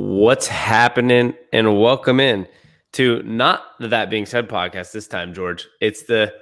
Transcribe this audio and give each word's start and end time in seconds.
What's 0.00 0.46
happening? 0.46 1.34
And 1.52 1.80
welcome 1.80 2.20
in 2.20 2.46
to 2.92 3.20
not 3.24 3.64
the 3.80 3.88
That 3.88 4.10
Being 4.10 4.26
Said 4.26 4.48
podcast 4.48 4.92
this 4.92 5.08
time, 5.08 5.34
George. 5.34 5.66
It's 5.80 6.04
the 6.04 6.32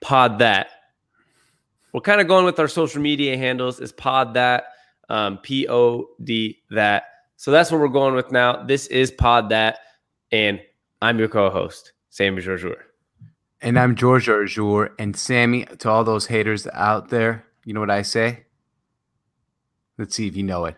Pod 0.00 0.40
That. 0.40 0.70
We're 1.92 2.00
kind 2.00 2.20
of 2.20 2.26
going 2.26 2.44
with 2.44 2.58
our 2.58 2.66
social 2.66 3.00
media 3.00 3.36
handles 3.36 3.78
is 3.78 3.92
Pod 3.92 4.34
That, 4.34 4.64
um, 5.08 5.38
P 5.38 5.68
O 5.68 6.08
D 6.24 6.58
That. 6.72 7.04
So 7.36 7.52
that's 7.52 7.70
what 7.70 7.80
we're 7.80 7.86
going 7.86 8.16
with 8.16 8.32
now. 8.32 8.64
This 8.64 8.88
is 8.88 9.12
Pod 9.12 9.50
That, 9.50 9.78
and 10.32 10.60
I'm 11.00 11.16
your 11.20 11.28
co-host, 11.28 11.92
Sammy 12.08 12.42
George. 12.42 12.64
And 13.60 13.78
I'm 13.78 13.94
George 13.94 14.28
Arjour. 14.28 14.96
And 14.98 15.16
Sammy, 15.16 15.64
to 15.78 15.88
all 15.88 16.02
those 16.02 16.26
haters 16.26 16.66
out 16.72 17.10
there, 17.10 17.46
you 17.64 17.72
know 17.72 17.78
what 17.78 17.88
I 17.88 18.02
say? 18.02 18.46
Let's 19.96 20.16
see 20.16 20.26
if 20.26 20.36
you 20.36 20.42
know 20.42 20.64
it 20.64 20.76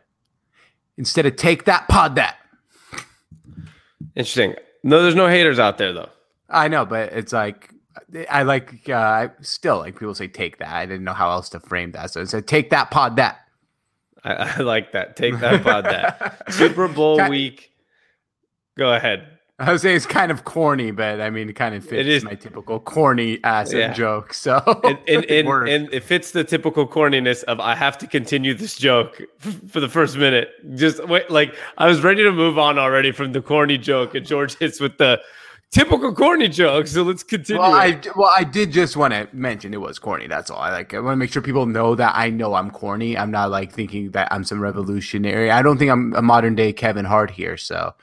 instead 1.02 1.26
of 1.26 1.34
take 1.34 1.64
that 1.64 1.88
pod 1.88 2.14
that. 2.14 2.36
Interesting. 4.14 4.54
No, 4.84 5.02
there's 5.02 5.16
no 5.16 5.26
haters 5.26 5.58
out 5.58 5.76
there 5.76 5.92
though. 5.92 6.10
I 6.48 6.68
know, 6.68 6.86
but 6.86 7.12
it's 7.12 7.32
like 7.32 7.74
I 8.30 8.44
like 8.44 8.88
uh, 8.88 8.94
I 8.94 9.30
still 9.40 9.78
like 9.78 9.98
people 9.98 10.14
say 10.14 10.28
take 10.28 10.58
that. 10.58 10.68
I 10.68 10.86
didn't 10.86 11.02
know 11.02 11.12
how 11.12 11.32
else 11.32 11.48
to 11.50 11.60
frame 11.60 11.90
that, 11.92 12.12
so 12.12 12.20
I 12.20 12.24
said 12.24 12.46
take 12.46 12.70
that 12.70 12.92
pod 12.92 13.16
that. 13.16 13.40
I, 14.22 14.34
I 14.34 14.56
like 14.60 14.92
that. 14.92 15.16
Take 15.16 15.40
that 15.40 15.64
pod 15.64 15.86
that. 15.86 16.44
Super 16.52 16.86
Bowl 16.86 17.28
week. 17.28 17.72
Go 18.78 18.94
ahead. 18.94 19.26
I 19.62 19.70
was 19.70 19.82
saying 19.82 19.96
it's 19.96 20.06
kind 20.06 20.32
of 20.32 20.44
corny, 20.44 20.90
but 20.90 21.20
I 21.20 21.30
mean, 21.30 21.48
it 21.48 21.52
kind 21.52 21.74
of 21.74 21.84
fits 21.84 22.00
it 22.00 22.08
is, 22.08 22.24
my 22.24 22.34
typical 22.34 22.80
corny 22.80 23.38
ass 23.44 23.72
yeah. 23.72 23.92
joke. 23.92 24.34
So 24.34 24.60
and, 24.82 24.98
and, 25.06 25.24
and, 25.30 25.68
and, 25.68 25.94
it 25.94 26.02
fits 26.02 26.32
the 26.32 26.42
typical 26.42 26.86
corniness 26.86 27.44
of 27.44 27.60
I 27.60 27.76
have 27.76 27.96
to 27.98 28.08
continue 28.08 28.54
this 28.54 28.76
joke 28.76 29.22
for 29.68 29.78
the 29.78 29.88
first 29.88 30.16
minute. 30.16 30.50
Just 30.74 31.06
wait, 31.06 31.30
like 31.30 31.54
I 31.78 31.86
was 31.86 32.02
ready 32.02 32.24
to 32.24 32.32
move 32.32 32.58
on 32.58 32.76
already 32.76 33.12
from 33.12 33.32
the 33.32 33.40
corny 33.40 33.78
joke, 33.78 34.16
and 34.16 34.26
George 34.26 34.58
hits 34.58 34.80
with 34.80 34.98
the 34.98 35.20
typical 35.70 36.12
corny 36.12 36.48
joke. 36.48 36.88
So 36.88 37.04
let's 37.04 37.22
continue. 37.22 37.62
Well, 37.62 37.72
I 37.72 38.00
well, 38.16 38.32
I 38.36 38.42
did 38.42 38.72
just 38.72 38.96
want 38.96 39.14
to 39.14 39.28
mention 39.32 39.72
it 39.72 39.80
was 39.80 39.96
corny. 39.96 40.26
That's 40.26 40.50
all. 40.50 40.58
I 40.58 40.72
like. 40.72 40.92
I 40.92 40.98
want 40.98 41.12
to 41.12 41.16
make 41.16 41.32
sure 41.32 41.40
people 41.40 41.66
know 41.66 41.94
that 41.94 42.14
I 42.16 42.30
know 42.30 42.54
I'm 42.54 42.72
corny. 42.72 43.16
I'm 43.16 43.30
not 43.30 43.52
like 43.52 43.72
thinking 43.72 44.10
that 44.10 44.26
I'm 44.32 44.42
some 44.42 44.60
revolutionary. 44.60 45.52
I 45.52 45.62
don't 45.62 45.78
think 45.78 45.92
I'm 45.92 46.14
a 46.16 46.22
modern 46.22 46.56
day 46.56 46.72
Kevin 46.72 47.04
Hart 47.04 47.30
here. 47.30 47.56
So 47.56 47.94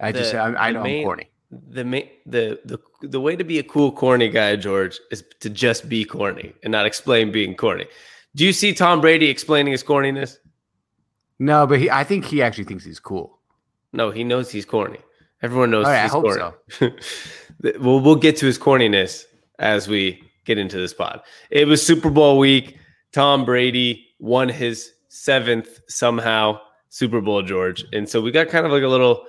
I 0.00 0.12
the, 0.12 0.18
just 0.18 0.34
I, 0.34 0.54
I 0.54 0.72
know 0.72 0.82
main, 0.82 1.00
I'm 1.00 1.04
corny. 1.04 1.30
The 1.50 1.84
main, 1.84 2.08
the 2.26 2.60
the 2.64 2.78
the 3.02 3.20
way 3.20 3.36
to 3.36 3.44
be 3.44 3.58
a 3.58 3.62
cool 3.62 3.92
corny 3.92 4.28
guy, 4.28 4.56
George, 4.56 4.98
is 5.10 5.24
to 5.40 5.50
just 5.50 5.88
be 5.88 6.04
corny 6.04 6.52
and 6.62 6.72
not 6.72 6.86
explain 6.86 7.30
being 7.30 7.54
corny. 7.54 7.86
Do 8.34 8.44
you 8.44 8.52
see 8.52 8.74
Tom 8.74 9.00
Brady 9.00 9.28
explaining 9.28 9.72
his 9.72 9.84
corniness? 9.84 10.38
No, 11.38 11.66
but 11.66 11.78
he, 11.80 11.90
I 11.90 12.04
think 12.04 12.24
he 12.24 12.42
actually 12.42 12.64
thinks 12.64 12.84
he's 12.84 12.98
cool. 12.98 13.38
No, 13.92 14.10
he 14.10 14.24
knows 14.24 14.50
he's 14.50 14.64
corny. 14.64 14.98
Everyone 15.42 15.70
knows 15.70 15.86
right, 15.86 16.02
he's 16.02 16.10
I 16.10 16.12
hope 16.12 16.24
corny. 16.24 16.54
So. 16.68 16.90
we'll 17.80 18.00
we'll 18.00 18.16
get 18.16 18.36
to 18.38 18.46
his 18.46 18.58
corniness 18.58 19.24
as 19.58 19.88
we 19.88 20.22
get 20.44 20.58
into 20.58 20.76
this 20.76 20.94
pod. 20.94 21.20
It 21.50 21.66
was 21.66 21.84
Super 21.84 22.10
Bowl 22.10 22.38
week. 22.38 22.78
Tom 23.12 23.44
Brady 23.44 24.08
won 24.18 24.48
his 24.48 24.92
seventh 25.08 25.80
somehow 25.88 26.58
Super 26.88 27.20
Bowl, 27.20 27.42
George, 27.42 27.84
and 27.92 28.08
so 28.08 28.20
we 28.20 28.30
got 28.30 28.48
kind 28.48 28.66
of 28.66 28.72
like 28.72 28.82
a 28.82 28.88
little 28.88 29.26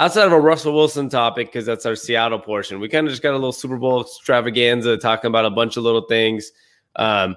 outside 0.00 0.24
of 0.24 0.32
a 0.32 0.40
Russell 0.40 0.72
Wilson 0.72 1.10
topic, 1.10 1.48
because 1.48 1.66
that's 1.66 1.84
our 1.84 1.94
Seattle 1.94 2.38
portion, 2.38 2.80
we 2.80 2.88
kind 2.88 3.06
of 3.06 3.12
just 3.12 3.22
got 3.22 3.32
a 3.32 3.36
little 3.36 3.52
Super 3.52 3.76
Bowl 3.76 4.00
extravaganza 4.00 4.96
talking 4.96 5.28
about 5.28 5.44
a 5.44 5.50
bunch 5.50 5.76
of 5.76 5.82
little 5.82 6.06
things. 6.06 6.50
Um, 6.96 7.36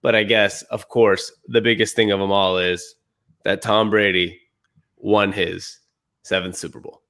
but 0.00 0.14
I 0.14 0.22
guess, 0.22 0.62
of 0.64 0.88
course, 0.88 1.32
the 1.48 1.60
biggest 1.60 1.96
thing 1.96 2.12
of 2.12 2.20
them 2.20 2.30
all 2.30 2.58
is 2.58 2.94
that 3.42 3.62
Tom 3.62 3.90
Brady 3.90 4.40
won 4.96 5.32
his 5.32 5.80
seventh 6.22 6.56
Super 6.56 6.78
Bowl. 6.78 7.02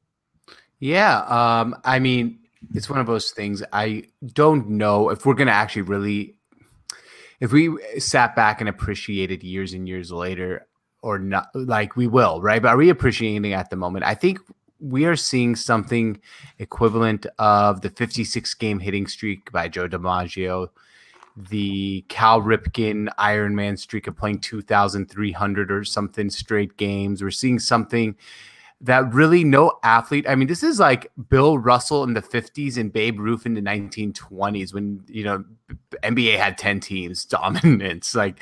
Yeah. 0.79 1.19
Um, 1.25 1.77
I 1.85 1.99
mean, 1.99 2.39
it's 2.73 2.89
one 2.89 2.99
of 2.99 3.07
those 3.07 3.31
things. 3.31 3.63
I 3.75 4.05
don't 4.33 4.71
know 4.71 5.11
if 5.11 5.27
we're 5.27 5.35
going 5.35 5.49
to 5.49 5.53
actually 5.53 5.83
really, 5.83 6.39
if 7.41 7.53
we 7.53 7.77
sat 7.99 8.35
back 8.35 8.61
and 8.61 8.71
appreciated 8.71 9.43
years 9.43 9.75
and 9.75 9.87
years 9.87 10.11
later 10.11 10.67
or 11.03 11.19
not, 11.19 11.49
like 11.55 11.95
we 11.95 12.07
will, 12.07 12.41
right? 12.41 12.63
But 12.63 12.69
are 12.69 12.79
we 12.79 12.89
appreciating 12.89 13.53
at 13.53 13.69
the 13.69 13.77
moment? 13.77 14.07
I 14.07 14.15
think 14.15 14.39
we 14.85 15.07
are 15.07 15.17
seeing 15.17 15.57
something 15.57 16.21
equivalent 16.59 17.27
of 17.39 17.81
the 17.81 17.91
56 17.91 18.53
game 18.55 18.79
hitting 18.79 19.07
streak 19.07 19.51
by 19.51 19.67
Joe 19.67 19.89
DiMaggio, 19.89 20.69
the 21.37 22.05
Cal 22.09 22.43
Ripken 22.43 23.09
Ironman 23.19 23.79
streak 23.79 24.07
of 24.07 24.17
playing 24.17 24.41
2,300 24.41 25.73
or 25.73 25.85
something 25.85 26.29
straight 26.29 26.77
games. 26.77 27.23
We're 27.23 27.31
seeing 27.31 27.59
something 27.59 28.15
that 28.83 29.13
really 29.15 29.43
no 29.43 29.79
athlete. 29.83 30.27
I 30.29 30.35
mean, 30.35 30.49
this 30.49 30.63
is 30.63 30.79
like 30.79 31.11
Bill 31.31 31.57
Russell 31.59 32.05
in 32.05 32.13
the 32.13 32.21
50s 32.21 32.77
and 32.77 32.93
Babe 32.93 33.19
Ruth 33.19 33.47
in 33.47 33.55
the 33.55 33.63
1920s 33.63 34.75
when, 34.75 35.03
you 35.09 35.25
know, 35.25 35.45
NBA 36.03 36.37
had 36.37 36.59
10 36.59 36.81
teams 36.81 37.25
dominance. 37.25 38.15
Like 38.15 38.41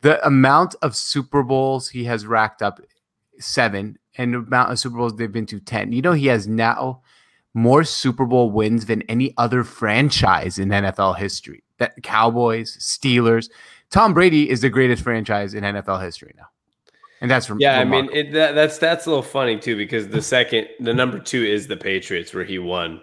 the 0.00 0.24
amount 0.26 0.74
of 0.80 0.96
Super 0.96 1.42
Bowls 1.42 1.90
he 1.90 2.04
has 2.04 2.26
racked 2.26 2.62
up 2.62 2.80
seven 3.38 3.98
and 4.16 4.34
the 4.34 4.38
amount 4.38 4.72
of 4.72 4.78
Super 4.78 4.96
Bowls 4.96 5.16
they've 5.16 5.30
been 5.30 5.46
to 5.46 5.60
10. 5.60 5.92
You 5.92 6.02
know, 6.02 6.12
he 6.12 6.26
has 6.26 6.46
now 6.46 7.02
more 7.54 7.84
Super 7.84 8.26
Bowl 8.26 8.50
wins 8.50 8.86
than 8.86 9.02
any 9.02 9.32
other 9.36 9.64
franchise 9.64 10.58
in 10.58 10.68
NFL 10.68 11.18
history. 11.18 11.62
That 11.78 12.02
Cowboys, 12.02 12.76
Steelers, 12.78 13.48
Tom 13.90 14.14
Brady 14.14 14.50
is 14.50 14.60
the 14.60 14.70
greatest 14.70 15.02
franchise 15.02 15.54
in 15.54 15.62
NFL 15.62 16.02
history 16.02 16.34
now. 16.36 16.46
And 17.20 17.30
that's 17.30 17.46
from 17.46 17.60
yeah. 17.60 17.78
Remarkable. 17.78 18.10
I 18.10 18.16
mean, 18.16 18.26
it, 18.26 18.32
that, 18.32 18.54
that's 18.54 18.78
that's 18.78 19.06
a 19.06 19.08
little 19.08 19.22
funny 19.22 19.58
too 19.58 19.76
because 19.76 20.08
the 20.08 20.20
second, 20.20 20.68
the 20.80 20.92
number 20.92 21.18
two 21.18 21.42
is 21.42 21.66
the 21.66 21.76
Patriots, 21.76 22.34
where 22.34 22.44
he 22.44 22.58
won 22.58 23.00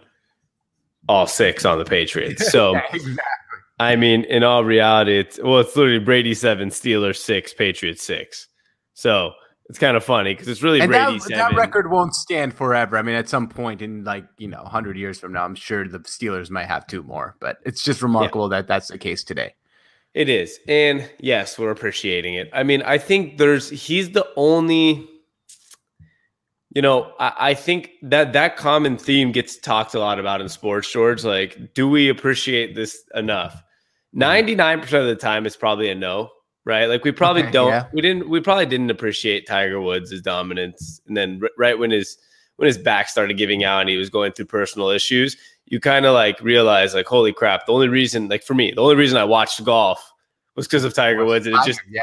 all 1.09 1.25
six 1.25 1.65
on 1.65 1.79
the 1.79 1.85
Patriots. 1.85 2.51
So, 2.51 2.75
exactly. 2.93 3.23
I 3.79 3.95
mean, 3.95 4.25
in 4.25 4.43
all 4.43 4.63
reality, 4.63 5.17
it's 5.17 5.39
well, 5.41 5.59
it's 5.59 5.75
literally 5.75 5.99
Brady 5.99 6.35
seven, 6.35 6.69
Steelers 6.69 7.17
six, 7.17 7.53
Patriots 7.53 8.03
six. 8.03 8.47
So 8.93 9.31
it's 9.71 9.79
kind 9.79 9.95
of 9.95 10.03
funny 10.03 10.33
because 10.33 10.49
it's 10.49 10.61
really 10.61 10.81
and 10.81 10.91
Brady. 10.91 11.17
That, 11.29 11.29
that, 11.29 11.55
record 11.55 11.89
won't 11.89 12.13
stand 12.13 12.53
forever. 12.53 12.97
I 12.97 13.01
mean, 13.01 13.15
at 13.15 13.29
some 13.29 13.47
point 13.47 13.81
in 13.81 14.03
like 14.03 14.25
you 14.37 14.49
know, 14.49 14.65
hundred 14.65 14.97
years 14.97 15.17
from 15.17 15.31
now, 15.31 15.45
I'm 15.45 15.55
sure 15.55 15.87
the 15.87 15.99
Steelers 15.99 16.49
might 16.49 16.65
have 16.65 16.85
two 16.87 17.03
more. 17.03 17.37
But 17.39 17.59
it's 17.63 17.81
just 17.81 18.01
remarkable 18.01 18.51
yeah. 18.51 18.57
that 18.57 18.67
that's 18.67 18.89
the 18.89 18.97
case 18.97 19.23
today. 19.23 19.55
It 20.13 20.27
is, 20.27 20.59
and 20.67 21.09
yes, 21.21 21.57
we're 21.57 21.71
appreciating 21.71 22.33
it. 22.33 22.49
I 22.51 22.63
mean, 22.63 22.81
I 22.81 22.97
think 22.97 23.37
there's 23.37 23.69
he's 23.69 24.11
the 24.11 24.27
only. 24.35 25.07
You 26.75 26.81
know, 26.81 27.13
I, 27.17 27.33
I 27.39 27.53
think 27.53 27.91
that 28.01 28.33
that 28.33 28.57
common 28.57 28.97
theme 28.97 29.31
gets 29.31 29.55
talked 29.55 29.93
a 29.93 29.99
lot 29.99 30.19
about 30.19 30.41
in 30.41 30.49
sports, 30.49 30.91
George. 30.91 31.23
Like, 31.23 31.73
do 31.73 31.87
we 31.87 32.09
appreciate 32.09 32.75
this 32.75 33.05
enough? 33.15 33.63
Mm-hmm. 34.13 34.81
99% 34.81 34.81
of 34.99 35.07
the 35.07 35.15
time, 35.15 35.45
it's 35.45 35.55
probably 35.55 35.89
a 35.89 35.95
no 35.95 36.29
right? 36.65 36.85
Like 36.85 37.03
we 37.03 37.11
probably 37.11 37.43
okay, 37.43 37.51
don't, 37.51 37.69
yeah. 37.69 37.87
we 37.93 38.01
didn't, 38.01 38.29
we 38.29 38.39
probably 38.39 38.65
didn't 38.65 38.89
appreciate 38.89 39.47
Tiger 39.47 39.81
Woods' 39.81 40.21
dominance. 40.21 41.01
And 41.07 41.15
then 41.15 41.41
right 41.57 41.77
when 41.77 41.91
his 41.91 42.17
when 42.57 42.67
his 42.67 42.77
back 42.77 43.09
started 43.09 43.37
giving 43.37 43.63
out 43.63 43.79
and 43.79 43.89
he 43.89 43.97
was 43.97 44.09
going 44.09 44.33
through 44.33 44.45
personal 44.45 44.89
issues, 44.89 45.35
you 45.65 45.79
kind 45.79 46.05
of 46.05 46.13
like 46.13 46.39
realize 46.41 46.93
like, 46.93 47.07
holy 47.07 47.33
crap! 47.33 47.65
The 47.65 47.73
only 47.73 47.87
reason, 47.87 48.27
like 48.27 48.43
for 48.43 48.53
me, 48.53 48.71
the 48.71 48.81
only 48.81 48.95
reason 48.95 49.17
I 49.17 49.23
watched 49.23 49.63
golf 49.63 50.13
was 50.55 50.67
because 50.67 50.83
of 50.83 50.93
Tiger 50.93 51.25
Woods, 51.25 51.47
and 51.47 51.55
it 51.55 51.65
just 51.65 51.81
yeah, 51.89 52.01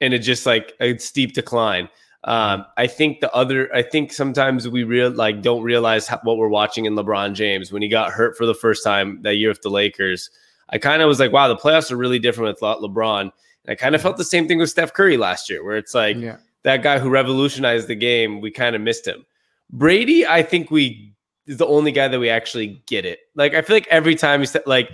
and 0.00 0.14
it 0.14 0.20
just 0.20 0.46
like 0.46 0.74
a 0.80 0.96
steep 0.98 1.34
decline. 1.34 1.88
Um, 2.24 2.66
I 2.76 2.86
think 2.86 3.20
the 3.20 3.32
other, 3.32 3.74
I 3.74 3.82
think 3.82 4.12
sometimes 4.12 4.68
we 4.68 4.84
real 4.84 5.10
like 5.10 5.42
don't 5.42 5.62
realize 5.62 6.06
how, 6.06 6.20
what 6.22 6.36
we're 6.36 6.48
watching 6.48 6.84
in 6.84 6.94
LeBron 6.94 7.34
James 7.34 7.72
when 7.72 7.82
he 7.82 7.88
got 7.88 8.12
hurt 8.12 8.36
for 8.36 8.46
the 8.46 8.54
first 8.54 8.84
time 8.84 9.20
that 9.22 9.36
year 9.36 9.48
with 9.48 9.62
the 9.62 9.70
Lakers. 9.70 10.30
I 10.68 10.78
kind 10.78 11.02
of 11.02 11.08
was 11.08 11.18
like, 11.18 11.32
wow, 11.32 11.48
the 11.48 11.56
playoffs 11.56 11.90
are 11.90 11.96
really 11.96 12.18
different 12.18 12.54
with 12.54 12.60
LeBron. 12.60 13.32
I 13.68 13.74
kind 13.74 13.94
of 13.94 14.02
felt 14.02 14.16
the 14.16 14.24
same 14.24 14.48
thing 14.48 14.58
with 14.58 14.70
Steph 14.70 14.92
Curry 14.92 15.16
last 15.16 15.50
year, 15.50 15.64
where 15.64 15.76
it's 15.76 15.94
like 15.94 16.16
yeah. 16.16 16.36
that 16.62 16.82
guy 16.82 16.98
who 16.98 17.10
revolutionized 17.10 17.88
the 17.88 17.94
game, 17.94 18.40
we 18.40 18.50
kind 18.50 18.74
of 18.74 18.82
missed 18.82 19.06
him. 19.06 19.24
Brady, 19.70 20.26
I 20.26 20.42
think 20.42 20.70
we 20.70 21.14
is 21.46 21.56
the 21.56 21.66
only 21.66 21.92
guy 21.92 22.08
that 22.08 22.18
we 22.18 22.30
actually 22.30 22.82
get 22.86 23.04
it. 23.04 23.20
Like 23.34 23.54
I 23.54 23.62
feel 23.62 23.76
like 23.76 23.88
every 23.88 24.14
time 24.14 24.40
he's 24.40 24.56
like 24.66 24.90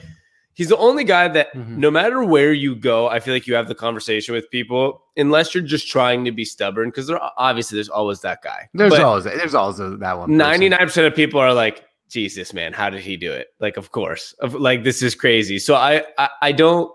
he's 0.55 0.69
the 0.69 0.77
only 0.79 1.05
guy 1.05 1.29
that 1.29 1.55
mm-hmm. 1.55 1.79
no 1.79 1.91
matter 1.91 2.25
where 2.25 2.53
you 2.53 2.75
go, 2.75 3.09
I 3.09 3.21
feel 3.21 3.35
like 3.35 3.47
you 3.47 3.55
have 3.55 3.69
the 3.69 3.75
conversation 3.75 4.35
with 4.35 4.51
people, 4.51 5.03
unless 5.17 5.55
you're 5.55 5.65
just 5.65 5.89
trying 5.89 6.25
to 6.25 6.33
be 6.33 6.45
stubborn. 6.45 6.89
Because 6.89 7.07
there 7.07 7.21
obviously 7.39 7.77
there's 7.77 7.89
always 7.89 8.21
that 8.23 8.43
guy. 8.43 8.69
There's 8.75 8.91
but 8.91 9.03
always 9.03 9.25
there's 9.25 9.55
always 9.55 9.79
that 9.79 10.19
one. 10.19 10.37
Ninety 10.37 10.69
nine 10.69 10.81
percent 10.81 11.07
of 11.07 11.15
people 11.15 11.39
are 11.41 11.55
like, 11.55 11.85
Jesus, 12.09 12.53
man, 12.53 12.73
how 12.73 12.91
did 12.91 13.01
he 13.03 13.17
do 13.17 13.33
it? 13.33 13.49
Like, 13.61 13.77
of 13.77 13.93
course, 13.93 14.35
of 14.41 14.55
like 14.55 14.83
this 14.83 15.03
is 15.03 15.15
crazy. 15.15 15.59
So 15.59 15.75
I, 15.75 16.05
I, 16.19 16.29
I 16.43 16.53
don't. 16.53 16.91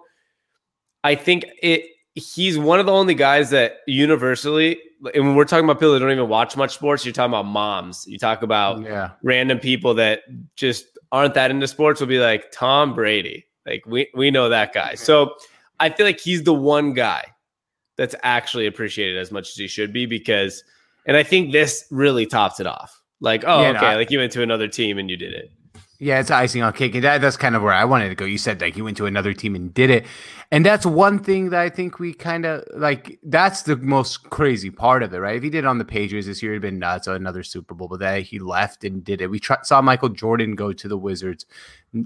I 1.04 1.16
think 1.16 1.46
it 1.62 1.86
he's 2.16 2.58
one 2.58 2.80
of 2.80 2.86
the 2.86 2.92
only 2.92 3.16
guys 3.16 3.50
that 3.52 3.78
universally 3.88 4.80
and 5.14 5.26
when 5.26 5.36
we're 5.36 5.46
talking 5.46 5.66
about 5.66 5.80
people 5.80 5.94
that 5.94 6.00
don't 6.00 6.12
even 6.12 6.30
watch 6.30 6.56
much 6.56 6.76
sports, 6.76 7.06
you're 7.06 7.14
talking 7.14 7.32
about 7.32 7.46
moms. 7.46 8.06
You 8.08 8.20
talk 8.20 8.44
about 8.44 8.84
yeah. 8.84 9.12
random 9.24 9.58
people 9.60 9.96
that 9.96 10.22
just 10.56 10.86
aren't 11.12 11.34
that 11.34 11.50
into 11.50 11.68
sports 11.68 12.00
will 12.00 12.08
be 12.08 12.20
like 12.20 12.52
Tom 12.52 12.94
Brady. 12.94 13.46
Like 13.66 13.84
we 13.86 14.10
we 14.14 14.32
know 14.32 14.50
that 14.50 14.74
guy. 14.74 14.96
So 14.96 15.36
I 15.80 15.90
feel 15.90 16.06
like 16.06 16.20
he's 16.20 16.44
the 16.44 16.54
one 16.54 16.94
guy 16.94 17.26
that's 17.98 18.16
actually 18.24 18.68
appreciated 18.68 19.18
as 19.18 19.32
much 19.32 19.50
as 19.50 19.56
he 19.56 19.68
should 19.68 19.92
be 19.92 20.06
because 20.06 20.64
And 21.06 21.18
I 21.18 21.24
think 21.24 21.52
this 21.52 21.86
really 21.90 22.26
tops 22.28 22.60
it 22.60 22.68
off. 22.68 23.02
Like, 23.20 23.44
oh, 23.46 23.62
Yeah, 23.62 23.70
okay, 23.70 23.82
no, 23.82 23.88
I- 23.88 23.96
like 23.96 24.12
you 24.12 24.20
went 24.20 24.32
to 24.34 24.44
another 24.44 24.68
team 24.68 24.98
and 24.98 25.10
you 25.10 25.18
did 25.18 25.34
it. 25.34 25.52
Yeah, 26.04 26.20
it's 26.20 26.32
icing 26.32 26.64
on 26.64 26.74
cake, 26.74 26.96
and 26.96 27.04
that, 27.04 27.22
that's 27.22 27.38
kind 27.38 27.56
of 27.56 27.62
where 27.62 27.74
I 27.74 27.86
wanted 27.86 28.10
to 28.10 28.16
go. 28.16 28.26
You 28.26 28.40
said 28.40 28.60
like 28.60 28.76
you 28.76 28.84
went 28.84 28.98
to 28.98 29.06
another 29.06 29.36
team 29.36 29.54
and 29.54 29.72
did 29.72 29.92
it, 29.92 30.08
and 30.52 30.66
that's 30.66 30.84
one 30.84 31.20
thing 31.20 31.52
that 31.52 31.60
I 31.60 31.70
think 31.70 32.00
we 32.00 32.12
kind 32.12 32.44
of 32.44 32.64
like. 32.74 33.20
That's 33.22 33.62
the 33.62 33.76
most 33.78 34.32
crazy 34.32 34.72
part 34.72 35.04
of 35.04 35.14
it, 35.14 35.20
right? 35.20 35.36
If 35.36 35.44
he 35.44 35.52
did 35.52 35.60
it 35.60 35.68
on 35.68 35.78
the 35.78 35.86
Patriots 35.86 36.26
this 36.26 36.42
year, 36.42 36.54
it'd 36.54 36.64
been 36.64 36.80
nuts. 36.80 37.06
Another 37.06 37.44
Super 37.44 37.76
Bowl, 37.76 37.88
but 37.88 38.00
that 38.00 38.24
he 38.24 38.40
left 38.40 38.84
and 38.84 39.04
did 39.04 39.22
it. 39.22 39.30
We 39.30 39.40
saw 39.62 39.80
Michael 39.84 40.10
Jordan 40.10 40.56
go 40.56 40.74
to 40.74 40.88
the 40.88 40.98
Wizards, 40.98 41.46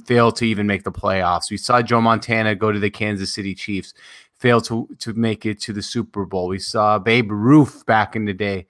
fail 0.05 0.29
to 0.33 0.43
even 0.43 0.67
make 0.67 0.83
the 0.83 0.91
playoffs. 0.91 1.49
We 1.49 1.55
saw 1.55 1.81
Joe 1.81 2.01
Montana 2.01 2.53
go 2.53 2.73
to 2.73 2.79
the 2.79 2.89
Kansas 2.89 3.33
City 3.33 3.55
Chiefs, 3.55 3.93
fail 4.37 4.59
to 4.59 4.89
to 4.99 5.13
make 5.13 5.45
it 5.45 5.61
to 5.61 5.71
the 5.71 5.81
Super 5.81 6.25
Bowl. 6.25 6.49
We 6.49 6.59
saw 6.59 6.99
Babe 6.99 7.31
Ruth 7.31 7.85
back 7.85 8.17
in 8.17 8.25
the 8.25 8.33
day 8.33 8.67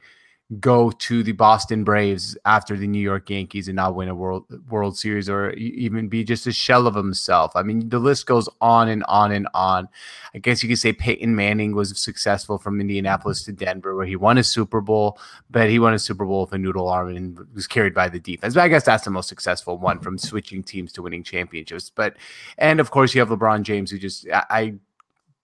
go 0.60 0.92
to 0.92 1.24
the 1.24 1.32
Boston 1.32 1.84
Braves 1.84 2.38
after 2.46 2.78
the 2.78 2.86
New 2.86 3.00
York 3.00 3.32
Yankees 3.32 3.68
and 3.68 3.76
not 3.76 3.96
win 3.96 4.10
a 4.10 4.16
World 4.16 4.46
World 4.70 4.96
Series 4.96 5.28
or 5.28 5.52
even 5.54 6.08
be 6.08 6.24
just 6.24 6.46
a 6.46 6.52
shell 6.52 6.86
of 6.86 6.94
himself. 6.94 7.56
I 7.56 7.64
mean, 7.64 7.90
the 7.90 7.98
list 7.98 8.28
goes 8.28 8.48
on 8.62 8.88
and 8.88 9.04
on 9.08 9.32
and 9.32 9.48
on. 9.56 9.90
I 10.36 10.38
guess 10.38 10.62
you 10.62 10.70
could 10.70 10.78
say 10.78 10.94
Peyton 10.94 11.36
Manning 11.36 11.74
was 11.74 11.98
successful 12.00 12.60
from 12.60 12.80
Indianapolis 12.80 13.44
to 13.46 13.54
Denver, 13.54 13.96
where 13.96 14.06
he 14.06 14.16
won 14.16 14.38
a 14.38 14.44
Super 14.44 14.82
Bowl, 14.82 15.20
but 15.50 15.68
he 15.68 15.80
won 15.80 15.96
a 15.96 16.00
Super 16.00 16.26
Bowl 16.26 16.42
with 16.42 16.54
a 16.54 16.60
noodle 16.60 16.90
arm 16.90 17.16
and 17.16 17.40
was 17.56 17.66
carried 17.66 17.96
by 17.96 18.08
the 18.08 18.20
defense. 18.20 18.54
But 18.54 18.62
I 18.62 18.68
guess 18.68 18.84
that's 18.84 19.04
the 19.04 19.12
most 19.12 19.30
successful 19.30 19.80
one 19.80 20.00
from 20.00 20.20
switching 20.20 20.62
teams 20.62 20.92
to 20.94 21.02
winning 21.02 21.24
championships. 21.24 21.90
But 21.90 22.18
and 22.60 22.80
of 22.80 22.92
course 22.92 23.16
you 23.16 23.22
have 23.22 23.30
LeBron 23.30 23.64
James, 23.64 23.90
who 23.90 23.98
just 23.98 24.28
I. 24.32 24.46
I 24.50 24.76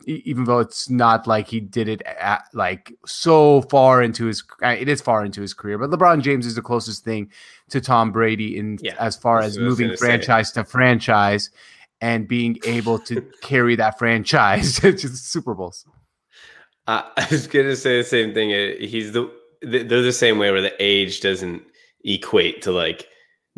even 0.06 0.44
though 0.46 0.60
it's 0.60 0.90
not 0.90 1.28
like 1.28 1.48
he 1.48 1.60
did 1.60 1.88
it 1.88 2.02
at, 2.04 2.44
like 2.54 2.94
so 3.06 3.62
far 3.64 4.02
into 4.02 4.26
his 4.26 4.44
uh, 4.64 4.68
it 4.70 4.88
is 4.90 5.02
far 5.02 5.24
into 5.26 5.42
his 5.42 5.54
career 5.54 5.78
but 5.78 5.90
lebron 5.90 6.22
james 6.22 6.46
is 6.46 6.56
the 6.56 6.62
closest 6.62 7.04
thing 7.04 7.30
to 7.70 7.80
tom 7.82 8.12
brady 8.12 8.58
in 8.58 8.78
Yeah, 8.82 8.96
as 9.00 9.16
far 9.16 9.40
as 9.40 9.56
what 9.58 9.64
I 9.64 9.66
was 9.66 9.80
moving 9.80 9.90
say. 9.96 9.98
franchise 9.98 10.52
to 10.54 10.64
franchise 10.64 11.50
and 12.02 12.28
being 12.28 12.58
able 12.66 13.00
to 13.00 13.22
carry 13.42 13.76
that 13.76 13.98
franchise 14.00 14.76
to 14.80 14.92
the 14.92 15.08
super 15.10 15.54
bowls 15.54 15.86
Uh, 16.88 17.04
I 17.18 17.28
was 17.30 17.48
gonna 17.48 17.76
say 17.76 17.98
the 17.98 18.04
same 18.04 18.34
thing. 18.34 18.52
Uh, 18.52 18.76
He's 18.86 19.12
the 19.12 19.32
they're 19.62 20.02
the 20.02 20.12
same 20.12 20.40
way 20.40 20.50
where 20.52 20.62
the 20.62 20.74
age 20.80 21.22
doesn't 21.22 21.62
equate 22.04 22.64
to 22.64 22.72
like 22.72 23.08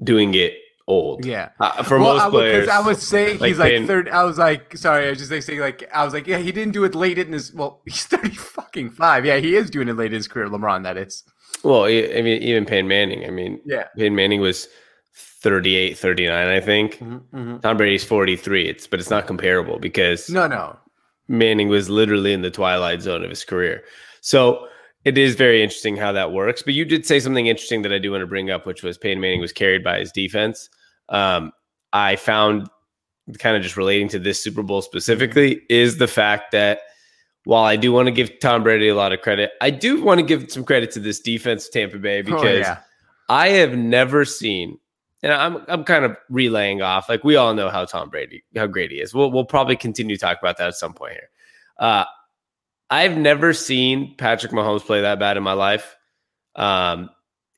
doing 0.03 0.33
it 0.35 0.57
old. 0.87 1.25
yeah 1.25 1.49
Uh, 1.59 1.81
for 1.83 1.97
well, 1.99 2.13
most 2.15 2.23
I 2.23 2.29
players, 2.29 2.67
I 2.69 2.79
was 2.81 3.01
saying 3.01 3.39
like 3.39 3.47
he's 3.49 3.57
like 3.59 3.71
Peyton- 3.71 3.87
third. 3.87 4.09
I 4.09 4.23
was 4.23 4.37
like, 4.37 4.75
sorry, 4.77 5.07
I 5.07 5.09
was 5.11 5.19
just 5.19 5.31
like 5.31 5.43
saying 5.43 5.59
like 5.59 5.89
I 5.93 6.03
was 6.03 6.13
like, 6.13 6.27
yeah, 6.27 6.37
he 6.37 6.51
didn't 6.51 6.73
do 6.73 6.83
it 6.83 6.93
late 6.95 7.17
in 7.17 7.31
his. 7.33 7.53
Well, 7.53 7.81
he's 7.85 8.05
thirty 8.05 8.31
fucking 8.35 8.91
five. 8.91 9.25
Yeah, 9.25 9.37
he 9.37 9.55
is 9.55 9.69
doing 9.69 9.87
it 9.89 9.95
late 9.95 10.07
in 10.11 10.17
his 10.17 10.27
career. 10.27 10.47
LeBron, 10.49 10.83
that 10.83 10.97
is. 10.97 11.23
well, 11.63 11.85
I 11.85 12.21
mean, 12.21 12.41
even 12.43 12.65
Peyton 12.65 12.87
Manning. 12.87 13.25
I 13.25 13.29
mean, 13.29 13.59
Yeah. 13.65 13.85
Peyton 13.95 14.15
Manning 14.15 14.41
was 14.41 14.67
38, 15.15 15.97
39, 15.97 16.47
I 16.47 16.59
think. 16.59 16.99
Tom 17.61 17.77
Brady's 17.77 18.03
43. 18.03 18.67
It's 18.69 18.87
but 18.87 18.99
it's 18.99 19.09
not 19.09 19.27
comparable 19.27 19.79
because 19.79 20.29
No, 20.29 20.47
no. 20.47 20.77
Manning 21.27 21.69
was 21.69 21.89
literally 21.89 22.33
in 22.33 22.41
the 22.41 22.51
twilight 22.51 23.01
zone 23.01 23.23
of 23.23 23.29
his 23.29 23.45
career. 23.45 23.83
So 24.21 24.67
it 25.05 25.17
is 25.17 25.35
very 25.35 25.61
interesting 25.61 25.97
how 25.97 26.11
that 26.11 26.31
works. 26.31 26.61
But 26.61 26.73
you 26.73 26.85
did 26.85 27.05
say 27.05 27.19
something 27.19 27.47
interesting 27.47 27.81
that 27.81 27.93
I 27.93 27.99
do 27.99 28.11
want 28.11 28.21
to 28.21 28.27
bring 28.27 28.49
up, 28.49 28.65
which 28.65 28.83
was 28.83 28.97
Peyton 28.97 29.19
Manning 29.19 29.41
was 29.41 29.51
carried 29.51 29.83
by 29.83 29.99
his 29.99 30.11
defense. 30.11 30.69
Um, 31.09 31.51
I 31.91 32.15
found 32.15 32.69
kind 33.39 33.55
of 33.55 33.63
just 33.63 33.77
relating 33.77 34.09
to 34.09 34.19
this 34.19 34.41
Super 34.41 34.63
Bowl 34.63 34.81
specifically 34.81 35.61
is 35.69 35.97
the 35.97 36.07
fact 36.07 36.51
that 36.51 36.79
while 37.45 37.63
I 37.63 37.75
do 37.75 37.91
want 37.91 38.07
to 38.07 38.11
give 38.11 38.39
Tom 38.39 38.63
Brady 38.63 38.87
a 38.87 38.95
lot 38.95 39.11
of 39.11 39.21
credit, 39.21 39.51
I 39.61 39.69
do 39.69 40.01
want 40.01 40.19
to 40.19 40.25
give 40.25 40.51
some 40.51 40.63
credit 40.63 40.91
to 40.91 40.99
this 40.99 41.19
defense, 41.19 41.67
Tampa 41.67 41.97
Bay, 41.97 42.21
because 42.21 42.41
oh, 42.41 42.51
yeah. 42.51 42.79
I 43.27 43.49
have 43.49 43.77
never 43.77 44.23
seen, 44.23 44.79
and 45.21 45.33
I'm 45.33 45.63
I'm 45.67 45.83
kind 45.83 46.05
of 46.05 46.15
relaying 46.29 46.81
off. 46.81 47.09
Like 47.09 47.25
we 47.25 47.35
all 47.35 47.53
know 47.53 47.69
how 47.69 47.83
Tom 47.83 48.09
Brady, 48.09 48.43
how 48.55 48.67
great 48.67 48.91
he 48.91 49.01
is. 49.01 49.13
We'll 49.13 49.31
we'll 49.31 49.45
probably 49.45 49.75
continue 49.75 50.15
to 50.15 50.19
talk 50.19 50.39
about 50.41 50.57
that 50.57 50.69
at 50.69 50.75
some 50.75 50.93
point 50.93 51.13
here. 51.13 51.29
Uh, 51.79 52.05
I've 52.93 53.17
never 53.17 53.53
seen 53.53 54.15
Patrick 54.17 54.51
Mahomes 54.51 54.81
play 54.85 55.01
that 55.01 55.19
bad 55.19 55.35
in 55.37 55.43
my 55.43 55.53
life. 55.53 55.95
Um, 56.55 57.09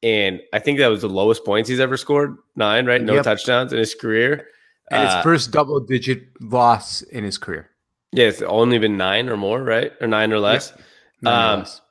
and 0.02 0.40
I 0.54 0.60
think 0.60 0.80
that 0.80 0.88
was 0.88 1.02
the 1.02 1.10
lowest 1.10 1.44
points 1.44 1.68
he's 1.70 1.80
ever 1.80 1.98
scored. 1.98 2.38
Nine, 2.56 2.86
right? 2.86 3.02
No 3.02 3.16
Yep. 3.16 3.24
touchdowns 3.24 3.74
in 3.74 3.80
his 3.80 3.94
career. 3.96 4.48
and 4.92 5.04
his 5.04 5.14
Uh, 5.16 5.24
first 5.24 5.50
double 5.52 5.80
digit 5.80 6.22
loss 6.42 7.02
in 7.02 7.24
his 7.24 7.38
career. 7.40 7.72
yeah, 8.12 8.26
it's 8.28 8.42
only 8.44 8.78
been 8.78 8.98
nine 8.98 9.28
or 9.30 9.36
more, 9.36 9.64
right? 9.64 9.92
Or 10.00 10.06
nine 10.08 10.32
or 10.32 10.40
less. 10.40 10.72
Um, 10.74 10.80
Nonetheless. 11.24 11.82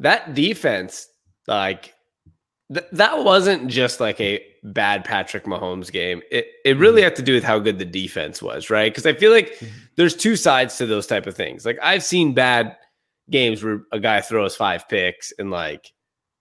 that 0.00 0.34
defense, 0.34 1.06
like 1.46 1.94
th- 2.72 2.86
that 2.90 3.22
wasn't 3.22 3.68
just 3.68 4.00
like 4.00 4.20
a 4.20 4.44
bad 4.64 5.04
Patrick 5.04 5.44
Mahomes 5.44 5.92
game. 5.92 6.22
It 6.30 6.46
it 6.64 6.76
really 6.78 7.02
had 7.02 7.14
to 7.16 7.22
do 7.22 7.34
with 7.34 7.44
how 7.44 7.58
good 7.58 7.78
the 7.78 7.84
defense 7.84 8.40
was, 8.42 8.70
right? 8.70 8.90
Because 8.90 9.06
I 9.06 9.12
feel 9.12 9.30
like 9.30 9.58
Mhm. 9.58 9.68
there's 9.96 10.16
two 10.16 10.36
sides 10.36 10.76
to 10.78 10.86
those 10.86 11.06
type 11.06 11.26
of 11.26 11.36
things. 11.36 11.64
Like 11.66 11.78
I've 11.82 12.02
seen 12.02 12.32
bad 12.34 12.76
games 13.30 13.62
where 13.62 13.82
a 13.92 14.00
guy 14.00 14.20
throws 14.20 14.56
five 14.56 14.88
picks 14.88 15.32
and 15.38 15.50
like 15.50 15.92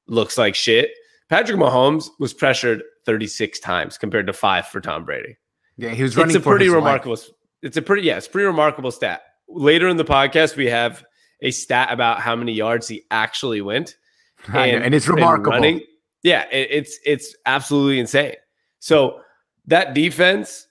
looks 0.07 0.37
like 0.37 0.55
shit. 0.55 0.91
Patrick 1.29 1.57
Mahomes 1.57 2.09
was 2.19 2.33
pressured 2.33 2.83
36 3.05 3.59
times 3.59 3.97
compared 3.97 4.27
to 4.27 4.33
five 4.33 4.67
for 4.67 4.79
Tom 4.81 5.03
Brady 5.05 5.35
yeah, 5.77 5.89
he 5.89 6.03
was 6.03 6.15
running 6.15 6.35
it's 6.35 6.45
a 6.45 6.47
pretty 6.47 6.65
his 6.65 6.73
life. 6.73 6.77
remarkable 6.83 7.17
it's 7.61 7.77
a 7.77 7.81
pretty 7.81 8.03
yeah 8.03 8.17
it's 8.17 8.27
pretty 8.27 8.45
remarkable 8.45 8.91
stat 8.91 9.21
later 9.49 9.87
in 9.89 9.97
the 9.97 10.05
podcast 10.05 10.55
we 10.55 10.67
have 10.67 11.03
a 11.41 11.49
stat 11.51 11.89
about 11.91 12.19
how 12.21 12.35
many 12.35 12.53
yards 12.53 12.87
he 12.87 13.03
actually 13.11 13.59
went 13.61 13.95
know, 14.53 14.59
and 14.59 14.93
it's 14.95 15.07
and 15.07 15.15
remarkable. 15.15 15.51
running. 15.51 15.81
Yeah 16.23 16.45
it, 16.51 16.69
it's 16.71 16.99
it's 17.05 17.35
absolutely 17.45 17.99
insane. 17.99 18.35
So 18.79 19.21
that 19.67 19.93
defense 19.93 20.67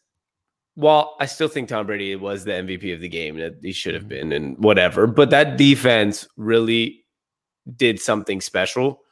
while 0.75 1.17
i 1.21 1.27
still 1.27 1.49
think 1.49 1.69
tom 1.69 1.87
brady 1.87 2.17
was 2.17 2.45
the 2.45 2.51
mvp 2.51 2.95
of 2.95 3.01
the 3.01 3.09
game 3.09 3.37
that 3.37 3.55
he 3.61 3.73
should 3.73 3.95
have 3.95 4.09
been 4.09 4.33
and 4.33 4.57
whatever 4.57 5.07
but 5.07 5.29
that 5.29 5.59
defense 5.59 6.27
really 6.37 7.05
did 7.77 8.01
something 8.01 8.41
special. 8.41 9.03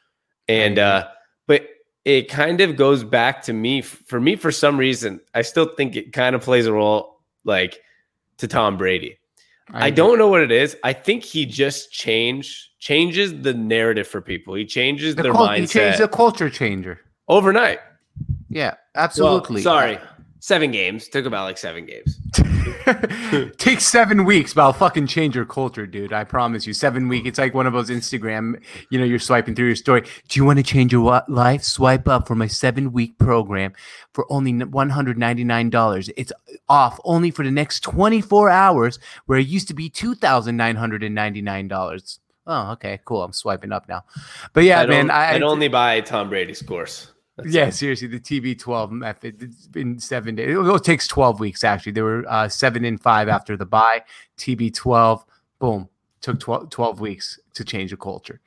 And 0.48 0.78
uh 0.78 1.08
but 1.46 1.68
it 2.04 2.28
kind 2.28 2.60
of 2.60 2.76
goes 2.76 3.04
back 3.04 3.42
to 3.42 3.52
me 3.52 3.82
for 3.82 4.20
me 4.20 4.36
for 4.36 4.50
some 4.50 4.78
reason 4.78 5.20
i 5.34 5.42
still 5.42 5.66
think 5.76 5.96
it 5.96 6.12
kind 6.12 6.34
of 6.34 6.42
plays 6.42 6.66
a 6.66 6.72
role 6.72 7.20
like 7.44 7.80
to 8.38 8.48
tom 8.48 8.76
brady. 8.76 9.18
I, 9.72 9.88
agree. 9.88 9.96
don't 9.96 10.18
know 10.18 10.28
what 10.28 10.40
it 10.40 10.50
is. 10.50 10.76
I 10.82 10.92
think 10.92 11.22
he 11.22 11.46
just 11.46 11.92
change 11.92 12.69
changes 12.80 13.42
the 13.42 13.54
narrative 13.54 14.08
for 14.08 14.20
people 14.20 14.54
he 14.54 14.64
changes 14.66 15.14
The 15.14 15.22
their 15.22 15.32
cul- 15.32 15.52
he 15.52 15.66
changed 15.66 16.00
the 16.00 16.08
culture 16.08 16.50
changer. 16.50 16.98
overnight 17.28 17.78
Yeah, 18.48 18.70
Well, 18.94 19.04
absolutely. 19.04 19.62
sorry 19.62 19.98
seven 20.40 20.72
games 20.72 21.06
took 21.08 21.26
about 21.26 21.44
like 21.44 21.58
seven 21.58 21.86
games 21.86 22.18
Takes 23.58 23.84
seven 23.86 24.24
weeks, 24.24 24.54
but 24.54 24.62
I'll 24.62 24.72
fucking 24.72 25.06
change 25.06 25.36
your 25.36 25.44
culture, 25.44 25.86
dude. 25.86 26.12
I 26.12 26.24
promise 26.24 26.66
you. 26.66 26.72
Seven 26.72 27.08
week. 27.08 27.26
It's 27.26 27.38
like 27.38 27.54
one 27.54 27.66
of 27.66 27.72
those 27.72 27.90
Instagram. 27.90 28.60
You 28.90 28.98
know, 28.98 29.04
you're 29.04 29.18
swiping 29.18 29.54
through 29.54 29.66
your 29.66 29.76
story. 29.76 30.02
Do 30.28 30.40
you 30.40 30.44
want 30.44 30.58
to 30.58 30.62
change 30.62 30.92
your 30.92 31.22
life? 31.28 31.62
Swipe 31.62 32.08
up 32.08 32.26
for 32.26 32.34
my 32.34 32.46
seven 32.46 32.92
week 32.92 33.16
program 33.18 33.72
for 34.14 34.26
only 34.32 34.52
one 34.64 34.90
hundred 34.90 35.18
ninety 35.18 35.44
nine 35.44 35.70
dollars. 35.70 36.10
It's 36.16 36.32
off 36.68 36.98
only 37.04 37.30
for 37.30 37.44
the 37.44 37.50
next 37.50 37.80
twenty 37.80 38.20
four 38.20 38.50
hours, 38.50 38.98
where 39.26 39.38
it 39.38 39.46
used 39.46 39.68
to 39.68 39.74
be 39.74 39.88
two 39.88 40.14
thousand 40.14 40.56
nine 40.56 40.76
hundred 40.76 41.02
and 41.02 41.14
ninety 41.14 41.42
nine 41.42 41.68
dollars. 41.68 42.18
Oh, 42.46 42.72
okay, 42.72 43.00
cool. 43.04 43.22
I'm 43.22 43.32
swiping 43.32 43.72
up 43.72 43.88
now. 43.88 44.04
But 44.52 44.64
yeah, 44.64 44.80
I 44.80 44.86
man, 44.86 45.06
don't, 45.06 45.16
I, 45.16 45.34
I'd 45.34 45.42
only 45.42 45.68
buy 45.68 46.00
tom 46.00 46.28
brady's 46.28 46.62
course 46.62 47.12
That's 47.36 47.52
yeah, 47.52 47.66
it. 47.66 47.72
seriously, 47.72 48.08
the 48.08 48.20
TB12 48.20 48.90
method. 48.90 49.42
It's 49.42 49.66
been 49.66 49.98
seven 49.98 50.34
days. 50.34 50.56
It, 50.56 50.84
takes 50.84 51.06
12 51.06 51.38
weeks, 51.38 51.64
actually. 51.64 51.92
There 51.92 52.04
were 52.04 52.24
uh, 52.28 52.48
seven 52.48 52.84
and 52.84 53.00
five 53.00 53.28
after 53.28 53.56
the 53.56 53.66
buy. 53.66 54.02
TB12, 54.38 55.24
boom, 55.58 55.88
took 56.22 56.40
12, 56.40 56.70
12 56.70 57.00
weeks 57.00 57.38
to 57.54 57.64
change 57.64 57.90
the 57.90 57.96
culture. 57.96 58.40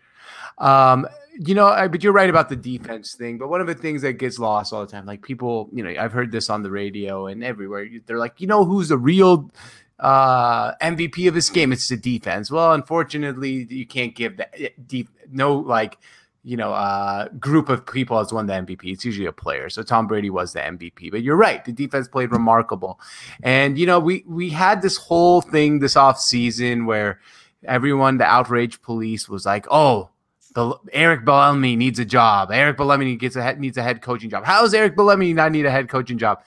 Um, 0.58 1.08
you 1.40 1.56
know, 1.56 1.68
I, 1.68 1.88
but 1.88 2.04
you're 2.04 2.14
right 2.14 2.30
about 2.30 2.50
the 2.50 2.56
defense 2.56 3.16
thing. 3.16 3.38
But 3.38 3.50
one 3.50 3.62
of 3.62 3.68
the 3.68 3.74
things 3.74 4.02
that 4.04 4.14
gets 4.14 4.38
lost 4.38 4.72
all 4.74 4.86
the 4.86 4.92
time, 4.92 5.06
like 5.06 5.22
people, 5.22 5.70
you 5.74 5.84
know, 5.84 5.94
I've 6.00 6.12
heard 6.12 6.32
this 6.32 6.50
on 6.50 6.62
the 6.62 6.70
radio 6.70 7.28
and 7.28 7.44
everywhere. 7.44 7.88
They're 8.06 8.20
like, 8.20 8.40
you 8.40 8.48
know, 8.48 8.64
who's 8.64 8.90
the 8.90 8.98
real 8.98 9.52
uh 10.00 10.76
MVP 10.76 11.28
of 11.28 11.34
this 11.34 11.50
game? 11.50 11.72
It's 11.72 11.88
the 11.88 11.98
defense. 11.98 12.52
Well, 12.52 12.74
unfortunately, 12.74 13.68
you 13.70 13.86
can't 13.86 14.16
give 14.16 14.38
that 14.38 14.88
deep 14.88 15.10
no 15.32 15.56
like 15.56 15.98
you 16.44 16.58
know, 16.58 16.74
uh, 16.74 17.30
group 17.40 17.70
of 17.70 17.86
people 17.86 18.18
has 18.18 18.34
won 18.34 18.48
the 18.48 18.54
MVP. 18.54 18.92
It's 18.92 19.06
usually 19.06 19.28
a 19.28 19.32
player. 19.32 19.70
So 19.70 19.82
Tom 19.82 20.08
Brady 20.08 20.30
was 20.30 20.52
the 20.52 20.60
MVP. 20.60 21.10
But 21.10 21.24
you're 21.24 21.38
right. 21.38 21.64
The 21.64 21.72
defense 21.72 22.10
played 22.10 22.32
remarkable. 22.32 23.00
And, 23.42 23.80
you 23.80 23.86
know, 23.86 24.00
we 24.00 24.26
we 24.28 24.50
had 24.50 24.82
this 24.82 24.98
whole 24.98 25.42
thing 25.42 25.80
this 25.80 25.96
off 25.96 26.20
season 26.20 26.86
where 26.86 27.22
everyone, 27.64 28.18
the 28.18 28.26
outrage 28.26 28.82
police 28.82 29.30
was 29.30 29.46
like, 29.46 29.66
oh, 29.72 30.10
the 30.54 30.76
Eric 30.92 31.24
Bieniemy 31.24 31.78
needs 31.78 31.98
a 31.98 32.06
job. 32.06 32.52
Eric 32.52 32.78
Bieniemy 32.78 33.18
gets 33.18 33.38
a 33.38 33.42
head, 33.42 33.60
needs 33.60 33.78
a 33.78 33.84
head 33.84 34.02
coaching 34.02 34.30
job. 34.30 34.44
How 34.44 34.62
does 34.62 34.74
Eric 34.74 34.98
Bieniemy 34.98 35.34
not 35.34 35.52
need 35.54 35.66
a 35.66 35.72
head 35.72 35.88
coaching 35.88 36.18
job? 36.18 36.44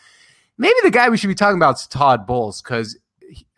Maybe 0.59 0.77
the 0.83 0.91
guy 0.91 1.09
we 1.09 1.17
should 1.17 1.29
be 1.29 1.35
talking 1.35 1.57
about 1.57 1.77
is 1.77 1.87
Todd 1.87 2.27
Bowles 2.27 2.61
because 2.61 2.99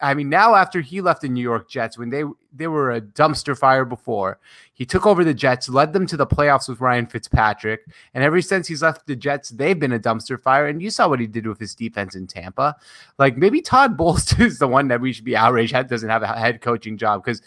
I 0.00 0.14
mean, 0.14 0.28
now 0.28 0.54
after 0.54 0.80
he 0.80 1.00
left 1.00 1.22
the 1.22 1.28
New 1.28 1.42
York 1.42 1.68
Jets, 1.68 1.98
when 1.98 2.10
they 2.10 2.24
they 2.52 2.66
were 2.66 2.92
a 2.92 3.00
dumpster 3.00 3.56
fire 3.56 3.84
before, 3.84 4.38
he 4.72 4.86
took 4.86 5.06
over 5.06 5.24
the 5.24 5.34
Jets, 5.34 5.68
led 5.68 5.92
them 5.92 6.06
to 6.06 6.16
the 6.16 6.26
playoffs 6.26 6.68
with 6.68 6.80
Ryan 6.80 7.06
Fitzpatrick, 7.06 7.80
and 8.14 8.24
ever 8.24 8.40
since 8.40 8.68
he's 8.68 8.82
left 8.82 9.06
the 9.06 9.16
Jets, 9.16 9.50
they've 9.50 9.78
been 9.78 9.92
a 9.92 9.98
dumpster 9.98 10.40
fire. 10.40 10.66
And 10.66 10.80
you 10.80 10.90
saw 10.90 11.08
what 11.08 11.20
he 11.20 11.26
did 11.26 11.46
with 11.46 11.58
his 11.58 11.74
defense 11.74 12.14
in 12.14 12.26
Tampa. 12.26 12.76
Like 13.18 13.36
maybe 13.36 13.60
Todd 13.60 13.96
Bowles 13.96 14.32
is 14.40 14.58
the 14.58 14.68
one 14.68 14.88
that 14.88 15.00
we 15.00 15.12
should 15.12 15.24
be 15.24 15.36
outraged 15.36 15.74
that 15.74 15.88
doesn't 15.88 16.10
have 16.10 16.22
a 16.22 16.28
head 16.28 16.60
coaching 16.60 16.96
job 16.96 17.24
because 17.24 17.42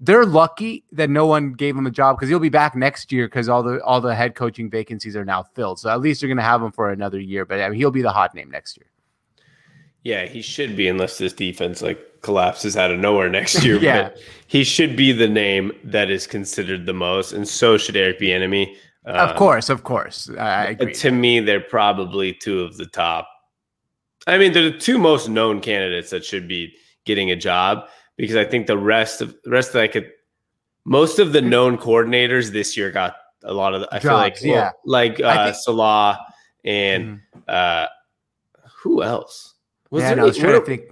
they're 0.00 0.26
lucky 0.26 0.84
that 0.92 1.10
no 1.10 1.26
one 1.26 1.52
gave 1.52 1.76
him 1.76 1.86
a 1.86 1.90
job 1.90 2.16
because 2.16 2.28
he'll 2.28 2.38
be 2.38 2.48
back 2.48 2.76
next 2.76 3.10
year 3.10 3.26
because 3.26 3.48
all 3.48 3.62
the 3.62 3.82
all 3.82 4.00
the 4.00 4.14
head 4.14 4.34
coaching 4.34 4.70
vacancies 4.70 5.16
are 5.16 5.24
now 5.24 5.42
filled. 5.42 5.80
So 5.80 5.90
at 5.90 6.00
least 6.00 6.22
you're 6.22 6.28
going 6.28 6.36
to 6.36 6.42
have 6.42 6.62
him 6.62 6.72
for 6.72 6.90
another 6.90 7.18
year. 7.18 7.44
But 7.44 7.60
I 7.60 7.68
mean, 7.68 7.78
he'll 7.78 7.90
be 7.90 8.02
the 8.02 8.12
hot 8.12 8.34
name 8.34 8.50
next 8.50 8.76
year. 8.76 8.86
Yeah, 10.04 10.26
he 10.26 10.42
should 10.42 10.76
be 10.76 10.88
unless 10.88 11.18
this 11.18 11.32
defense 11.32 11.82
like 11.82 12.22
collapses 12.22 12.76
out 12.76 12.90
of 12.90 12.98
nowhere 12.98 13.28
next 13.28 13.64
year. 13.64 13.76
yeah, 13.80 14.08
but 14.08 14.18
he 14.46 14.64
should 14.64 14.96
be 14.96 15.12
the 15.12 15.28
name 15.28 15.72
that 15.84 16.10
is 16.10 16.26
considered 16.26 16.86
the 16.86 16.92
most, 16.92 17.32
and 17.32 17.46
so 17.46 17.76
should 17.76 17.96
Eric 17.96 18.20
Bieniemy. 18.20 18.74
Um, 19.06 19.16
of 19.16 19.36
course, 19.36 19.68
of 19.68 19.84
course, 19.84 20.30
I 20.38 20.66
agree. 20.68 20.94
To 20.94 21.10
me, 21.10 21.40
they're 21.40 21.60
probably 21.60 22.32
two 22.34 22.60
of 22.60 22.76
the 22.76 22.86
top. 22.86 23.28
I 24.26 24.38
mean, 24.38 24.52
they're 24.52 24.70
the 24.70 24.78
two 24.78 24.98
most 24.98 25.28
known 25.28 25.60
candidates 25.60 26.10
that 26.10 26.24
should 26.24 26.46
be 26.46 26.74
getting 27.04 27.30
a 27.30 27.36
job 27.36 27.88
because 28.16 28.36
I 28.36 28.44
think 28.44 28.66
the 28.66 28.76
rest 28.78 29.20
of 29.22 29.34
the 29.44 29.50
rest 29.50 29.74
of 29.74 29.76
I 29.76 29.88
could 29.88 30.10
most 30.84 31.18
of 31.18 31.32
the 31.32 31.42
known 31.42 31.76
coordinators 31.76 32.50
this 32.50 32.76
year 32.76 32.90
got 32.90 33.16
a 33.44 33.52
lot 33.52 33.74
of 33.74 33.82
the, 33.82 33.88
I 33.94 33.98
Jobs, 33.98 34.02
feel 34.02 34.16
like 34.16 34.38
yeah. 34.42 34.70
like 34.84 35.20
uh, 35.20 35.46
think- 35.46 35.56
Salah 35.56 36.26
and 36.64 37.20
uh, 37.46 37.86
who 38.82 39.02
else 39.02 39.54
was 39.90 40.02
yeah, 40.02 40.08
there? 40.08 40.16
no, 40.16 40.22
I 40.22 40.26
was 40.26 40.36
what, 40.36 40.42
trying 40.42 40.54
are, 40.56 40.60
to 40.60 40.66
think. 40.66 40.82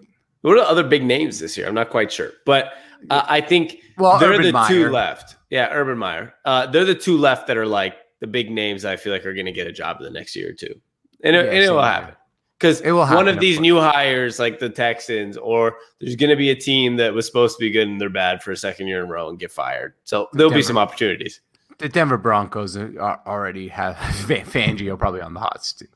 what 0.43 0.53
are 0.53 0.61
the 0.61 0.69
other 0.69 0.85
big 0.85 1.05
names 1.05 1.39
this 1.39 1.57
year? 1.57 1.67
I'm 1.67 1.75
not 1.75 1.91
quite 1.91 2.13
sure, 2.13 2.33
but 2.45 2.75
uh, 3.11 3.25
I 3.27 3.41
think 3.41 3.79
Well, 3.99 4.19
they're 4.19 4.33
Urban 4.33 4.47
the 4.47 4.53
Meyer. 4.53 4.69
two 4.69 4.91
left. 4.91 5.37
Yeah, 5.51 5.69
Urban 5.73 5.99
Meyer. 5.99 6.35
Uh, 6.45 6.67
they're 6.67 6.85
the 6.85 6.95
two 6.95 7.17
left 7.17 7.47
that 7.47 7.57
are 7.57 7.67
like 7.67 7.97
the 8.21 8.27
big 8.27 8.51
names. 8.51 8.85
I 8.85 8.97
feel 8.97 9.13
like 9.13 9.25
are 9.27 9.35
going 9.35 9.47
to 9.47 9.53
get 9.53 9.67
a 9.67 9.73
job 9.73 9.99
in 9.99 10.05
the 10.05 10.11
next 10.11 10.35
year 10.37 10.51
or 10.51 10.55
two, 10.55 10.75
and 11.23 11.37
it, 11.37 11.45
Yeah, 11.47 11.53
and 11.53 11.65
it 11.65 11.71
will 11.71 11.83
happen 11.83 12.15
because 12.59 12.81
It 12.81 12.93
will 12.93 13.07
one 13.07 13.29
of 13.29 13.39
these 13.39 13.61
new 13.61 13.79
hires, 13.79 14.39
like 14.39 14.59
the 14.59 14.71
Texans, 14.71 15.37
or 15.37 15.77
there's 16.01 16.17
going 16.17 16.31
to 16.31 16.37
be 16.37 16.51
a 16.51 16.55
team 16.55 16.97
that 16.97 17.13
was 17.13 17.27
supposed 17.27 17.57
to 17.59 17.61
be 17.61 17.71
good 17.71 17.87
and 17.87 18.01
they're 18.01 18.09
bad 18.09 18.43
for 18.43 18.53
a 18.53 18.57
second 18.57 18.87
year 18.87 19.03
in 19.03 19.09
a 19.09 19.13
row 19.13 19.29
and 19.29 19.39
get 19.39 19.53
fired. 19.53 19.95
So 20.05 20.29
there'll 20.33 20.53
be 20.53 20.63
some 20.63 20.79
opportunities. 20.79 21.41
The 21.79 21.89
Denver 21.89 22.17
Broncos 22.17 22.77
are 22.77 23.21
already 23.27 23.69
have 23.69 23.97
Fangio 23.97 24.99
probably 24.99 25.21
on 25.21 25.35
the 25.35 25.41
hot 25.41 25.65
seat. 25.65 25.91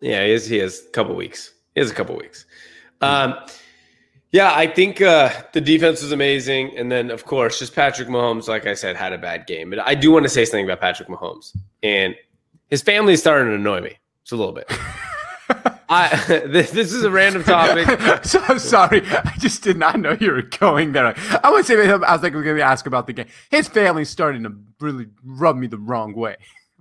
Yeah, 0.00 0.24
he 0.24 0.32
has, 0.32 0.46
he 0.46 0.58
has 0.58 0.84
a 0.86 0.90
couple 0.90 1.16
weeks. 1.16 1.52
Has 1.76 1.90
a 1.90 1.94
couple 1.94 2.16
weeks. 2.16 2.46
Um, 3.00 3.34
yeah, 4.30 4.52
I 4.54 4.66
think 4.66 5.00
uh, 5.00 5.30
the 5.52 5.60
defense 5.60 6.02
was 6.02 6.12
amazing, 6.12 6.76
and 6.76 6.90
then 6.90 7.10
of 7.10 7.24
course, 7.24 7.58
just 7.58 7.74
Patrick 7.74 8.08
Mahomes. 8.08 8.48
Like 8.48 8.66
I 8.66 8.74
said, 8.74 8.96
had 8.96 9.12
a 9.12 9.18
bad 9.18 9.46
game, 9.46 9.70
but 9.70 9.80
I 9.80 9.94
do 9.94 10.10
want 10.10 10.24
to 10.24 10.28
say 10.28 10.44
something 10.44 10.64
about 10.64 10.80
Patrick 10.80 11.08
Mahomes 11.08 11.56
and 11.82 12.14
his 12.70 12.82
family 12.82 13.12
is 13.12 13.20
starting 13.20 13.48
to 13.48 13.54
annoy 13.54 13.80
me 13.80 13.96
just 14.24 14.32
a 14.32 14.36
little 14.36 14.52
bit. 14.52 14.70
I 15.88 16.16
this, 16.46 16.70
this 16.70 16.92
is 16.92 17.04
a 17.04 17.10
random 17.10 17.44
topic. 17.44 17.86
so 18.24 18.40
I'm 18.48 18.58
sorry. 18.58 19.02
I 19.06 19.34
just 19.38 19.62
did 19.62 19.76
not 19.76 20.00
know 20.00 20.16
you 20.18 20.32
were 20.32 20.42
going 20.42 20.92
there. 20.92 21.14
I 21.42 21.50
would 21.50 21.66
say 21.66 21.88
I 21.88 21.96
was 21.96 22.22
like, 22.22 22.34
we're 22.34 22.42
going 22.42 22.56
to 22.56 22.62
ask 22.62 22.86
about 22.86 23.06
the 23.06 23.12
game. 23.12 23.26
His 23.50 23.68
family's 23.68 24.08
starting 24.08 24.42
to 24.44 24.56
really 24.80 25.06
rub 25.22 25.56
me 25.56 25.66
the 25.66 25.78
wrong 25.78 26.14
way. 26.14 26.36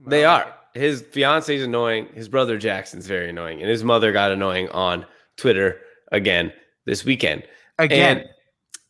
They 0.06 0.26
are. 0.26 0.52
His 0.74 1.02
fiance 1.02 1.56
is 1.56 1.64
annoying. 1.64 2.08
His 2.14 2.28
brother 2.28 2.58
Jackson's 2.58 3.06
very 3.06 3.30
annoying, 3.30 3.62
and 3.62 3.70
his 3.70 3.84
mother 3.84 4.12
got 4.12 4.32
annoying 4.32 4.70
on 4.70 5.06
Twitter 5.38 5.80
again 6.12 6.52
this 6.86 7.06
weekend. 7.06 7.44
Again, 7.80 8.18
And 8.18 8.30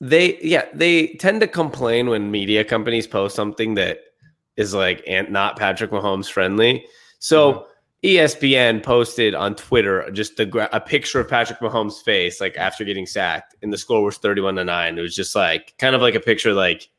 they, 0.10 0.40
yeah, 0.42 0.66
they 0.74 1.08
tend 1.16 1.42
to 1.42 1.48
complain 1.48 2.08
when 2.08 2.32
media 2.32 2.64
companies 2.64 3.08
post 3.08 3.36
something 3.36 3.76
that 3.76 4.00
is 4.58 4.74
like 4.74 5.04
and 5.08 5.30
not 5.30 5.58
Patrick 5.58 5.92
Mahomes 5.92 6.30
friendly. 6.32 6.86
So 7.20 7.54
mm-hmm. 7.54 7.70
E 8.06 8.16
ESPN 8.18 8.84
posted 8.84 9.34
on 9.34 9.56
Twitter 9.56 10.10
just 10.12 10.38
a, 10.40 10.76
a 10.76 10.82
picture 10.82 11.22
of 11.22 11.30
Patrick 11.30 11.60
Mahomes' 11.60 12.04
face, 12.04 12.42
like 12.42 12.58
after 12.58 12.84
getting 12.84 13.06
sacked, 13.06 13.56
and 13.62 13.72
the 13.72 13.78
score 13.78 14.04
was 14.04 14.18
thirty-one 14.18 14.56
to 14.56 14.66
nine. 14.66 14.98
It 14.98 15.02
was 15.02 15.16
just 15.16 15.36
like 15.36 15.74
kind 15.78 15.96
of 15.96 16.02
like 16.02 16.14
a 16.14 16.20
picture 16.20 16.54
like 16.54 16.90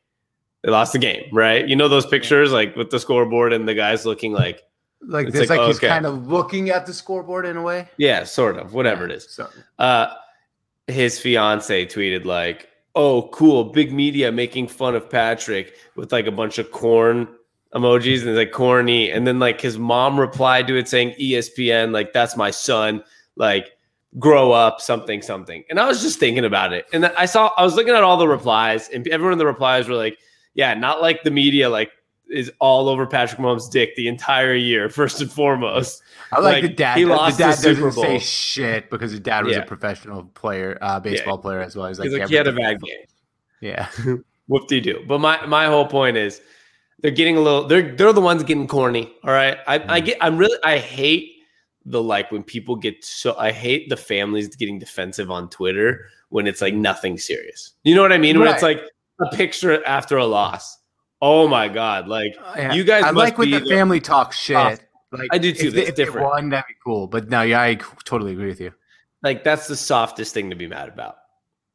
they 0.63 0.71
lost 0.71 0.93
the 0.93 0.99
game, 0.99 1.25
right? 1.31 1.67
You 1.67 1.75
know 1.75 1.87
those 1.87 2.07
pictures 2.07 2.51
like 2.51 2.75
with 2.75 2.89
the 2.89 2.99
scoreboard 2.99 3.53
and 3.53 3.67
the 3.67 3.75
guys 3.75 4.03
looking 4.03 4.33
like, 4.33 4.63
like 5.07 5.27
it's 5.27 5.37
it's 5.37 5.49
like, 5.49 5.59
like, 5.59 5.67
he's 5.67 5.77
okay. 5.77 5.87
kind 5.87 6.05
of 6.05 6.27
looking 6.27 6.69
at 6.69 6.85
the 6.85 6.93
scoreboard 6.93 7.45
in 7.45 7.57
a 7.57 7.61
way. 7.61 7.87
yeah, 7.97 8.23
sort 8.23 8.57
of, 8.57 8.73
whatever 8.73 9.05
it 9.05 9.11
is. 9.11 9.29
So 9.29 9.49
uh 9.79 10.13
his 10.87 11.19
fiance 11.19 11.85
tweeted 11.85 12.25
like 12.25 12.69
oh 12.95 13.27
cool 13.29 13.65
big 13.65 13.91
media 13.91 14.31
making 14.31 14.67
fun 14.67 14.95
of 14.95 15.09
patrick 15.09 15.75
with 15.95 16.11
like 16.11 16.27
a 16.27 16.31
bunch 16.31 16.57
of 16.57 16.71
corn 16.71 17.27
emojis 17.73 18.25
and 18.25 18.35
like 18.35 18.51
corny 18.51 19.11
and 19.11 19.25
then 19.25 19.39
like 19.39 19.59
his 19.59 19.77
mom 19.77 20.19
replied 20.19 20.67
to 20.67 20.77
it 20.77 20.87
saying 20.87 21.13
espn 21.19 21.91
like 21.91 22.13
that's 22.13 22.37
my 22.37 22.51
son 22.51 23.03
like 23.35 23.71
grow 24.19 24.51
up 24.51 24.79
something 24.79 25.21
something 25.21 25.63
and 25.69 25.79
i 25.79 25.87
was 25.87 26.01
just 26.01 26.19
thinking 26.19 26.45
about 26.45 26.71
it 26.71 26.85
and 26.93 27.05
i 27.17 27.25
saw 27.25 27.49
i 27.57 27.63
was 27.63 27.75
looking 27.75 27.93
at 27.93 28.03
all 28.03 28.15
the 28.15 28.27
replies 28.27 28.87
and 28.89 29.07
everyone 29.07 29.33
in 29.33 29.39
the 29.39 29.45
replies 29.45 29.89
were 29.89 29.95
like 29.95 30.17
yeah 30.53 30.73
not 30.73 31.01
like 31.01 31.23
the 31.23 31.31
media 31.31 31.69
like 31.69 31.91
is 32.29 32.51
all 32.59 32.89
over 32.89 33.05
Patrick 33.05 33.39
Mahomes' 33.39 33.69
dick 33.71 33.95
the 33.95 34.07
entire 34.07 34.53
year, 34.55 34.89
first 34.89 35.21
and 35.21 35.31
foremost. 35.31 36.01
I 36.31 36.39
like, 36.39 36.53
Like, 36.53 36.61
the 36.63 36.69
dad. 36.69 36.97
he 36.97 37.03
the 37.03 37.09
lost 37.11 37.37
dad 37.37 37.51
the 37.53 37.57
Super 37.57 37.81
doesn't 37.87 38.01
say 38.03 38.19
shit 38.19 38.89
because 38.89 39.11
his 39.11 39.19
dad 39.19 39.45
was 39.45 39.55
Yeah. 39.55 39.61
a 39.63 39.65
professional 39.65 40.23
player, 40.33 40.77
uh, 40.81 40.99
baseball 40.99 41.37
player 41.37 41.59
as 41.61 41.75
well. 41.75 41.87
He's 41.87 41.99
like, 41.99 42.09
like, 42.11 42.21
yeah, 42.21 42.27
he 42.27 42.35
had 42.35 42.47
a 42.47 42.51
bad 42.53 42.81
game. 42.81 43.05
Yeah, 43.61 43.87
whoop 44.47 44.67
de 44.67 44.81
do. 44.81 45.03
But 45.07 45.19
my 45.19 45.45
my 45.45 45.65
whole 45.67 45.85
point 45.87 46.17
is 46.17 46.41
they're 46.99 47.11
getting 47.11 47.37
a 47.37 47.41
little 47.41 47.67
they're 47.67 47.95
they're 47.95 48.13
the 48.13 48.21
ones 48.21 48.43
getting 48.43 48.67
corny. 48.67 49.13
All 49.23 49.31
right. 49.31 49.57
I, 49.67 49.75
I 49.75 50.01
Mm. 50.01 50.05
get 50.05 50.17
I'm 50.21 50.37
really 50.37 50.57
I 50.63 50.77
hate 50.77 51.31
the 51.85 52.01
like 52.01 52.31
when 52.31 52.41
people 52.43 52.75
get 52.75 53.03
so 53.05 53.35
I 53.37 53.51
hate 53.51 53.89
the 53.89 53.97
families 53.97 54.55
getting 54.55 54.79
defensive 54.79 55.29
on 55.29 55.49
Twitter 55.49 56.07
when 56.29 56.47
it's 56.47 56.61
like 56.61 56.73
nothing 56.73 57.17
serious. 57.17 57.73
You 57.83 57.95
know 57.95 58.01
what 58.01 58.11
I 58.11 58.17
mean? 58.17 58.39
When 58.39 58.47
it's 58.47 58.63
like 58.63 58.81
a 59.21 59.35
picture 59.35 59.85
after 59.85 60.17
a 60.17 60.25
loss. 60.25 60.77
Oh 61.21 61.47
my 61.47 61.67
god. 61.67 62.07
Like 62.07 62.35
oh, 62.39 62.53
Yeah. 62.57 62.73
you 62.73 62.83
guys 62.83 63.03
I 63.03 63.11
must 63.11 63.15
like 63.17 63.37
when 63.37 63.51
be 63.51 63.59
the 63.59 63.65
family 63.65 63.99
talk 63.99 64.33
shit. 64.33 64.55
Tough. 64.55 64.79
Like 65.11 65.29
I 65.31 65.37
do 65.37 65.51
too. 65.53 65.67
If 65.67 65.73
they, 65.73 65.79
That's 65.81 65.89
if 65.91 65.95
they 65.95 66.05
different. 66.05 66.27
won, 66.27 66.49
that'd 66.49 66.67
be 66.67 66.73
cool. 66.83 67.07
But 67.07 67.29
no, 67.29 67.41
yeah, 67.41 67.61
I 67.61 67.75
totally 68.03 68.33
agree 68.33 68.47
with 68.47 68.59
you. 68.59 68.73
like 69.23 69.43
that's 69.43 69.67
the 69.67 69.75
softest 69.75 70.33
thing 70.33 70.49
to 70.49 70.55
be 70.55 70.67
mad 70.67 70.89
about. 70.89 71.17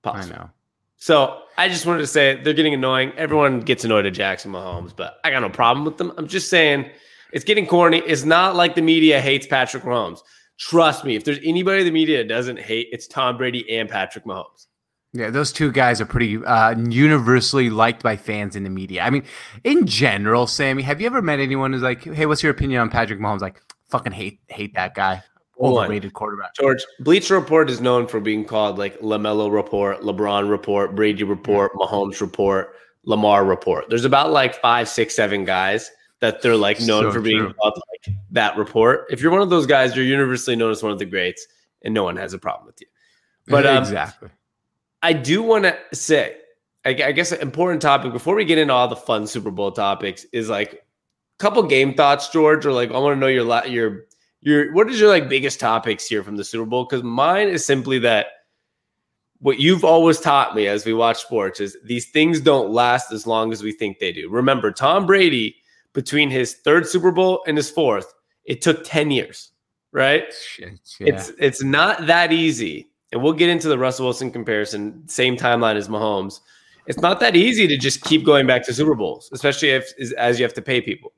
I 0.04 0.26
know. 0.26 0.50
So 0.96 1.42
I 1.56 1.68
just 1.68 1.86
wanted 1.86 2.00
to 2.00 2.06
say 2.06 2.40
they're 2.42 2.52
getting 2.54 2.74
annoying. 2.74 3.12
Everyone 3.16 3.60
gets 3.60 3.84
annoyed 3.84 4.04
at 4.06 4.12
Jackson 4.12 4.52
Mahomes, 4.52 4.94
but 4.94 5.18
I 5.24 5.30
got 5.30 5.40
no 5.40 5.48
problem 5.48 5.84
with 5.86 5.96
them. 5.96 6.12
I'm 6.18 6.26
just 6.28 6.50
saying 6.50 6.90
it's 7.32 7.44
getting 7.44 7.66
corny. 7.66 7.98
It's 7.98 8.24
not 8.24 8.54
like 8.56 8.74
the 8.74 8.82
media 8.82 9.20
hates 9.20 9.46
Patrick 9.46 9.82
Mahomes. 9.84 10.20
Trust 10.58 11.06
me, 11.06 11.16
if 11.16 11.24
there's 11.24 11.38
anybody 11.42 11.80
in 11.80 11.86
the 11.86 11.92
media 11.92 12.18
that 12.18 12.28
doesn't 12.28 12.58
hate, 12.58 12.88
it's 12.92 13.06
Tom 13.06 13.38
Brady 13.38 13.78
and 13.78 13.88
Patrick 13.88 14.24
Mahomes. 14.26 14.66
Yeah, 15.12 15.30
those 15.30 15.50
two 15.50 15.72
guys 15.72 16.00
are 16.00 16.06
pretty 16.06 16.36
uh, 16.44 16.78
universally 16.78 17.68
liked 17.68 18.02
by 18.02 18.16
fans 18.16 18.54
in 18.54 18.62
the 18.62 18.70
media. 18.70 19.02
I 19.02 19.10
mean, 19.10 19.24
in 19.64 19.86
general, 19.86 20.46
Sammy, 20.46 20.82
have 20.84 21.00
you 21.00 21.06
ever 21.06 21.20
met 21.20 21.40
anyone 21.40 21.72
who's 21.72 21.82
like, 21.82 22.04
"Hey, 22.04 22.26
what's 22.26 22.44
your 22.44 22.52
opinion 22.52 22.80
on 22.80 22.90
Patrick 22.90 23.18
Mahomes?" 23.18 23.40
Like, 23.40 23.60
fucking 23.88 24.12
hate 24.12 24.38
hate 24.46 24.74
that 24.74 24.94
guy, 24.94 25.22
overrated 25.60 26.12
quarterback. 26.12 26.54
George, 26.54 26.84
Bleacher 27.00 27.34
Report 27.34 27.68
is 27.68 27.80
known 27.80 28.06
for 28.06 28.20
being 28.20 28.44
called 28.44 28.78
like 28.78 29.00
LaMelo 29.00 29.52
Report, 29.52 30.00
LeBron 30.02 30.48
Report, 30.48 30.94
Brady 30.94 31.24
Report, 31.24 31.72
Mahomes 31.74 32.20
Report, 32.20 32.76
Lamar 33.04 33.44
Report. 33.44 33.86
There's 33.88 34.04
about 34.04 34.30
like 34.30 34.54
five, 34.60 34.88
six, 34.88 35.16
seven 35.16 35.44
guys 35.44 35.90
that 36.20 36.40
they're 36.40 36.56
like 36.56 36.80
known 36.80 37.04
So 37.04 37.12
for 37.12 37.20
being 37.20 37.38
true. 37.38 37.54
called 37.54 37.80
like 37.92 38.14
that 38.30 38.56
report. 38.56 39.06
If 39.10 39.20
you're 39.20 39.32
one 39.32 39.42
of 39.42 39.50
those 39.50 39.66
guys, 39.66 39.96
you're 39.96 40.04
universally 40.04 40.54
known 40.54 40.70
as 40.70 40.82
one 40.82 40.92
of 40.92 41.00
the 41.00 41.04
greats, 41.04 41.46
and 41.82 41.92
no 41.92 42.04
one 42.04 42.16
has 42.16 42.32
a 42.32 42.38
problem 42.38 42.66
with 42.66 42.80
you. 42.80 42.86
But 43.48 43.66
um, 43.66 43.78
exactly. 43.78 44.28
I 45.02 45.12
do 45.12 45.42
want 45.42 45.64
to 45.64 45.78
say, 45.92 46.36
I, 46.84 46.90
I 46.90 47.12
guess, 47.12 47.32
an 47.32 47.40
important 47.40 47.82
topic 47.82 48.12
before 48.12 48.34
we 48.34 48.44
get 48.44 48.58
into 48.58 48.74
all 48.74 48.88
the 48.88 48.96
fun 48.96 49.26
Super 49.26 49.50
Bowl 49.50 49.72
topics 49.72 50.26
is 50.32 50.48
like 50.48 50.74
a 50.74 50.78
couple 51.38 51.62
game 51.62 51.94
thoughts, 51.94 52.28
George, 52.28 52.66
or 52.66 52.72
like 52.72 52.90
I 52.90 52.98
want 52.98 53.16
to 53.16 53.20
know 53.20 53.26
your 53.26 53.66
your 53.66 54.06
your 54.40 54.72
what 54.72 54.90
is 54.90 55.00
your 55.00 55.08
like 55.08 55.28
biggest 55.28 55.60
topics 55.60 56.06
here 56.06 56.22
from 56.22 56.36
the 56.36 56.44
Super 56.44 56.66
Bowl? 56.66 56.84
Because 56.84 57.02
mine 57.02 57.48
is 57.48 57.64
simply 57.64 57.98
that 58.00 58.26
what 59.40 59.58
you've 59.58 59.84
always 59.84 60.20
taught 60.20 60.54
me 60.54 60.66
as 60.66 60.84
we 60.84 60.92
watch 60.92 61.22
sports 61.22 61.60
is 61.60 61.76
these 61.84 62.10
things 62.10 62.40
don't 62.40 62.70
last 62.70 63.10
as 63.10 63.26
long 63.26 63.52
as 63.52 63.62
we 63.62 63.72
think 63.72 63.98
they 63.98 64.12
do. 64.12 64.28
Remember, 64.28 64.70
Tom 64.70 65.06
Brady 65.06 65.56
between 65.92 66.30
his 66.30 66.54
third 66.56 66.86
Super 66.86 67.10
Bowl 67.10 67.42
and 67.46 67.56
his 67.56 67.70
fourth, 67.70 68.12
it 68.44 68.62
took 68.62 68.84
ten 68.84 69.10
years, 69.10 69.52
right? 69.92 70.24
Shit, 70.32 70.78
yeah. 71.00 71.14
It's 71.14 71.32
it's 71.38 71.62
not 71.62 72.06
that 72.06 72.32
easy. 72.32 72.89
And 73.12 73.22
we'll 73.22 73.32
get 73.32 73.48
into 73.48 73.68
the 73.68 73.78
Russell 73.78 74.06
Wilson 74.06 74.30
comparison, 74.30 75.06
same 75.08 75.36
timeline 75.36 75.76
as 75.76 75.88
Mahomes. 75.88 76.40
It's 76.86 77.00
not 77.00 77.20
that 77.20 77.36
easy 77.36 77.66
to 77.66 77.76
just 77.76 78.02
keep 78.02 78.24
going 78.24 78.46
back 78.46 78.64
to 78.66 78.74
Super 78.74 78.94
Bowls, 78.94 79.30
especially 79.32 79.70
if 79.70 79.92
as 80.16 80.38
you 80.38 80.44
have 80.44 80.54
to 80.54 80.62
pay 80.62 80.80
people. 80.80 81.12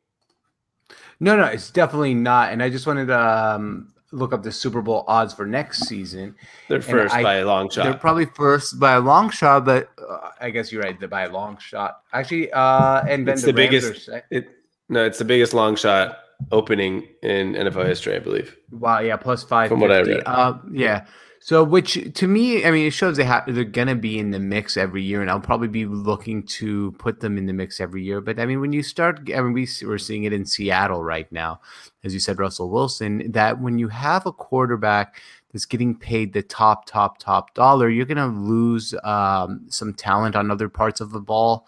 No, 1.20 1.36
no, 1.36 1.44
it's 1.44 1.70
definitely 1.70 2.14
not. 2.14 2.52
And 2.52 2.62
I 2.62 2.68
just 2.68 2.86
wanted 2.86 3.06
to 3.06 3.18
um, 3.18 3.92
look 4.10 4.32
up 4.32 4.42
the 4.42 4.52
Super 4.52 4.82
Bowl 4.82 5.04
odds 5.06 5.32
for 5.32 5.46
next 5.46 5.86
season. 5.86 6.34
They're 6.68 6.82
first 6.82 7.14
I, 7.14 7.22
by 7.22 7.34
a 7.36 7.46
long 7.46 7.70
shot. 7.70 7.84
They're 7.84 7.94
probably 7.94 8.26
first 8.26 8.78
by 8.78 8.94
a 8.94 9.00
long 9.00 9.30
shot, 9.30 9.64
but 9.64 9.90
uh, 9.98 10.30
I 10.40 10.50
guess 10.50 10.72
you're 10.72 10.82
right. 10.82 10.98
They're 10.98 11.08
by 11.08 11.22
a 11.22 11.30
long 11.30 11.58
shot. 11.58 12.02
Actually, 12.12 12.52
uh, 12.52 13.02
and 13.08 13.26
then 13.26 13.34
it's 13.34 13.42
the, 13.42 13.46
the 13.48 13.52
biggest. 13.52 14.08
It, 14.30 14.48
no, 14.88 15.04
it's 15.04 15.18
the 15.18 15.24
biggest 15.24 15.54
long 15.54 15.76
shot 15.76 16.18
opening 16.50 17.06
in 17.22 17.54
NFL 17.54 17.86
history, 17.86 18.16
I 18.16 18.18
believe. 18.18 18.56
Wow, 18.70 19.00
yeah, 19.00 19.16
plus 19.16 19.44
five. 19.44 19.68
From 19.68 19.80
what 19.80 19.92
I 19.92 20.00
read. 20.00 20.22
Uh, 20.26 20.58
yeah. 20.70 21.06
So, 21.44 21.64
which 21.64 21.98
to 22.14 22.28
me, 22.28 22.64
I 22.64 22.70
mean, 22.70 22.86
it 22.86 22.92
shows 22.92 23.16
they 23.16 23.24
have 23.24 23.52
they're 23.52 23.64
gonna 23.64 23.96
be 23.96 24.16
in 24.16 24.30
the 24.30 24.38
mix 24.38 24.76
every 24.76 25.02
year, 25.02 25.22
and 25.22 25.28
I'll 25.28 25.40
probably 25.40 25.66
be 25.66 25.86
looking 25.86 26.44
to 26.44 26.92
put 26.92 27.18
them 27.18 27.36
in 27.36 27.46
the 27.46 27.52
mix 27.52 27.80
every 27.80 28.04
year. 28.04 28.20
But 28.20 28.38
I 28.38 28.46
mean, 28.46 28.60
when 28.60 28.72
you 28.72 28.84
start, 28.84 29.28
I 29.34 29.40
mean, 29.40 29.52
we 29.52 29.66
we're 29.84 29.98
seeing 29.98 30.22
it 30.22 30.32
in 30.32 30.46
Seattle 30.46 31.02
right 31.02 31.30
now, 31.32 31.60
as 32.04 32.14
you 32.14 32.20
said, 32.20 32.38
Russell 32.38 32.70
Wilson. 32.70 33.32
That 33.32 33.60
when 33.60 33.80
you 33.80 33.88
have 33.88 34.24
a 34.24 34.32
quarterback 34.32 35.20
that's 35.52 35.64
getting 35.64 35.96
paid 35.96 36.32
the 36.32 36.42
top, 36.42 36.86
top, 36.86 37.18
top 37.18 37.54
dollar, 37.54 37.88
you're 37.88 38.06
gonna 38.06 38.28
lose 38.28 38.94
um, 39.02 39.62
some 39.68 39.94
talent 39.94 40.36
on 40.36 40.48
other 40.48 40.68
parts 40.68 41.00
of 41.00 41.10
the 41.10 41.20
ball 41.20 41.66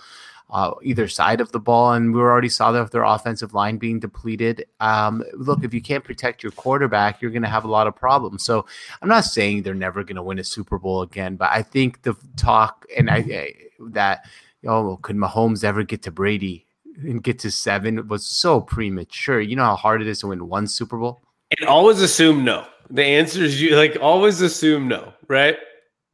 uh, 0.51 0.73
either 0.83 1.09
side 1.09 1.41
of 1.41 1.53
the 1.53 1.61
ball. 1.61 1.93
And 1.93 2.15
we 2.15 2.21
already 2.21 2.49
saw 2.49 2.73
that 2.73 2.91
their 2.91 3.03
offensive 3.03 3.55
line 3.55 3.77
being 3.77 4.01
depleted. 4.01 4.67
Um, 4.81 5.25
look, 5.35 5.65
if 5.65 5.75
you 5.75 5.81
can't 5.81 6.05
protect 6.05 6.43
your 6.43 6.53
quarterback, 6.53 7.21
you're 7.21 7.31
going 7.31 7.43
to 7.43 7.49
have 7.49 7.65
a 7.65 7.71
lot 7.71 7.87
of 7.87 7.97
problems. 7.97 8.45
So 8.45 8.67
I'm 9.03 9.09
not 9.09 9.25
saying 9.25 9.63
they're 9.63 9.75
never 9.75 10.05
going 10.05 10.17
to 10.17 10.23
win 10.23 10.39
a 10.39 10.45
Super 10.45 10.79
Bowl 10.79 11.03
again, 11.03 11.37
but 11.37 11.51
I 11.51 11.63
think 11.63 12.03
the 12.03 12.17
talk 12.37 12.87
and 12.97 13.11
I, 13.11 13.17
I 13.17 13.53
that 13.91 14.25
oh 14.67 14.99
could 15.03 15.17
Mahomes 15.17 15.65
ever 15.65 15.83
get 15.83 16.03
to 16.03 16.11
Brady 16.11 16.67
and 17.03 17.23
get 17.23 17.39
to 17.41 17.51
seven 17.51 18.07
was 18.09 18.27
so 18.27 18.61
premature. 18.61 19.41
You 19.41 19.57
know 19.57 19.65
how 19.65 19.77
hard 19.77 20.01
it 20.01 20.09
is 20.09 20.21
to 20.21 20.29
win 20.29 20.49
one 20.49 20.67
Super 20.67 20.99
Bowl. 20.99 21.23
And 21.59 21.69
always 21.69 22.01
assume 22.01 22.45
no. 22.45 22.67
The 22.91 23.05
answer 23.05 23.43
is 23.43 23.61
you 23.61 23.77
like 23.77 23.97
always 24.01 24.41
assume 24.41 24.89
no, 24.89 25.13
right? 25.29 25.57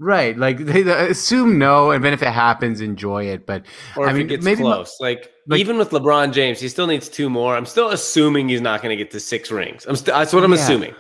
Right, 0.03 0.35
like 0.35 0.57
they 0.65 0.81
assume 0.81 1.59
no, 1.59 1.91
and 1.91 2.03
then 2.03 2.15
if 2.15 2.23
it 2.23 2.33
happens, 2.33 2.81
enjoy 2.81 3.27
it. 3.27 3.45
But 3.45 3.67
or 3.99 4.09
I 4.09 4.15
mean, 4.15 4.23
it 4.23 4.29
gets 4.29 4.45
maybe 4.45 4.63
close. 4.63 4.97
Like, 4.99 5.31
like, 5.47 5.61
even 5.61 5.77
with 5.77 5.91
LeBron 5.91 6.33
James, 6.33 6.59
he 6.59 6.71
still 6.71 6.87
needs 6.87 7.07
two 7.07 7.29
more. 7.29 7.55
I'm 7.55 7.67
still 7.67 7.91
assuming 7.91 8.49
he's 8.49 8.63
not 8.63 8.81
going 8.81 8.97
to 8.97 8.97
get 8.97 9.11
to 9.13 9.21
six 9.21 9.51
rings. 9.51 9.85
I'm 9.87 9.97
st- 9.97 10.07
that's 10.07 10.33
what 10.33 10.43
I'm 10.43 10.55
yeah. 10.55 10.59
assuming. 10.59 10.95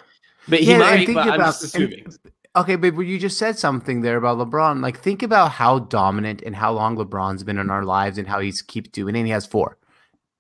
But 0.48 0.60
he 0.60 0.72
yeah, 0.72 0.78
might. 0.78 1.06
But 1.06 1.12
about, 1.12 1.30
I'm 1.30 1.46
just 1.46 1.64
assuming. 1.64 2.04
And, 2.04 2.18
okay, 2.56 2.76
but 2.76 2.94
you 2.98 3.18
just 3.18 3.38
said 3.38 3.58
something 3.58 4.02
there 4.02 4.18
about 4.18 4.36
LeBron. 4.36 4.82
Like, 4.82 4.98
think 4.98 5.22
about 5.22 5.52
how 5.52 5.78
dominant 5.78 6.42
and 6.44 6.54
how 6.54 6.70
long 6.70 6.98
LeBron's 6.98 7.42
been 7.42 7.56
in 7.56 7.70
our 7.70 7.86
lives, 7.86 8.18
and 8.18 8.28
how 8.28 8.38
he's 8.38 8.60
keeps 8.60 8.90
doing. 8.90 9.16
And 9.16 9.24
he 9.24 9.32
has 9.32 9.46
four, 9.46 9.78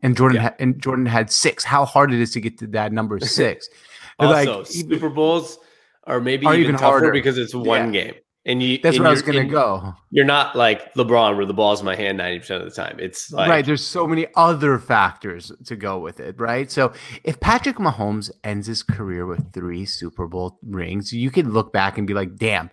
and 0.02 0.14
Jordan 0.14 0.36
yeah. 0.36 0.42
ha- 0.50 0.56
and 0.58 0.78
Jordan 0.82 1.06
had 1.06 1.32
six. 1.32 1.64
How 1.64 1.86
hard 1.86 2.12
it 2.12 2.20
is 2.20 2.30
to 2.32 2.42
get 2.42 2.58
to 2.58 2.66
that 2.68 2.92
number 2.92 3.18
six. 3.20 3.70
also, 4.18 4.58
like, 4.58 4.66
Super 4.66 5.08
Bowls 5.08 5.58
are 6.04 6.20
maybe 6.20 6.44
are 6.44 6.52
even, 6.52 6.74
even 6.74 6.74
harder. 6.74 7.10
because 7.10 7.38
it's 7.38 7.54
one 7.54 7.90
game. 7.90 8.16
And 8.50 8.60
you 8.60 8.78
That's 8.78 8.96
and 8.96 9.04
where 9.04 9.10
I 9.10 9.12
was 9.12 9.22
gonna 9.22 9.44
go. 9.44 9.94
You're 10.10 10.24
not 10.24 10.56
like 10.56 10.92
LeBron 10.94 11.36
where 11.36 11.46
the 11.46 11.54
ball's 11.54 11.80
in 11.80 11.86
my 11.86 11.94
hand 11.94 12.18
90% 12.18 12.50
of 12.50 12.64
the 12.64 12.70
time. 12.70 12.96
It's 12.98 13.30
like 13.30 13.48
Right, 13.48 13.64
there's 13.64 13.84
so 13.84 14.08
many 14.08 14.26
other 14.34 14.78
factors 14.78 15.52
to 15.66 15.76
go 15.76 16.00
with 16.00 16.18
it, 16.18 16.40
right? 16.40 16.68
So 16.68 16.92
if 17.22 17.38
Patrick 17.38 17.76
Mahomes 17.76 18.30
ends 18.42 18.66
his 18.66 18.82
career 18.82 19.24
with 19.24 19.52
three 19.52 19.84
Super 19.86 20.26
Bowl 20.26 20.58
rings, 20.64 21.12
you 21.12 21.30
can 21.30 21.52
look 21.52 21.72
back 21.72 21.96
and 21.96 22.08
be 22.08 22.14
like, 22.14 22.34
damn, 22.34 22.70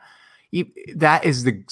he, 0.49 0.73
that 0.95 1.25
is 1.25 1.43
the 1.43 1.63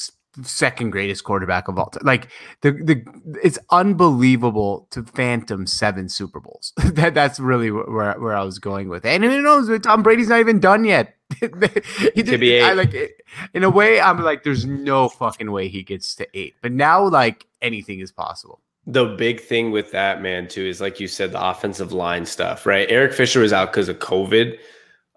second 0.44 0.92
greatest 0.92 1.24
quarterback 1.24 1.68
of 1.68 1.80
all 1.80 1.90
time. 1.90 2.04
Like 2.06 2.30
the 2.62 2.72
the 2.72 3.04
it's 3.44 3.58
unbelievable 3.70 4.88
to 4.92 5.04
phantom 5.04 5.66
seven 5.66 6.10
Super 6.10 6.40
Bowls. 6.40 6.74
that 6.84 7.14
that's 7.14 7.40
really 7.40 7.72
where 7.72 8.14
where 8.20 8.36
I 8.36 8.44
was 8.44 8.60
going 8.60 8.90
with. 8.90 9.06
It. 9.06 9.10
And 9.10 9.24
who 9.24 9.42
knows? 9.42 9.70
Tom 9.82 10.04
Brady's 10.04 10.30
not 10.30 10.40
even 10.40 10.60
done 10.60 10.86
yet. 10.86 11.15
he 11.40 12.22
did, 12.22 12.40
be 12.40 12.54
eight. 12.54 12.64
I 12.64 12.74
like 12.74 13.24
in 13.54 13.64
a 13.64 13.70
way. 13.70 14.00
I'm 14.00 14.22
like, 14.22 14.44
there's 14.44 14.66
no 14.66 15.10
fucking 15.10 15.52
way 15.52 15.68
he 15.68 15.84
gets 15.84 16.16
to 16.16 16.28
eight. 16.38 16.56
But 16.62 16.72
now, 16.72 17.08
like 17.08 17.48
anything 17.62 18.00
is 18.00 18.12
possible. 18.12 18.62
The 18.86 19.06
big 19.06 19.42
thing 19.42 19.72
with 19.72 19.92
that 19.92 20.22
man 20.22 20.48
too 20.48 20.62
is 20.62 20.80
like 20.80 21.00
you 21.00 21.08
said, 21.08 21.32
the 21.32 21.44
offensive 21.44 21.92
line 21.92 22.26
stuff, 22.26 22.66
right? 22.66 22.90
Eric 22.90 23.14
Fisher 23.14 23.40
was 23.40 23.52
out 23.52 23.72
because 23.72 23.90
of 23.90 23.98
COVID 23.98 24.58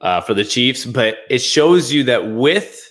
uh, 0.00 0.20
for 0.22 0.32
the 0.32 0.44
Chiefs, 0.44 0.86
but 0.86 1.18
it 1.28 1.40
shows 1.40 1.92
you 1.92 2.04
that 2.04 2.30
with 2.30 2.88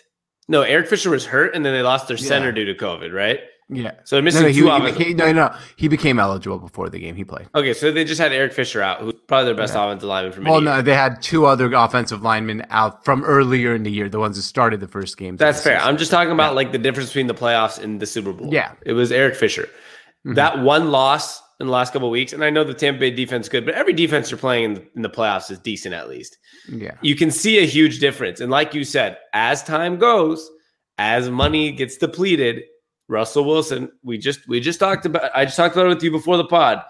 no, 0.48 0.62
Eric 0.62 0.88
Fisher 0.88 1.10
was 1.10 1.26
hurt, 1.26 1.56
and 1.56 1.66
then 1.66 1.74
they 1.74 1.82
lost 1.82 2.08
their 2.08 2.18
center 2.18 2.52
due 2.54 2.66
to 2.66 2.74
COVID, 2.74 3.14
right? 3.14 3.42
Yeah. 3.70 3.92
So 4.06 4.16
they're 4.16 4.24
missing 4.24 4.44
no, 4.44 4.48
no, 4.48 4.54
two. 4.54 4.86
He, 4.86 4.92
he 4.92 4.92
became, 4.92 5.18
no, 5.18 5.34
no, 5.34 5.56
he 5.76 5.88
became 5.88 6.20
eligible 6.20 6.58
before 6.58 6.90
the 6.90 7.00
game 7.00 7.16
he 7.16 7.26
played. 7.26 7.48
Okay, 7.54 7.74
so 7.74 7.92
they 7.92 8.06
just 8.06 8.20
had 8.20 8.32
Eric 8.32 8.54
Fisher 8.54 8.82
out, 8.82 9.02
who's 9.02 9.14
probably 9.28 9.46
their 9.46 9.56
best 9.56 9.74
yeah. 9.74 9.86
offensive 9.86 10.08
lineman 10.08 10.32
from. 10.32 10.46
Well, 10.46 10.62
no, 10.62 10.82
they 10.82 10.94
had 10.94 11.22
two 11.22 11.46
other 11.46 11.72
offensive 11.74 12.22
linemen 12.22 12.66
out 12.70 13.04
from 13.04 13.24
earlier 13.26 13.76
in 13.76 13.84
the 13.84 13.92
year, 13.92 14.08
the 14.08 14.20
ones 14.20 14.38
that 14.38 14.44
started 14.44 14.80
the 14.80 14.88
first 14.88 15.18
game. 15.18 15.36
That's 15.36 15.62
fair. 15.62 15.80
I'm 15.80 15.98
just 15.98 16.12
talking 16.12 16.32
about 16.32 16.52
yeah. 16.52 16.56
like 16.56 16.72
the 16.72 16.78
difference 16.78 17.10
between 17.10 17.28
the 17.28 17.34
playoffs 17.34 17.78
and 17.82 18.00
the 18.00 18.06
Super 18.06 18.32
Bowl. 18.32 18.54
Yeah, 18.54 18.72
it 18.86 18.94
was 18.94 19.12
Eric 19.12 19.36
Fisher. 19.36 19.64
Mm-hmm. 19.64 20.36
That 20.36 20.60
one 20.60 20.92
loss 20.92 21.42
in 21.60 21.68
the 21.68 21.74
last 21.74 21.92
couple 21.92 22.10
weeks, 22.10 22.32
and 22.32 22.46
I 22.46 22.50
know 22.50 22.64
the 22.64 22.74
Tampa 22.74 23.02
Bay 23.02 23.12
defense 23.12 23.50
good, 23.50 23.66
but 23.66 23.74
every 23.74 23.94
defense 23.94 24.32
you're 24.32 24.38
playing 24.38 24.64
in 24.64 24.74
the, 24.76 24.88
in 24.96 25.02
the 25.02 25.10
playoffs 25.10 25.52
is 25.52 25.60
decent 25.60 25.94
at 25.94 26.08
least. 26.08 26.38
Yeah, 26.70 26.96
you 27.02 27.18
can 27.18 27.32
see 27.32 27.60
a 27.60 27.66
huge 27.66 28.00
difference, 28.00 28.40
and 28.40 28.50
like 28.50 28.74
you 28.74 28.86
said, 28.86 29.18
as 29.34 29.62
time 29.62 29.98
goes 29.98 30.50
as 30.98 31.30
money 31.30 31.72
gets 31.72 31.98
depleted, 31.98 32.64
Russell 33.08 33.46
Wilson, 33.46 33.92
we 34.04 34.18
just 34.18 34.48
we 34.48 34.60
just 34.60 34.80
talked 34.80 35.06
about 35.06 35.32
I 35.34 35.46
just 35.46 35.58
talked 35.58 35.76
about 35.76 35.86
it 35.86 35.90
with 35.90 36.04
you 36.04 36.12
before 36.12 36.38
the 36.38 36.46
pod. 36.46 36.82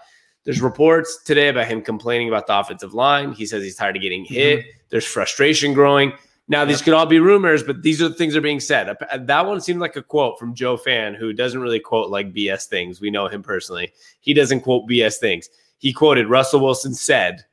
There's 0.44 0.60
reports 0.60 1.22
today 1.24 1.48
about 1.48 1.66
him 1.66 1.82
complaining 1.82 2.28
about 2.28 2.46
the 2.46 2.58
offensive 2.58 2.94
line. 2.94 3.32
He 3.32 3.44
says 3.44 3.62
he's 3.62 3.76
tired 3.76 3.96
of 3.96 4.02
getting 4.02 4.24
hit. 4.24 4.60
Mm-hmm. 4.60 4.68
There's 4.88 5.04
frustration 5.04 5.74
growing. 5.74 6.12
Now, 6.50 6.64
these 6.64 6.80
could 6.80 6.94
all 6.94 7.04
be 7.04 7.20
rumors, 7.20 7.62
but 7.62 7.82
these 7.82 8.00
are 8.00 8.08
the 8.08 8.14
things 8.14 8.32
that 8.32 8.38
are 8.38 8.42
being 8.42 8.58
said. 8.58 8.96
That 9.18 9.46
one 9.46 9.60
seemed 9.60 9.80
like 9.80 9.96
a 9.96 10.02
quote 10.02 10.38
from 10.38 10.54
Joe 10.54 10.78
Fann, 10.78 11.12
who 11.12 11.34
doesn't 11.34 11.60
really 11.60 11.78
quote 11.78 12.08
like 12.08 12.32
BS 12.32 12.64
things. 12.64 13.02
We 13.02 13.10
know 13.10 13.28
him 13.28 13.42
personally. 13.42 13.92
He 14.20 14.32
doesn't 14.32 14.62
quote 14.62 14.88
BS 14.88 15.16
things. 15.16 15.50
He 15.76 15.92
quoted 15.92 16.26
Russell 16.26 16.60
Wilson 16.60 16.94
said, 16.94 17.44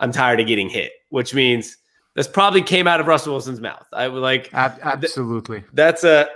I'm 0.00 0.10
tired 0.10 0.40
of 0.40 0.48
getting 0.48 0.68
hit, 0.68 0.90
which 1.10 1.32
means 1.32 1.76
this 2.14 2.26
probably 2.26 2.62
came 2.62 2.88
out 2.88 2.98
of 2.98 3.06
Russell 3.06 3.34
Wilson's 3.34 3.60
mouth. 3.60 3.86
I 3.92 4.08
would 4.08 4.20
like 4.20 4.52
absolutely. 4.52 5.60
Th- 5.60 5.70
that's 5.72 6.02
a 6.02 6.28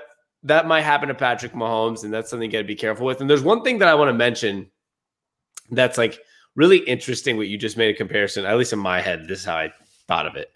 that 0.44 0.66
might 0.66 0.82
happen 0.82 1.08
to 1.08 1.14
Patrick 1.14 1.52
Mahomes, 1.52 2.04
and 2.04 2.12
that's 2.12 2.30
something 2.30 2.48
you 2.48 2.52
got 2.52 2.62
to 2.62 2.64
be 2.64 2.74
careful 2.74 3.06
with. 3.06 3.20
And 3.20 3.28
there's 3.28 3.42
one 3.42 3.62
thing 3.62 3.78
that 3.78 3.88
I 3.88 3.94
want 3.94 4.10
to 4.10 4.14
mention 4.14 4.70
that's 5.70 5.98
like 5.98 6.18
really 6.54 6.78
interesting. 6.78 7.36
What 7.36 7.48
you 7.48 7.58
just 7.58 7.76
made 7.76 7.94
a 7.94 7.96
comparison, 7.96 8.44
at 8.44 8.56
least 8.56 8.72
in 8.72 8.78
my 8.78 9.00
head, 9.00 9.26
this 9.26 9.40
is 9.40 9.44
how 9.44 9.56
I 9.56 9.72
thought 10.06 10.26
of 10.26 10.36
it. 10.36 10.52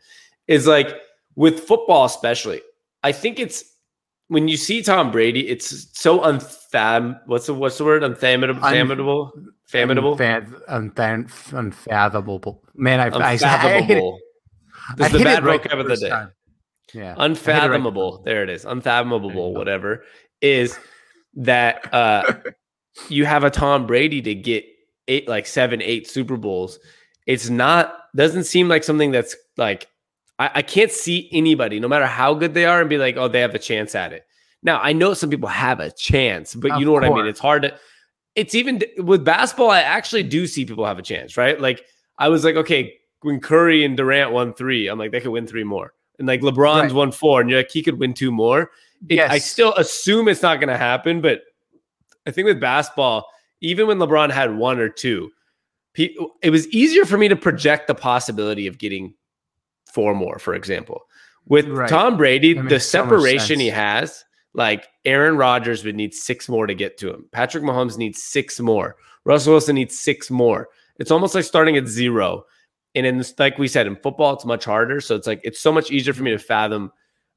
Is 0.46 0.66
like 0.66 0.94
with 1.34 1.60
football, 1.60 2.04
especially. 2.04 2.60
I 3.02 3.12
think 3.12 3.38
it's 3.38 3.64
when 4.28 4.46
you 4.46 4.56
see 4.56 4.82
Tom 4.82 5.10
Brady, 5.10 5.48
it's 5.48 5.88
so 5.98 6.20
unfathom. 6.20 7.18
What's 7.26 7.46
the 7.46 7.54
what's 7.54 7.78
the 7.78 7.84
word? 7.84 8.04
Unfathomable. 8.04 8.56
Unfathomable. 8.62 9.32
Unfathomable. 9.68 10.16
Unfathomable. 11.52 12.62
Man, 12.74 13.00
I, 13.00 13.06
unfathomable. 13.06 14.18
I, 14.90 14.94
this 14.96 15.06
is 15.08 15.12
the 15.14 15.24
bad 15.24 15.44
right 15.44 15.62
vocab 15.62 15.80
of 15.80 15.88
the 15.88 15.96
day. 15.96 16.08
Time. 16.10 16.32
Yeah. 16.94 17.14
Unfathomable. 17.16 18.22
There 18.22 18.42
it 18.42 18.50
is. 18.50 18.64
Unfathomable, 18.64 19.54
whatever, 19.54 20.04
is 20.40 20.78
that 21.34 21.92
uh 21.92 22.34
you 23.08 23.24
have 23.26 23.44
a 23.44 23.50
Tom 23.50 23.86
Brady 23.86 24.20
to 24.22 24.34
get 24.34 24.64
eight, 25.06 25.28
like 25.28 25.46
seven, 25.46 25.80
eight 25.80 26.08
Super 26.08 26.36
Bowls. 26.36 26.78
It's 27.26 27.48
not, 27.48 27.94
doesn't 28.16 28.44
seem 28.44 28.68
like 28.68 28.82
something 28.82 29.12
that's 29.12 29.36
like, 29.56 29.86
I, 30.38 30.50
I 30.56 30.62
can't 30.62 30.90
see 30.90 31.28
anybody, 31.32 31.78
no 31.78 31.88
matter 31.88 32.06
how 32.06 32.34
good 32.34 32.54
they 32.54 32.64
are, 32.64 32.80
and 32.80 32.90
be 32.90 32.98
like, 32.98 33.16
oh, 33.16 33.28
they 33.28 33.40
have 33.40 33.54
a 33.54 33.58
chance 33.58 33.94
at 33.94 34.12
it. 34.12 34.24
Now, 34.62 34.80
I 34.80 34.92
know 34.92 35.14
some 35.14 35.30
people 35.30 35.48
have 35.48 35.78
a 35.78 35.90
chance, 35.92 36.54
but 36.54 36.72
of 36.72 36.80
you 36.80 36.86
know 36.86 36.92
course. 36.92 37.08
what 37.08 37.12
I 37.12 37.22
mean? 37.22 37.26
It's 37.26 37.38
hard 37.38 37.62
to, 37.62 37.74
it's 38.34 38.54
even 38.54 38.82
with 38.98 39.24
basketball, 39.24 39.70
I 39.70 39.80
actually 39.80 40.24
do 40.24 40.46
see 40.46 40.64
people 40.64 40.84
have 40.84 40.98
a 40.98 41.02
chance, 41.02 41.36
right? 41.36 41.60
Like, 41.60 41.84
I 42.18 42.28
was 42.28 42.44
like, 42.44 42.56
okay, 42.56 42.94
when 43.20 43.40
Curry 43.40 43.84
and 43.84 43.96
Durant 43.96 44.32
won 44.32 44.54
three, 44.54 44.88
I'm 44.88 44.98
like, 44.98 45.12
they 45.12 45.20
could 45.20 45.30
win 45.30 45.46
three 45.46 45.64
more. 45.64 45.92
And 46.18 46.26
like 46.26 46.40
LeBron's 46.40 46.84
right. 46.84 46.92
won 46.92 47.12
four, 47.12 47.40
and 47.40 47.48
you're 47.48 47.60
like, 47.60 47.70
he 47.70 47.82
could 47.82 47.98
win 47.98 48.14
two 48.14 48.32
more. 48.32 48.70
It, 49.08 49.16
yes. 49.16 49.30
I 49.30 49.38
still 49.38 49.72
assume 49.74 50.28
it's 50.28 50.42
not 50.42 50.56
going 50.56 50.68
to 50.68 50.76
happen, 50.76 51.20
but 51.20 51.42
I 52.26 52.30
think 52.30 52.46
with 52.46 52.60
basketball, 52.60 53.26
even 53.60 53.86
when 53.86 53.98
LeBron 53.98 54.30
had 54.30 54.56
one 54.56 54.80
or 54.80 54.88
two, 54.88 55.30
it 55.94 56.50
was 56.50 56.68
easier 56.68 57.04
for 57.04 57.18
me 57.18 57.28
to 57.28 57.36
project 57.36 57.88
the 57.88 57.94
possibility 57.94 58.66
of 58.66 58.78
getting 58.78 59.14
four 59.86 60.14
more, 60.14 60.38
for 60.38 60.54
example. 60.54 61.02
With 61.46 61.66
right. 61.68 61.88
Tom 61.88 62.16
Brady, 62.16 62.52
the 62.52 62.78
separation 62.78 63.56
so 63.56 63.62
he 63.62 63.68
has, 63.68 64.24
like 64.54 64.86
Aaron 65.04 65.36
Rodgers 65.36 65.84
would 65.84 65.96
need 65.96 66.14
six 66.14 66.48
more 66.48 66.66
to 66.66 66.74
get 66.74 66.98
to 66.98 67.12
him. 67.12 67.26
Patrick 67.32 67.64
Mahomes 67.64 67.96
needs 67.96 68.22
six 68.22 68.60
more. 68.60 68.96
Russell 69.24 69.54
Wilson 69.54 69.74
needs 69.74 69.98
six 69.98 70.30
more. 70.30 70.68
It's 70.98 71.10
almost 71.10 71.34
like 71.34 71.44
starting 71.44 71.76
at 71.76 71.86
zero 71.86 72.44
and 72.98 73.06
in 73.06 73.24
like 73.38 73.58
we 73.58 73.68
said, 73.68 73.86
in 73.86 73.96
football, 73.96 74.34
it's 74.34 74.44
much 74.44 74.64
harder. 74.64 75.00
So 75.00 75.14
it's 75.14 75.26
like 75.26 75.40
it's 75.44 75.60
so 75.60 75.72
much 75.72 75.90
easier 75.90 76.12
for 76.12 76.24
me 76.24 76.32
to 76.32 76.38
fathom 76.38 76.90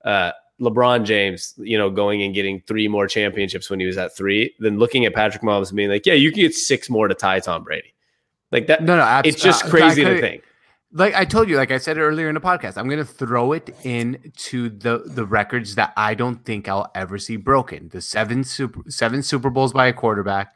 uh, 0.04 0.32
LeBron 0.60 1.06
James, 1.06 1.54
you 1.58 1.78
know, 1.78 1.90
going 1.90 2.24
and 2.24 2.34
getting 2.34 2.62
three 2.68 2.88
more 2.88 3.08
championships 3.08 3.70
when 3.70 3.80
he 3.80 3.86
was 3.86 3.98
at 3.98 4.16
three, 4.16 4.56
than 4.60 4.80
looking 4.80 5.06
at 5.06 5.14
Patrick 5.14 5.44
Mahomes 5.44 5.70
and 5.70 5.78
being 5.78 5.90
like, 5.90 6.06
yeah, 6.06 6.14
you 6.14 6.32
can 6.32 6.42
get 6.42 6.56
six 6.56 6.90
more 6.90 7.08
to 7.08 7.14
tie 7.14 7.40
Tom 7.40 7.64
Brady. 7.64 7.94
Like 8.52 8.68
that. 8.68 8.84
No, 8.84 8.98
no, 8.98 9.22
it's 9.24 9.42
just 9.42 9.66
uh, 9.66 9.70
crazy 9.70 10.04
to 10.04 10.20
think. 10.20 10.44
like 10.94 11.14
I 11.14 11.26
told 11.26 11.48
you, 11.48 11.58
like 11.58 11.72
I 11.72 11.78
said 11.78 11.98
earlier 11.98 12.28
in 12.28 12.36
the 12.36 12.42
podcast, 12.42 12.78
I'm 12.78 12.90
gonna 12.90 13.06
throw 13.06 13.54
it 13.54 13.70
into 13.84 14.70
the 14.70 15.04
the 15.06 15.26
records 15.26 15.76
that 15.76 15.94
I 15.96 16.16
don't 16.16 16.44
think 16.44 16.68
I'll 16.68 16.92
ever 16.96 17.18
see 17.18 17.38
broken. 17.38 17.90
The 17.90 18.02
seven 18.02 18.44
super 18.44 18.82
seven 18.90 19.24
Super 19.24 19.50
Bowls 19.50 19.74
by 19.74 19.88
a 19.88 19.94
quarterback, 19.94 20.54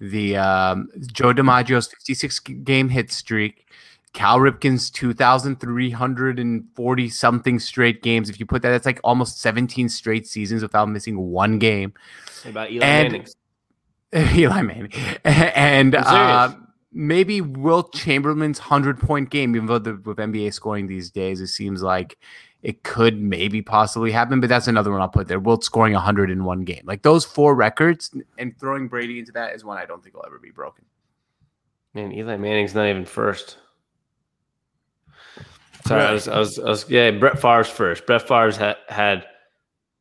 the 0.00 0.36
um, 0.36 0.88
Joe 1.12 1.32
DiMaggio's 1.32 1.88
56 1.88 2.40
game 2.40 2.88
hit 2.88 3.10
streak, 3.10 3.66
Cal 4.12 4.38
Ripken's 4.38 4.90
2,340 4.90 7.08
something 7.08 7.58
straight 7.58 8.02
games. 8.02 8.28
If 8.28 8.40
you 8.40 8.46
put 8.46 8.62
that, 8.62 8.70
that's 8.70 8.86
like 8.86 9.00
almost 9.04 9.40
17 9.40 9.88
straight 9.88 10.26
seasons 10.26 10.62
without 10.62 10.88
missing 10.88 11.18
one 11.18 11.58
game. 11.58 11.92
What 12.42 12.50
about 12.50 12.72
Eli 12.72 12.86
And- 12.86 13.12
Manning. 13.12 13.26
Eli 14.34 14.62
Manning 14.62 14.92
and 15.24 15.94
uh, 15.94 16.52
maybe 16.92 17.40
Wilt 17.40 17.94
Chamberlain's 17.94 18.58
hundred 18.58 18.98
point 18.98 19.30
game. 19.30 19.54
Even 19.54 19.66
though 19.66 19.78
the, 19.78 19.94
with 20.04 20.18
NBA 20.18 20.52
scoring 20.52 20.88
these 20.88 21.12
days, 21.12 21.40
it 21.40 21.46
seems 21.46 21.80
like 21.80 22.18
it 22.64 22.82
could 22.82 23.20
maybe 23.22 23.62
possibly 23.62 24.10
happen. 24.10 24.40
But 24.40 24.48
that's 24.48 24.66
another 24.66 24.90
one 24.90 25.00
I'll 25.00 25.06
put 25.08 25.28
there. 25.28 25.38
Wilt 25.38 25.62
scoring 25.62 25.94
hundred 25.94 26.28
in 26.32 26.42
one 26.42 26.64
game, 26.64 26.82
like 26.86 27.02
those 27.02 27.24
four 27.24 27.54
records, 27.54 28.10
and 28.36 28.58
throwing 28.58 28.88
Brady 28.88 29.20
into 29.20 29.30
that 29.32 29.54
is 29.54 29.64
one 29.64 29.78
I 29.78 29.86
don't 29.86 30.02
think 30.02 30.16
will 30.16 30.26
ever 30.26 30.40
be 30.40 30.50
broken. 30.50 30.84
Man, 31.94 32.10
Eli 32.10 32.36
Manning's 32.36 32.74
not 32.74 32.88
even 32.88 33.04
first. 33.04 33.58
Sorry, 35.86 36.02
I 36.02 36.12
was, 36.12 36.28
I 36.28 36.38
was, 36.38 36.58
I 36.58 36.64
was, 36.68 36.88
yeah, 36.90 37.10
Brett 37.10 37.40
Favre's 37.40 37.68
first. 37.68 38.06
Brett 38.06 38.26
Favre's 38.26 38.56
ha- 38.56 38.76
had 38.88 39.26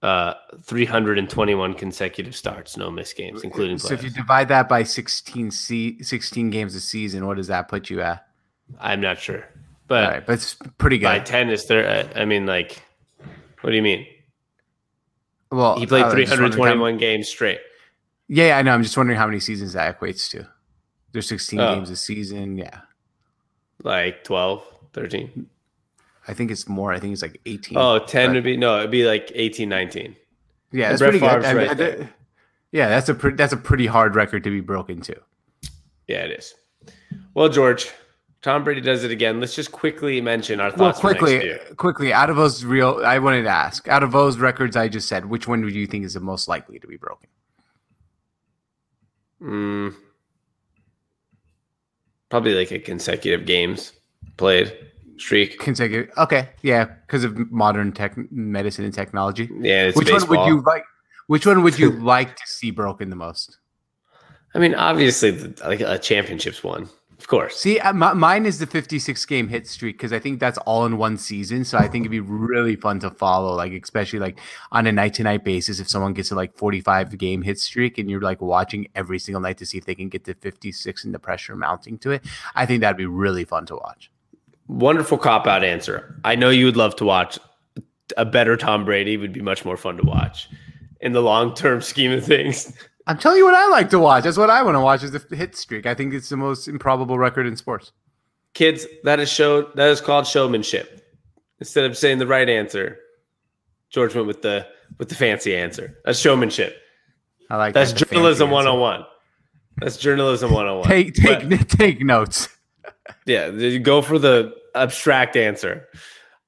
uh 0.02 0.34
321 0.64 1.74
consecutive 1.74 2.36
starts, 2.36 2.78
no 2.78 2.90
missed 2.90 3.18
games, 3.18 3.44
including 3.44 3.78
So 3.78 3.94
if 3.94 4.04
you 4.04 4.10
divide 4.10 4.48
that 4.48 4.70
by 4.70 4.84
16, 4.84 5.52
se- 5.52 6.02
16 6.02 6.50
games 6.50 6.76
a 6.76 6.80
season, 6.82 7.26
what 7.28 7.38
does 7.38 7.48
that 7.48 7.68
put 7.68 7.90
you 7.90 8.02
at? 8.02 8.26
I'm 8.80 9.02
not 9.02 9.18
sure, 9.20 9.46
but 9.88 10.10
right, 10.10 10.26
but 10.26 10.34
it's 10.34 10.56
pretty 10.78 10.98
good. 11.00 11.06
by 11.06 11.20
10 11.20 11.50
is 11.50 11.66
there. 11.66 12.10
I 12.16 12.24
mean, 12.26 12.46
like, 12.46 12.82
what 13.62 13.72
do 13.72 13.76
you 13.76 13.82
mean? 13.82 14.06
Well, 15.52 15.80
He 15.80 15.88
played 15.88 16.04
I 16.04 16.14
was 16.14 16.16
just 16.16 16.32
wondering 16.32 16.52
how- 16.52 16.56
321 16.58 16.98
games 16.98 17.28
straight. 17.28 17.60
Yeah, 18.28 18.48
yeah, 18.50 18.58
I 18.60 18.62
know. 18.62 18.72
I'm 18.74 18.84
just 18.84 18.96
wondering 18.96 19.18
how 19.18 19.26
many 19.26 19.40
seasons 19.40 19.74
that 19.74 20.00
equates 20.00 20.30
to. 20.32 20.48
There's 21.12 21.28
16 21.28 21.60
Oh. 21.60 21.74
games 21.76 21.90
a 21.90 21.96
season. 21.96 22.58
Yeah. 22.58 22.82
Like 23.84 24.24
12, 24.24 24.64
13. 24.94 25.48
I 26.30 26.34
think 26.36 26.52
it's 26.52 26.70
more. 26.70 26.94
I 26.94 27.00
think 27.00 27.12
it's 27.14 27.24
like 27.24 27.42
18. 27.48 27.76
Oh, 27.78 27.98
10 28.06 28.30
but- 28.30 28.34
would 28.36 28.44
be 28.44 28.56
no, 28.56 28.78
it'd 28.80 28.92
be 28.92 29.06
like 29.06 29.32
18, 29.34 29.68
19. 29.68 30.16
yeah, 30.72 30.90
that's 30.90 31.02
pretty 31.02 31.18
good. 31.20 31.28
Favre's 31.30 31.46
I 31.46 31.54
mean, 31.54 31.58
right 31.64 31.72
I- 31.72 31.74
there. 31.74 32.10
yeah, 32.72 32.88
that's 32.88 33.10
a 33.10 33.16
pre- 33.16 33.34
that's 33.34 33.52
a 33.54 33.58
pretty 33.58 33.88
hard 33.88 34.16
record 34.16 34.44
to 34.44 34.52
be 34.52 34.62
broken 34.62 35.02
too. 35.02 35.20
Yeah, 36.08 36.26
it 36.26 36.32
is. 36.40 36.54
Well, 37.34 37.50
George, 37.50 37.90
Tom 38.44 38.64
Brady 38.64 38.80
does 38.82 39.04
it 39.04 39.10
again. 39.12 39.40
Let's 39.40 39.56
just 39.56 39.72
quickly 39.72 40.22
mention 40.22 40.60
our 40.60 40.70
Well, 40.70 40.92
thoughts. 40.92 41.04
next 41.04 41.18
quickly, 41.20 41.58
quickly, 41.78 42.14
out 42.14 42.30
of 42.30 42.36
those 42.36 42.64
real, 42.64 43.02
I 43.04 43.18
wanted 43.20 43.44
to 43.44 43.50
ask, 43.50 43.88
out 43.88 44.04
of 44.04 44.12
those 44.12 44.38
records 44.38 44.76
I 44.76 44.88
just 44.88 45.08
said, 45.08 45.26
which 45.26 45.48
one 45.48 45.62
do 45.62 45.68
you 45.68 45.88
think 45.88 46.06
is 46.06 46.14
the 46.14 46.20
most 46.20 46.48
likely 46.48 46.78
to 46.80 46.88
be 46.88 46.98
broken? 46.98 47.28
Mm, 49.42 49.96
probably 52.30 52.54
like 52.56 52.72
a 52.72 52.80
consecutive 52.80 53.46
games 53.46 53.94
played 54.38 54.76
streak. 55.20 55.60
Consecutive. 55.60 56.10
Okay, 56.18 56.50
yeah, 56.62 56.86
because 56.86 57.24
of 57.24 57.52
modern 57.52 57.92
tech, 57.92 58.16
medicine 58.32 58.86
and 58.86 58.94
technology. 58.94 59.50
Yeah, 59.60 59.92
which 59.92 60.08
baseball. 60.08 60.38
one 60.38 60.46
would 60.46 60.48
you 60.48 60.62
like? 60.62 60.84
Which 61.28 61.46
one 61.46 61.64
would 61.64 61.78
you 61.78 61.92
like 62.00 62.36
to 62.36 62.44
see 62.46 62.72
broken 62.72 63.10
the 63.10 63.16
most? 63.16 63.58
I 64.56 64.60
mean, 64.60 64.74
obviously, 64.74 65.32
the, 65.32 65.68
like 65.68 65.82
a 65.82 66.00
championships 66.00 66.64
one, 66.64 66.90
of 67.20 67.28
course. 67.28 67.58
See, 67.58 67.80
uh, 67.80 67.92
mi- 67.92 68.14
mine 68.14 68.46
is 68.46 68.60
the 68.60 68.66
56 68.66 69.26
game 69.26 69.50
hit 69.50 69.68
streak 69.68 69.98
because 69.98 70.14
I 70.14 70.20
think 70.20 70.40
that's 70.40 70.58
all 70.60 70.86
in 70.86 70.98
one 70.98 71.18
season. 71.18 71.66
So 71.66 71.78
I 71.78 71.90
think 71.90 72.04
it'd 72.04 72.12
be 72.12 72.22
really 72.22 72.78
fun 72.78 73.00
to 73.02 73.10
follow, 73.10 73.54
like 73.56 73.74
especially 73.74 74.20
like 74.20 74.40
on 74.72 74.88
a 74.88 74.92
night 74.92 75.16
to 75.16 75.24
night 75.24 75.44
basis. 75.44 75.80
If 75.82 75.90
someone 75.90 76.14
gets 76.14 76.30
to 76.30 76.36
like 76.36 76.56
45 76.56 77.18
game 77.18 77.42
hit 77.42 77.60
streak 77.60 77.98
and 77.98 78.10
you're 78.10 78.22
like 78.22 78.42
watching 78.42 78.88
every 78.96 79.20
single 79.20 79.42
night 79.42 79.58
to 79.58 79.66
see 79.66 79.78
if 79.78 79.86
they 79.86 79.96
can 79.96 80.08
get 80.08 80.24
to 80.26 80.34
56 80.34 81.04
and 81.04 81.14
the 81.14 81.20
pressure 81.20 81.58
mounting 81.58 81.98
to 82.00 82.12
it, 82.12 82.26
I 82.56 82.66
think 82.66 82.82
that'd 82.82 82.98
be 82.98 83.06
really 83.06 83.44
fun 83.44 83.66
to 83.66 83.76
watch. 83.76 84.10
Wonderful 84.70 85.18
cop 85.18 85.48
out 85.48 85.64
answer. 85.64 86.16
I 86.24 86.36
know 86.36 86.50
you 86.52 86.66
would 86.66 86.78
love 86.78 86.96
to 86.98 87.06
watch 87.06 87.40
a 88.18 88.24
better 88.24 88.56
Tom 88.56 88.86
Brady. 88.86 89.18
Would 89.18 89.34
be 89.34 89.42
much 89.42 89.66
more 89.66 89.76
fun 89.76 89.98
to 89.98 90.04
watch 90.04 90.48
in 91.02 91.12
the 91.12 91.22
long 91.22 91.54
term 91.56 91.82
scheme 91.92 92.12
of 92.12 92.24
things. 92.24 92.72
I'm 93.08 93.18
telling 93.18 93.40
you 93.40 93.46
what 93.46 93.56
I 93.56 93.68
like 93.70 93.90
to 93.90 94.00
watch. 94.00 94.26
That's 94.26 94.38
what 94.38 94.52
I 94.52 94.62
want 94.62 94.76
to 94.76 94.82
watch 94.82 95.02
is 95.04 95.12
the 95.12 95.36
hit 95.36 95.56
streak. 95.56 95.88
I 95.88 95.96
think 95.96 96.14
it's 96.14 96.30
the 96.30 96.38
most 96.38 96.68
improbable 96.68 97.18
record 97.18 97.48
in 97.48 97.58
sports. 97.58 97.92
Kids, 98.54 98.86
that 99.04 99.20
is 99.20 99.30
show 99.30 99.64
that 99.74 99.90
is 99.90 100.02
called 100.02 100.28
showmanship. 100.28 101.04
Instead 101.60 101.86
of 101.86 101.98
saying 101.98 102.20
the 102.20 102.28
right 102.28 102.48
answer, 102.48 103.00
George 103.90 104.14
went 104.14 104.28
with 104.28 104.44
the 104.44 104.68
with 105.00 105.10
the 105.10 105.16
fancy 105.16 105.56
answer. 105.56 105.98
That's 106.06 106.20
showmanship. 106.20 106.78
I 107.50 107.58
like 107.58 107.74
That's 107.74 107.92
that, 107.94 108.08
journalism 108.08 108.50
fancy 108.50 108.68
answer. 108.68 108.80
101. 108.80 109.06
That's 109.80 109.98
journalism 109.98 110.52
101. 110.52 110.88
Take 110.88 111.14
take 111.16 111.68
take 111.68 112.02
notes. 112.02 112.50
Yeah, 113.26 113.50
you 113.50 113.80
go 113.80 114.04
for 114.04 114.20
the 114.20 114.59
abstract 114.76 115.36
answer. 115.36 115.88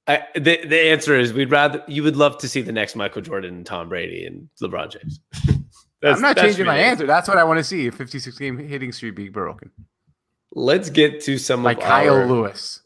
I, 0.07 0.23
the 0.34 0.65
the 0.65 0.91
answer 0.91 1.17
is 1.17 1.34
we'd 1.34 1.51
rather 1.51 1.84
you 1.88 2.03
would 2.03 2.15
love 2.15 2.38
to 2.39 2.49
see 2.49 2.62
the 2.62 2.71
next 2.71 2.95
Michael 2.95 3.21
Jordan 3.21 3.55
and 3.55 3.65
Tom 3.65 3.89
Brady 3.89 4.25
and 4.25 4.49
LeBron 4.62 4.91
James. 4.91 5.19
I'm 6.03 6.21
not 6.21 6.38
changing 6.38 6.65
my 6.65 6.77
answer. 6.77 7.05
That's 7.05 7.27
what 7.27 7.38
I 7.38 7.43
want 7.43 7.60
to 7.60 7.63
see. 7.63 7.88
A 7.88 7.91
56 7.91 8.38
game 8.38 8.57
hitting 8.57 8.91
streak 8.91 9.15
be 9.15 9.29
broken. 9.29 9.69
Let's 10.53 10.89
get 10.89 11.21
to 11.21 11.38
some 11.38 11.63
Like 11.63 11.77
of 11.77 11.84
Kyle 11.84 12.15
our, 12.15 12.25
Lewis. 12.25 12.81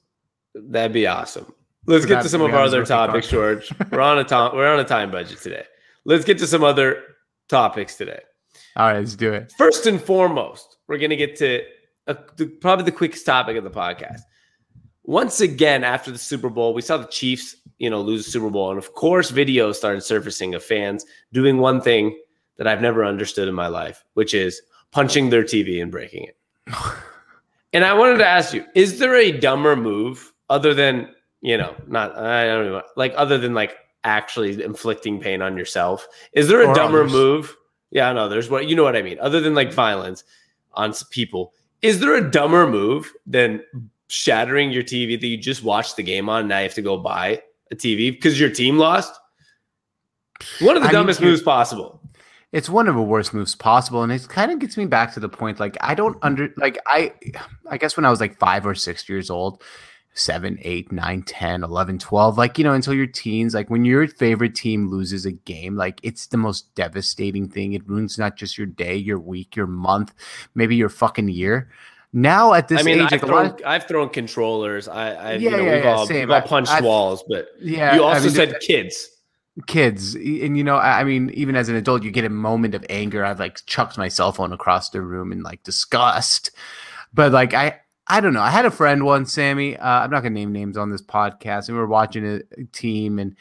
That'd 0.53 0.91
be 0.91 1.07
awesome. 1.07 1.51
Let's 1.87 2.05
get 2.05 2.23
to 2.23 2.29
some 2.29 2.41
of 2.41 2.53
our 2.53 2.61
other 2.61 2.85
topics, 2.85 3.29
George. 3.29 3.71
We're 3.91 4.01
on 4.01 4.19
a 4.19 4.23
time 4.23 4.55
we're 4.55 4.71
on 4.71 4.79
a 4.79 4.83
time 4.83 5.11
budget 5.11 5.39
today. 5.39 5.65
Let's 6.03 6.25
get 6.25 6.37
to 6.39 6.47
some 6.47 6.63
other 6.63 7.01
topics 7.47 7.95
today. 7.95 8.19
All 8.75 8.87
right, 8.87 8.99
let's 8.99 9.15
do 9.15 9.33
it. 9.33 9.53
First 9.57 9.85
and 9.85 10.01
foremost, 10.01 10.77
we're 10.87 10.97
going 10.97 11.11
to 11.11 11.15
get 11.15 11.35
to 11.37 11.61
a, 12.07 12.17
the, 12.37 12.47
probably 12.47 12.85
the 12.85 12.91
quickest 12.91 13.25
topic 13.25 13.55
of 13.57 13.63
the 13.63 13.69
podcast. 13.69 14.21
Once 15.07 15.39
again, 15.39 15.83
after 15.83 16.11
the 16.11 16.17
Super 16.17 16.49
Bowl, 16.49 16.73
we 16.73 16.81
saw 16.81 16.97
the 16.97 17.05
Chiefs, 17.07 17.55
you 17.77 17.89
know, 17.89 18.01
lose 18.01 18.25
the 18.25 18.31
Super 18.31 18.49
Bowl, 18.49 18.69
and 18.69 18.79
of 18.79 18.93
course, 18.93 19.31
videos 19.31 19.75
started 19.75 20.01
surfacing 20.01 20.55
of 20.55 20.63
fans 20.63 21.05
doing 21.31 21.59
one 21.59 21.79
thing 21.79 22.17
that 22.57 22.67
I've 22.67 22.81
never 22.81 23.05
understood 23.05 23.47
in 23.47 23.53
my 23.53 23.67
life, 23.67 24.03
which 24.15 24.33
is 24.33 24.61
punching 24.91 25.29
their 25.29 25.43
TV 25.43 25.81
and 25.81 25.91
breaking 25.91 26.23
it. 26.27 26.37
and 27.73 27.85
I 27.85 27.93
wanted 27.93 28.17
to 28.17 28.27
ask 28.27 28.53
you: 28.53 28.65
Is 28.73 28.97
there 28.97 29.15
a 29.15 29.31
dumber 29.31 29.75
move 29.75 30.31
other 30.49 30.73
than 30.73 31.09
you 31.41 31.57
know, 31.57 31.75
not 31.87 32.17
I 32.17 32.47
don't 32.47 32.65
know, 32.65 32.81
like 32.95 33.13
other 33.15 33.37
than 33.37 33.53
like 33.53 33.75
actually 34.03 34.63
inflicting 34.63 35.19
pain 35.19 35.43
on 35.43 35.55
yourself? 35.55 36.07
Is 36.33 36.47
there 36.47 36.61
a 36.63 36.67
Or 36.69 36.73
dumber 36.73 37.01
others. 37.01 37.11
move? 37.11 37.55
Yeah, 37.91 38.11
no, 38.13 38.27
there's 38.27 38.49
what 38.49 38.67
you 38.67 38.75
know 38.75 38.83
what 38.83 38.95
I 38.95 39.03
mean. 39.03 39.19
Other 39.19 39.39
than 39.39 39.53
like 39.53 39.71
violence 39.71 40.23
on 40.73 40.93
people, 41.11 41.53
is 41.83 41.99
there 41.99 42.15
a 42.15 42.31
dumber 42.31 42.67
move 42.67 43.13
than 43.27 43.61
shattering 44.07 44.71
your 44.71 44.83
TV 44.83 45.19
that 45.19 45.27
you 45.27 45.37
just 45.37 45.63
watched 45.63 45.95
the 45.95 46.03
game 46.03 46.29
on? 46.29 46.41
And 46.41 46.49
now 46.49 46.57
you 46.59 46.63
have 46.63 46.73
to 46.75 46.81
go 46.81 46.97
buy 46.97 47.41
a 47.71 47.75
TV 47.75 48.11
because 48.11 48.39
your 48.39 48.49
team 48.49 48.77
lost. 48.77 49.13
One 50.59 50.75
of 50.75 50.83
the 50.83 50.89
I 50.89 50.91
dumbest 50.91 51.19
here- 51.19 51.29
moves 51.29 51.41
possible. 51.41 52.01
It's 52.51 52.69
one 52.69 52.87
of 52.87 52.95
the 52.95 53.01
worst 53.01 53.33
moves 53.33 53.53
possible, 53.53 54.01
and 54.01 54.13
it 54.13 54.29
kind 54.29 54.49
of 54.49 54.59
gets 54.59 54.77
me 54.77 54.85
back 54.85 55.13
to 55.13 55.19
the 55.19 55.27
point. 55.27 55.59
Like 55.59 55.75
I 55.81 55.93
don't 55.93 56.17
under 56.21 56.53
like 56.55 56.77
I, 56.87 57.11
I 57.69 57.77
guess 57.77 57.97
when 57.97 58.05
I 58.05 58.09
was 58.09 58.21
like 58.21 58.39
five 58.39 58.65
or 58.65 58.73
six 58.75 59.09
years 59.09 59.29
old, 59.29 59.61
seven, 60.13 60.57
eight, 60.61 60.89
nine, 60.89 61.21
10, 61.23 61.63
11, 61.63 61.99
12, 61.99 62.37
like 62.37 62.57
you 62.57 62.63
know, 62.63 62.71
until 62.71 62.93
your 62.93 63.07
teens, 63.07 63.53
like 63.53 63.69
when 63.69 63.83
your 63.83 64.07
favorite 64.07 64.55
team 64.55 64.87
loses 64.87 65.25
a 65.25 65.33
game, 65.33 65.75
like 65.75 65.99
it's 66.01 66.27
the 66.27 66.37
most 66.37 66.73
devastating 66.75 67.49
thing. 67.49 67.73
It 67.73 67.87
ruins 67.89 68.17
not 68.17 68.37
just 68.37 68.57
your 68.57 68.67
day, 68.67 68.95
your 68.95 69.19
week, 69.19 69.57
your 69.57 69.67
month, 69.67 70.13
maybe 70.53 70.77
your 70.77 70.87
fucking 70.89 71.27
year. 71.27 71.69
Now 72.17 72.53
at 72.53 72.69
this 72.69 72.79
I 72.79 72.83
mean, 72.83 73.01
age, 73.01 73.11
I've 73.11 73.19
thrown, 73.19 73.45
of, 73.47 73.61
I've 73.65 73.87
thrown 73.89 74.07
controllers. 74.07 74.87
I, 74.87 75.11
I 75.11 75.31
Yeah, 75.33 75.37
you 75.37 75.49
know, 75.51 75.57
yeah, 75.57 75.75
we've 75.75 75.83
yeah, 75.83 75.91
all, 75.93 76.07
same. 76.07 76.19
we've 76.29 76.31
all 76.31 76.41
punched 76.41 76.71
I've- 76.71 76.85
walls, 76.87 77.23
but 77.27 77.49
yeah, 77.59 77.93
you 77.95 78.03
I 78.03 78.13
also 78.13 78.27
mean, 78.27 78.35
said 78.35 78.55
kids. 78.61 79.09
kids. 79.67 80.15
And 80.15 80.57
you 80.57 80.63
know 80.63 80.77
I 80.77 81.01
I 81.01 81.03
mean 81.03 81.29
even 81.33 81.57
as 81.57 81.67
an 81.67 81.75
adult 81.75 82.03
you 82.03 82.11
get 82.11 82.23
a 82.23 82.29
moment 82.29 82.73
of 82.73 82.85
anger. 82.89 83.25
I've 83.25 83.39
like 83.39 83.59
chucked 83.65 83.97
my 83.97 84.07
cell 84.07 84.31
phone 84.31 84.53
across 84.53 84.91
the 84.91 85.01
room 85.01 85.33
in 85.33 85.43
like 85.43 85.61
disgust. 85.63 86.51
But 87.13 87.33
like 87.33 87.53
I 87.53 87.79
I 88.07 88.21
don't 88.21 88.33
know. 88.33 88.41
I 88.41 88.49
had 88.49 88.65
a 88.65 88.71
friend 88.71 89.03
once 89.03 89.33
Sammy. 89.33 89.75
Uh, 89.75 89.85
I'm 90.03 90.09
not 90.09 90.23
gonna 90.23 90.35
name 90.35 90.53
names 90.53 90.77
on 90.77 90.89
this 90.91 91.01
podcast. 91.01 91.67
And 91.67 91.75
we 91.75 91.81
were 91.81 91.87
watching 91.87 92.25
a 92.25 92.63
team 92.71 93.19
and 93.19 93.35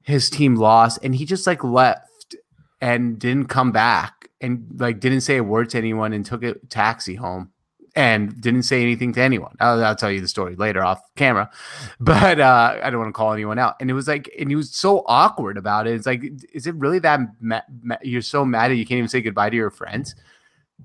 his 0.00 0.30
team 0.30 0.54
lost 0.56 0.98
and 1.02 1.14
he 1.14 1.24
just 1.26 1.46
like 1.46 1.62
left 1.62 2.36
and 2.80 3.18
didn't 3.18 3.48
come 3.48 3.70
back 3.72 4.28
and 4.40 4.66
like 4.78 5.00
didn't 5.00 5.22
say 5.22 5.36
a 5.38 5.44
word 5.44 5.68
to 5.70 5.78
anyone 5.78 6.12
and 6.14 6.24
took 6.24 6.42
a 6.42 6.54
taxi 6.68 7.14
home 7.16 7.50
and 7.96 8.40
didn't 8.40 8.64
say 8.64 8.82
anything 8.82 9.12
to 9.12 9.20
anyone. 9.20 9.56
I'll, 9.60 9.82
I'll 9.84 9.96
tell 9.96 10.10
you 10.10 10.20
the 10.20 10.28
story 10.28 10.56
later 10.56 10.82
off 10.82 11.00
camera, 11.14 11.50
but 12.00 12.40
uh, 12.40 12.78
I 12.82 12.90
don't 12.90 13.00
want 13.00 13.08
to 13.08 13.16
call 13.16 13.32
anyone 13.32 13.58
out. 13.58 13.76
And 13.80 13.90
it 13.90 13.94
was 13.94 14.08
like, 14.08 14.30
and 14.38 14.48
he 14.50 14.56
was 14.56 14.72
so 14.72 15.04
awkward 15.06 15.56
about 15.56 15.86
it. 15.86 15.94
It's 15.94 16.06
like, 16.06 16.24
is 16.52 16.66
it 16.66 16.74
really 16.74 16.98
that 17.00 17.20
ma- 17.40 17.60
ma- 17.82 17.96
you're 18.02 18.22
so 18.22 18.44
mad 18.44 18.70
that 18.70 18.76
you 18.76 18.86
can't 18.86 18.98
even 18.98 19.08
say 19.08 19.20
goodbye 19.20 19.50
to 19.50 19.56
your 19.56 19.70
friends? 19.70 20.14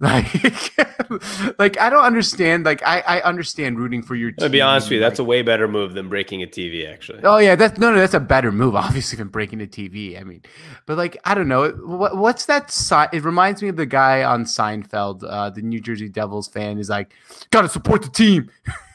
Like, 1.09 1.59
like 1.59 1.79
I 1.79 1.89
don't 1.89 2.03
understand. 2.05 2.63
Like 2.63 2.81
I, 2.85 3.01
I 3.01 3.21
understand 3.21 3.77
rooting 3.79 4.01
for 4.01 4.15
your 4.15 4.31
team. 4.31 4.45
To 4.45 4.49
be 4.49 4.61
honest 4.61 4.87
with 4.87 4.93
you, 4.93 4.99
like- 5.01 5.11
that's 5.11 5.19
a 5.19 5.23
way 5.25 5.41
better 5.41 5.67
move 5.67 5.93
than 5.93 6.07
breaking 6.07 6.41
a 6.41 6.47
TV. 6.47 6.89
Actually, 6.89 7.19
Oh 7.23 7.37
yeah, 7.37 7.55
that's 7.55 7.77
no, 7.79 7.91
no, 7.91 7.97
that's 7.99 8.13
a 8.13 8.19
better 8.19 8.51
move, 8.51 8.75
obviously, 8.85 9.17
than 9.17 9.27
breaking 9.27 9.61
a 9.61 9.65
TV. 9.65 10.19
I 10.19 10.23
mean, 10.23 10.41
but 10.85 10.97
like, 10.97 11.17
I 11.25 11.33
don't 11.35 11.47
know, 11.49 11.69
what, 11.71 12.15
what's 12.15 12.45
that? 12.45 12.71
Si- 12.71 12.95
it 13.11 13.23
reminds 13.25 13.61
me 13.61 13.67
of 13.67 13.75
the 13.75 13.85
guy 13.85 14.23
on 14.23 14.45
Seinfeld, 14.45 15.23
uh, 15.27 15.49
the 15.49 15.61
New 15.61 15.81
Jersey 15.81 16.07
Devils 16.07 16.47
fan, 16.47 16.77
is 16.77 16.89
like, 16.89 17.13
gotta 17.51 17.67
support 17.67 18.01
the 18.03 18.09
team, 18.09 18.49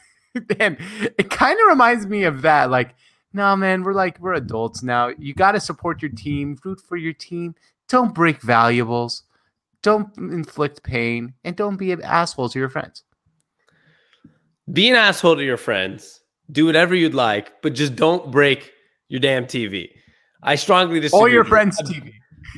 and 0.59 0.77
it 1.19 1.29
kind 1.29 1.59
of 1.59 1.67
reminds 1.67 2.07
me 2.07 2.23
of 2.23 2.41
that. 2.41 2.71
Like, 2.71 2.95
no, 3.31 3.55
man, 3.55 3.83
we're 3.83 3.93
like 3.93 4.19
we're 4.19 4.33
adults 4.33 4.81
now. 4.81 5.09
You 5.19 5.35
gotta 5.35 5.59
support 5.59 6.01
your 6.01 6.11
team, 6.11 6.57
root 6.63 6.81
for 6.81 6.97
your 6.97 7.13
team. 7.13 7.53
Don't 7.89 8.15
break 8.15 8.41
valuables. 8.41 9.21
Don't 9.85 10.09
inflict 10.17 10.81
pain, 10.81 11.35
and 11.43 11.55
don't 11.55 11.77
be 11.77 11.91
an 11.91 12.01
asshole 12.01 12.49
to 12.49 12.57
your 12.57 12.69
friends. 12.69 13.03
be 14.73 14.89
an 14.89 14.95
asshole 14.95 15.35
to 15.35 15.43
your 15.43 15.57
friends. 15.57 16.21
Do 16.51 16.65
whatever 16.65 16.95
you'd 16.95 17.13
like, 17.13 17.61
but 17.61 17.73
just 17.73 17.95
don't 17.95 18.31
break 18.31 18.71
your 19.09 19.19
damn 19.19 19.45
TV. 19.45 19.89
I 20.41 20.55
strongly 20.55 20.99
disagree. 20.99 21.19
Or 21.21 21.29
your 21.29 21.45
friends' 21.45 21.79
TV. 21.83 22.13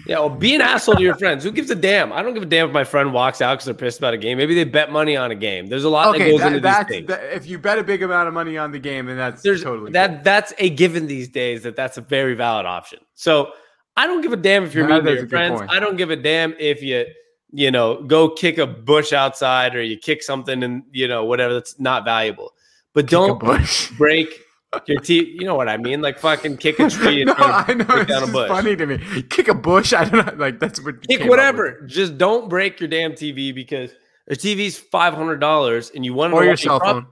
Yeah, 0.05 0.19
well, 0.19 0.29
be 0.29 0.55
an 0.55 0.61
asshole 0.61 0.95
to 0.95 1.01
your 1.01 1.15
friends. 1.15 1.43
Who 1.43 1.51
gives 1.51 1.69
a 1.69 1.75
damn? 1.75 2.13
I 2.13 2.21
don't 2.21 2.33
give 2.33 2.43
a 2.43 2.45
damn 2.45 2.69
if 2.69 2.73
my 2.73 2.85
friend 2.85 3.11
walks 3.11 3.41
out 3.41 3.55
because 3.55 3.65
they're 3.65 3.73
pissed 3.73 3.97
about 3.99 4.13
a 4.13 4.17
game. 4.17 4.37
Maybe 4.37 4.55
they 4.55 4.63
bet 4.63 4.89
money 4.89 5.17
on 5.17 5.29
a 5.31 5.35
game. 5.35 5.67
There's 5.67 5.83
a 5.83 5.89
lot 5.89 6.13
that 6.13 6.19
goes 6.19 6.39
that- 6.39 6.47
into 6.47 6.59
these 6.59 6.63
that's 6.63 6.89
things. 6.89 7.07
that- 7.07 7.35
if 7.35 7.45
you 7.45 7.59
bet 7.59 7.77
a 7.77 7.83
big 7.83 8.03
amount 8.03 8.29
of 8.29 8.33
money 8.33 8.57
on 8.57 8.71
the 8.71 8.79
game, 8.79 9.05
then 9.07 9.17
that's 9.17 9.41
There's 9.41 9.63
totally 9.63 9.91
that. 9.91 10.23
That's 10.23 10.53
a 10.59 10.69
given 10.69 11.07
these 11.07 11.27
days. 11.27 11.63
That 11.63 11.75
that's 11.75 11.97
a 11.97 12.01
very 12.01 12.35
valid 12.35 12.65
option. 12.65 12.99
So 13.15 13.51
I 13.97 14.07
don't 14.07 14.21
give 14.21 14.31
a 14.31 14.37
damn 14.37 14.63
if 14.63 14.73
you're 14.73 14.87
Yeah, 14.89 14.99
meeting 14.99 15.15
your 15.17 15.27
friends. 15.27 15.59
point. 15.59 15.71
I 15.71 15.79
don't 15.79 15.97
give 15.97 16.11
a 16.11 16.15
damn 16.15 16.53
if 16.59 16.81
you 16.81 17.05
you 17.51 17.71
know 17.71 18.01
go 18.03 18.29
kick 18.29 18.57
a 18.57 18.67
bush 18.67 19.11
outside 19.13 19.75
or 19.75 19.81
you 19.81 19.97
kick 19.97 20.21
something 20.23 20.63
and 20.63 20.83
you 20.91 21.07
know 21.07 21.25
whatever 21.25 21.53
that's 21.53 21.79
not 21.79 22.05
valuable. 22.05 22.53
But 22.93 23.05
Kick 23.05 23.11
don't 23.11 23.39
break 23.97 24.41
your 24.85 24.99
teeth. 25.01 25.27
You 25.39 25.45
know 25.45 25.55
what 25.55 25.69
I 25.69 25.77
mean? 25.77 26.01
Like 26.01 26.19
fucking 26.19 26.57
kick 26.57 26.79
a 26.79 26.89
tree 26.97 27.21
and 27.21 27.27
no, 27.27 27.35
I 27.37 27.73
know 27.73 27.85
break 27.85 28.01
it's 28.01 28.11
down 28.11 28.23
a 28.29 28.31
bush. 28.31 28.47
funny 28.49 28.75
to 28.75 28.85
me. 28.85 29.23
Kick 29.23 29.47
a 29.47 29.53
bush. 29.53 29.93
I 29.93 30.05
don't 30.05 30.25
know. 30.25 30.33
Like 30.45 30.59
that's 30.59 30.83
what. 30.83 31.07
Kick 31.07 31.23
whatever. 31.29 31.81
Just 31.87 32.17
don't 32.17 32.49
break 32.49 32.79
your 32.79 32.89
damn 32.89 33.13
TV 33.13 33.53
because 33.53 33.91
a 34.29 34.33
TV's 34.35 34.77
five 34.77 35.13
hundred 35.13 35.37
dollars, 35.39 35.91
and 35.95 36.03
you 36.05 36.13
want 36.13 36.33
with. 36.33 36.41
or 36.43 36.45
your 36.45 36.57
cell 36.57 36.79
prob- 36.79 37.03
phone. 37.03 37.07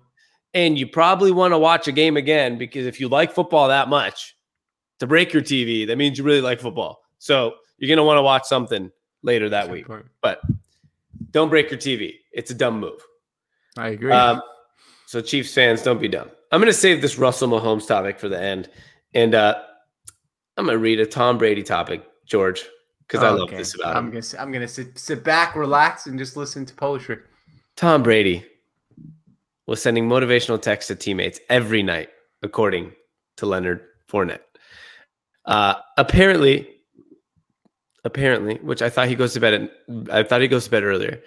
and 0.53 0.77
you 0.77 0.85
probably 0.87 1.31
want 1.31 1.53
to 1.53 1.57
watch 1.57 1.87
a 1.87 1.91
game 1.91 2.17
again 2.17 2.57
because 2.57 2.85
if 2.85 2.99
you 2.99 3.07
like 3.07 3.31
football 3.31 3.67
that 3.69 3.87
much, 3.89 4.35
to 4.99 5.07
break 5.07 5.33
your 5.33 5.41
TV, 5.41 5.85
that 5.87 5.97
means 5.97 6.17
you 6.17 6.23
really 6.23 6.41
like 6.41 6.59
football. 6.59 7.01
So 7.19 7.55
you're 7.77 7.89
gonna 7.89 8.05
want 8.05 8.17
to 8.17 8.21
watch 8.23 8.45
something 8.45 8.91
later 9.23 9.49
that 9.49 9.69
week. 9.69 9.85
But 10.21 10.41
don't 11.31 11.49
break 11.49 11.69
your 11.71 11.79
TV. 11.79 12.15
It's 12.31 12.51
a 12.51 12.53
dumb 12.53 12.79
move. 12.79 12.99
I 13.77 13.89
agree. 13.89 14.11
Um, 14.13 14.41
so 15.07 15.21
Chiefs 15.21 15.53
fans, 15.53 15.81
don't 15.81 15.99
be 15.99 16.07
dumb. 16.07 16.29
I'm 16.51 16.61
going 16.61 16.71
to 16.71 16.77
save 16.77 17.01
this 17.01 17.17
Russell 17.17 17.49
Mahomes 17.49 17.87
topic 17.87 18.17
for 18.19 18.29
the 18.29 18.39
end, 18.41 18.69
and 19.13 19.35
uh, 19.35 19.55
I'm 20.57 20.65
going 20.65 20.75
to 20.75 20.79
read 20.79 20.99
a 20.99 21.05
Tom 21.05 21.37
Brady 21.37 21.63
topic, 21.63 22.03
George, 22.25 22.63
because 23.07 23.21
I 23.23 23.29
love 23.29 23.49
Okay. 23.49 23.57
this 23.57 23.75
about 23.75 23.95
I'm 23.97 24.05
him. 24.05 24.11
gonna 24.21 24.25
I'm 24.41 24.51
gonna 24.51 24.67
sit 24.67 24.97
sit 24.97 25.23
back, 25.23 25.55
relax, 25.55 26.05
and 26.07 26.17
just 26.17 26.37
listen 26.37 26.65
to 26.67 26.73
poetry. 26.75 27.17
Tom 27.75 28.03
Brady 28.03 28.45
was 29.67 29.81
sending 29.81 30.07
motivational 30.07 30.61
texts 30.61 30.87
to 30.87 30.95
teammates 30.95 31.39
every 31.49 31.83
night, 31.83 32.09
according 32.43 32.93
to 33.37 33.45
Leonard 33.45 33.81
Fournette. 34.09 34.39
Uh, 35.45 35.75
apparently, 35.97 36.67
apparently, 38.03 38.55
which 38.57 38.81
I 38.81 38.89
thought 38.89 39.07
he 39.07 39.15
goes 39.15 39.33
to 39.33 39.39
bed. 39.39 39.53
At, 39.53 39.71
I 40.11 40.23
thought 40.23 40.41
he 40.41 40.47
goes 40.47 40.65
to 40.65 40.71
bed 40.71 40.83
earlier. 40.83 41.21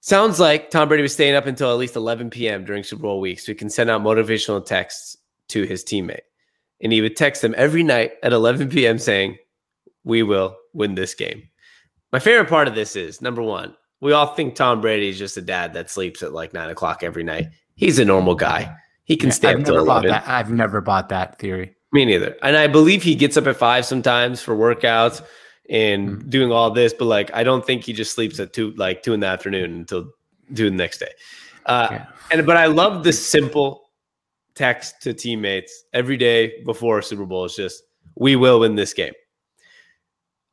Sounds 0.00 0.38
like 0.38 0.70
Tom 0.70 0.88
Brady 0.88 1.02
was 1.02 1.12
staying 1.12 1.34
up 1.34 1.46
until 1.46 1.70
at 1.70 1.78
least 1.78 1.96
11 1.96 2.30
p.m. 2.30 2.64
during 2.64 2.84
Super 2.84 3.02
Bowl 3.02 3.20
week, 3.20 3.40
so 3.40 3.52
he 3.52 3.56
can 3.56 3.70
send 3.70 3.90
out 3.90 4.02
motivational 4.02 4.64
texts 4.64 5.16
to 5.48 5.64
his 5.64 5.84
teammate, 5.84 6.20
and 6.80 6.92
he 6.92 7.00
would 7.00 7.16
text 7.16 7.42
them 7.42 7.54
every 7.56 7.82
night 7.82 8.12
at 8.22 8.32
11 8.32 8.68
p.m. 8.68 8.98
saying, 8.98 9.36
"We 10.04 10.22
will 10.22 10.56
win 10.72 10.94
this 10.94 11.14
game." 11.14 11.48
My 12.12 12.18
favorite 12.18 12.48
part 12.48 12.68
of 12.68 12.74
this 12.74 12.94
is 12.96 13.20
number 13.20 13.42
one, 13.42 13.74
we 14.00 14.12
all 14.12 14.34
think 14.34 14.54
Tom 14.54 14.80
Brady 14.80 15.08
is 15.08 15.18
just 15.18 15.36
a 15.36 15.42
dad 15.42 15.74
that 15.74 15.90
sleeps 15.90 16.22
at 16.22 16.32
like 16.32 16.54
nine 16.54 16.70
o'clock 16.70 17.02
every 17.02 17.24
night. 17.24 17.48
He's 17.74 17.98
a 17.98 18.04
normal 18.04 18.34
guy. 18.34 18.74
He 19.04 19.16
can 19.16 19.30
stay 19.30 19.54
up 19.54 19.64
till 19.64 19.74
never 19.74 19.86
bought 19.86 20.04
11. 20.04 20.10
that. 20.10 20.28
I've 20.28 20.50
never 20.50 20.80
bought 20.80 21.08
that 21.10 21.38
theory. 21.38 21.75
Me 21.96 22.04
neither. 22.04 22.36
And 22.42 22.56
I 22.56 22.66
believe 22.66 23.02
he 23.02 23.14
gets 23.14 23.36
up 23.38 23.46
at 23.46 23.56
five 23.56 23.86
sometimes 23.86 24.42
for 24.42 24.54
workouts 24.54 25.22
and 25.70 26.00
Mhm. 26.10 26.30
doing 26.30 26.52
all 26.52 26.70
this, 26.70 26.92
but 26.92 27.06
like 27.06 27.30
I 27.32 27.42
don't 27.42 27.64
think 27.64 27.84
he 27.84 27.92
just 27.94 28.12
sleeps 28.14 28.38
at 28.38 28.52
two, 28.52 28.72
like 28.72 29.02
two 29.02 29.14
in 29.14 29.20
the 29.20 29.26
afternoon 29.26 29.72
until 29.72 30.12
two 30.54 30.68
the 30.70 30.76
next 30.76 30.98
day. 30.98 31.12
Uh, 31.64 31.88
Yeah. 31.90 32.06
And 32.30 32.46
but 32.46 32.56
I 32.58 32.66
love 32.66 33.02
the 33.02 33.12
simple 33.12 33.90
text 34.54 35.00
to 35.02 35.14
teammates 35.14 35.84
every 35.94 36.16
day 36.16 36.62
before 36.64 37.00
Super 37.02 37.24
Bowl. 37.24 37.46
It's 37.46 37.56
just 37.56 37.82
we 38.14 38.36
will 38.36 38.60
win 38.60 38.74
this 38.76 38.92
game. 38.92 39.14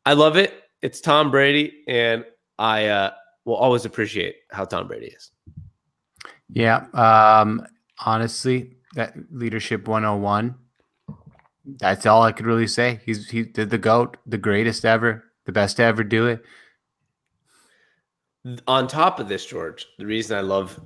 I 0.06 0.14
love 0.14 0.38
it. 0.38 0.54
It's 0.82 1.00
Tom 1.02 1.30
Brady, 1.32 1.84
and 1.88 2.26
I 2.58 2.88
uh, 2.88 3.12
will 3.46 3.56
always 3.56 3.84
appreciate 3.86 4.36
how 4.52 4.64
Tom 4.66 4.88
Brady 4.88 5.08
is. 5.08 5.32
Yeah. 6.50 6.86
Um, 6.94 7.66
honestly, 8.06 8.78
that 8.96 9.14
leadership 9.32 9.88
101. 9.88 10.56
That's 11.66 12.06
all 12.06 12.24
I 12.24 12.32
could 12.32 12.46
really 12.46 12.68
say. 12.68 13.00
He's 13.06 13.30
he 13.30 13.44
did 13.44 13.70
the 13.70 13.78
goat, 13.78 14.18
the 14.26 14.38
greatest 14.38 14.86
ever, 14.86 15.24
the 15.46 15.52
best 15.52 15.78
to 15.78 15.84
ever 15.84 16.04
do 16.04 16.28
it. 16.28 16.44
on 18.68 18.88
top 18.88 19.20
of 19.20 19.30
this, 19.30 19.46
George, 19.46 19.88
the 19.98 20.06
reason 20.06 20.38
I 20.38 20.42
love 20.42 20.80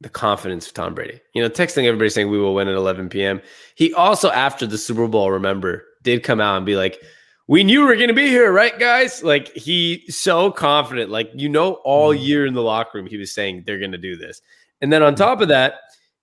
the 0.00 0.08
confidence 0.08 0.66
of 0.66 0.74
Tom 0.74 0.94
Brady, 0.94 1.20
you 1.34 1.42
know, 1.42 1.48
texting 1.48 1.84
everybody 1.84 2.10
saying 2.10 2.30
we 2.30 2.38
will 2.38 2.54
win 2.54 2.68
at 2.68 2.74
11 2.74 3.08
p.m. 3.08 3.40
He 3.74 3.92
also, 3.94 4.30
after 4.30 4.66
the 4.66 4.78
Super 4.78 5.08
Bowl, 5.08 5.30
remember, 5.30 5.84
did 6.02 6.22
come 6.22 6.40
out 6.40 6.56
and 6.56 6.66
be 6.66 6.76
like, 6.76 7.00
we 7.48 7.64
knew 7.64 7.80
we 7.80 7.86
were 7.86 7.96
going 7.96 8.08
to 8.08 8.14
be 8.14 8.28
here, 8.28 8.52
right, 8.52 8.78
guys? 8.78 9.22
Like, 9.22 9.48
he 9.54 10.04
so 10.08 10.52
confident. 10.52 11.10
Like, 11.10 11.30
you 11.34 11.48
know, 11.48 11.74
all 11.84 12.14
mm-hmm. 12.14 12.22
year 12.22 12.46
in 12.46 12.54
the 12.54 12.62
locker 12.62 12.98
room, 12.98 13.06
he 13.06 13.16
was 13.16 13.32
saying 13.32 13.64
they're 13.66 13.78
going 13.78 13.92
to 13.92 13.98
do 13.98 14.16
this. 14.16 14.42
And 14.82 14.92
then 14.92 15.02
on 15.02 15.14
top 15.14 15.40
of 15.40 15.48
that, 15.48 15.74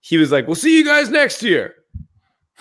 he 0.02 0.18
was 0.18 0.32
like, 0.32 0.46
we'll 0.46 0.56
see 0.56 0.78
you 0.78 0.86
guys 0.86 1.10
next 1.10 1.41
year. 1.41 1.74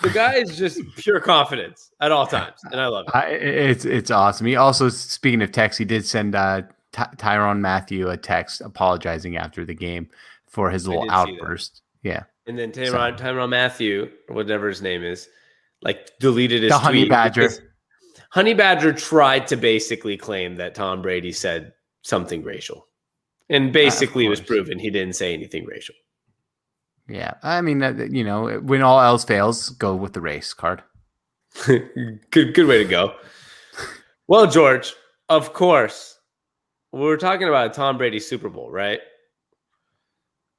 The 0.01 0.09
guy 0.09 0.35
is 0.35 0.57
just 0.57 0.81
pure 0.97 1.19
confidence 1.19 1.91
at 2.01 2.11
all 2.11 2.27
times. 2.27 2.59
And 2.71 2.81
I 2.81 2.87
love 2.87 3.05
it. 3.07 3.15
I, 3.15 3.27
it's 3.29 3.85
it's 3.85 4.11
awesome. 4.11 4.45
He 4.45 4.55
also, 4.55 4.89
speaking 4.89 5.41
of 5.41 5.51
text, 5.51 5.79
he 5.79 5.85
did 5.85 6.05
send 6.05 6.35
uh, 6.35 6.63
Ty- 6.91 7.13
Tyrann 7.17 7.61
Mathieu 7.61 8.09
a 8.09 8.17
text 8.17 8.61
apologizing 8.61 9.37
after 9.37 9.63
the 9.63 9.73
game 9.73 10.09
for 10.47 10.69
his 10.69 10.87
little 10.87 11.03
did 11.03 11.11
see 11.11 11.15
that. 11.15 11.41
outburst. 11.41 11.81
Yeah, 12.03 12.23
And 12.45 12.59
then 12.59 12.71
Tyrann, 12.71 13.17
Tyrann 13.17 13.49
Mathieu, 13.49 14.11
or 14.29 14.35
whatever 14.35 14.67
his 14.67 14.81
name 14.81 15.03
is, 15.03 15.27
like 15.81 16.11
deleted 16.19 16.61
his 16.61 16.71
the 16.71 16.77
honey 16.77 17.07
badger. 17.07 17.49
Honey 18.29 18.53
Badger 18.53 18.91
tried 18.91 19.47
to 19.47 19.55
basically 19.55 20.17
claim 20.17 20.57
that 20.57 20.75
Tom 20.75 21.01
Brady 21.01 21.31
said 21.31 21.71
something 22.01 22.43
racial. 22.43 22.87
And 23.49 23.71
basically 23.71 24.25
it 24.25 24.29
was 24.29 24.41
proven 24.41 24.77
he 24.77 24.89
didn't 24.89 25.15
say 25.15 25.33
anything 25.33 25.63
racial. 25.65 25.95
Yeah, 27.07 27.35
I 27.43 27.61
mean, 27.61 27.83
uh, 27.83 28.07
you 28.09 28.23
know, 28.23 28.59
when 28.59 28.81
all 28.81 28.99
else 28.99 29.23
fails, 29.23 29.69
go 29.69 29.95
with 29.95 30.13
the 30.13 30.21
race 30.21 30.53
card. 30.53 30.81
good 31.65 32.19
good 32.31 32.67
way 32.67 32.79
to 32.79 32.85
go. 32.85 33.15
Well, 34.27 34.47
George, 34.47 34.93
of 35.29 35.53
course, 35.53 36.17
we're 36.91 37.17
talking 37.17 37.47
about 37.47 37.71
a 37.71 37.73
Tom 37.73 37.97
Brady 37.97 38.19
Super 38.19 38.49
Bowl, 38.49 38.71
right? 38.71 38.99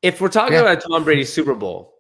If 0.03 0.21
we're 0.21 0.29
talking 0.29 0.55
Yeah. 0.55 0.61
about 0.61 0.79
a 0.85 0.89
Tom 0.89 1.03
Brady 1.03 1.25
Super 1.25 1.55
Bowl, 1.55 1.95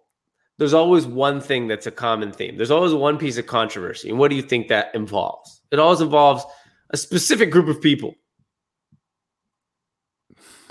there's 0.58 0.74
always 0.74 1.06
one 1.06 1.40
thing 1.40 1.66
that's 1.66 1.86
a 1.86 1.90
common 1.90 2.32
theme. 2.32 2.56
There's 2.56 2.70
always 2.70 2.94
one 2.94 3.18
piece 3.18 3.36
of 3.38 3.46
controversy. 3.46 4.10
And 4.10 4.18
what 4.18 4.30
do 4.30 4.36
you 4.36 4.42
think 4.42 4.68
that 4.68 4.94
involves? 4.94 5.60
It 5.72 5.78
always 5.80 6.00
involves 6.00 6.44
a 6.90 6.96
specific 6.96 7.50
group 7.50 7.68
of 7.68 7.82
people. 7.82 8.14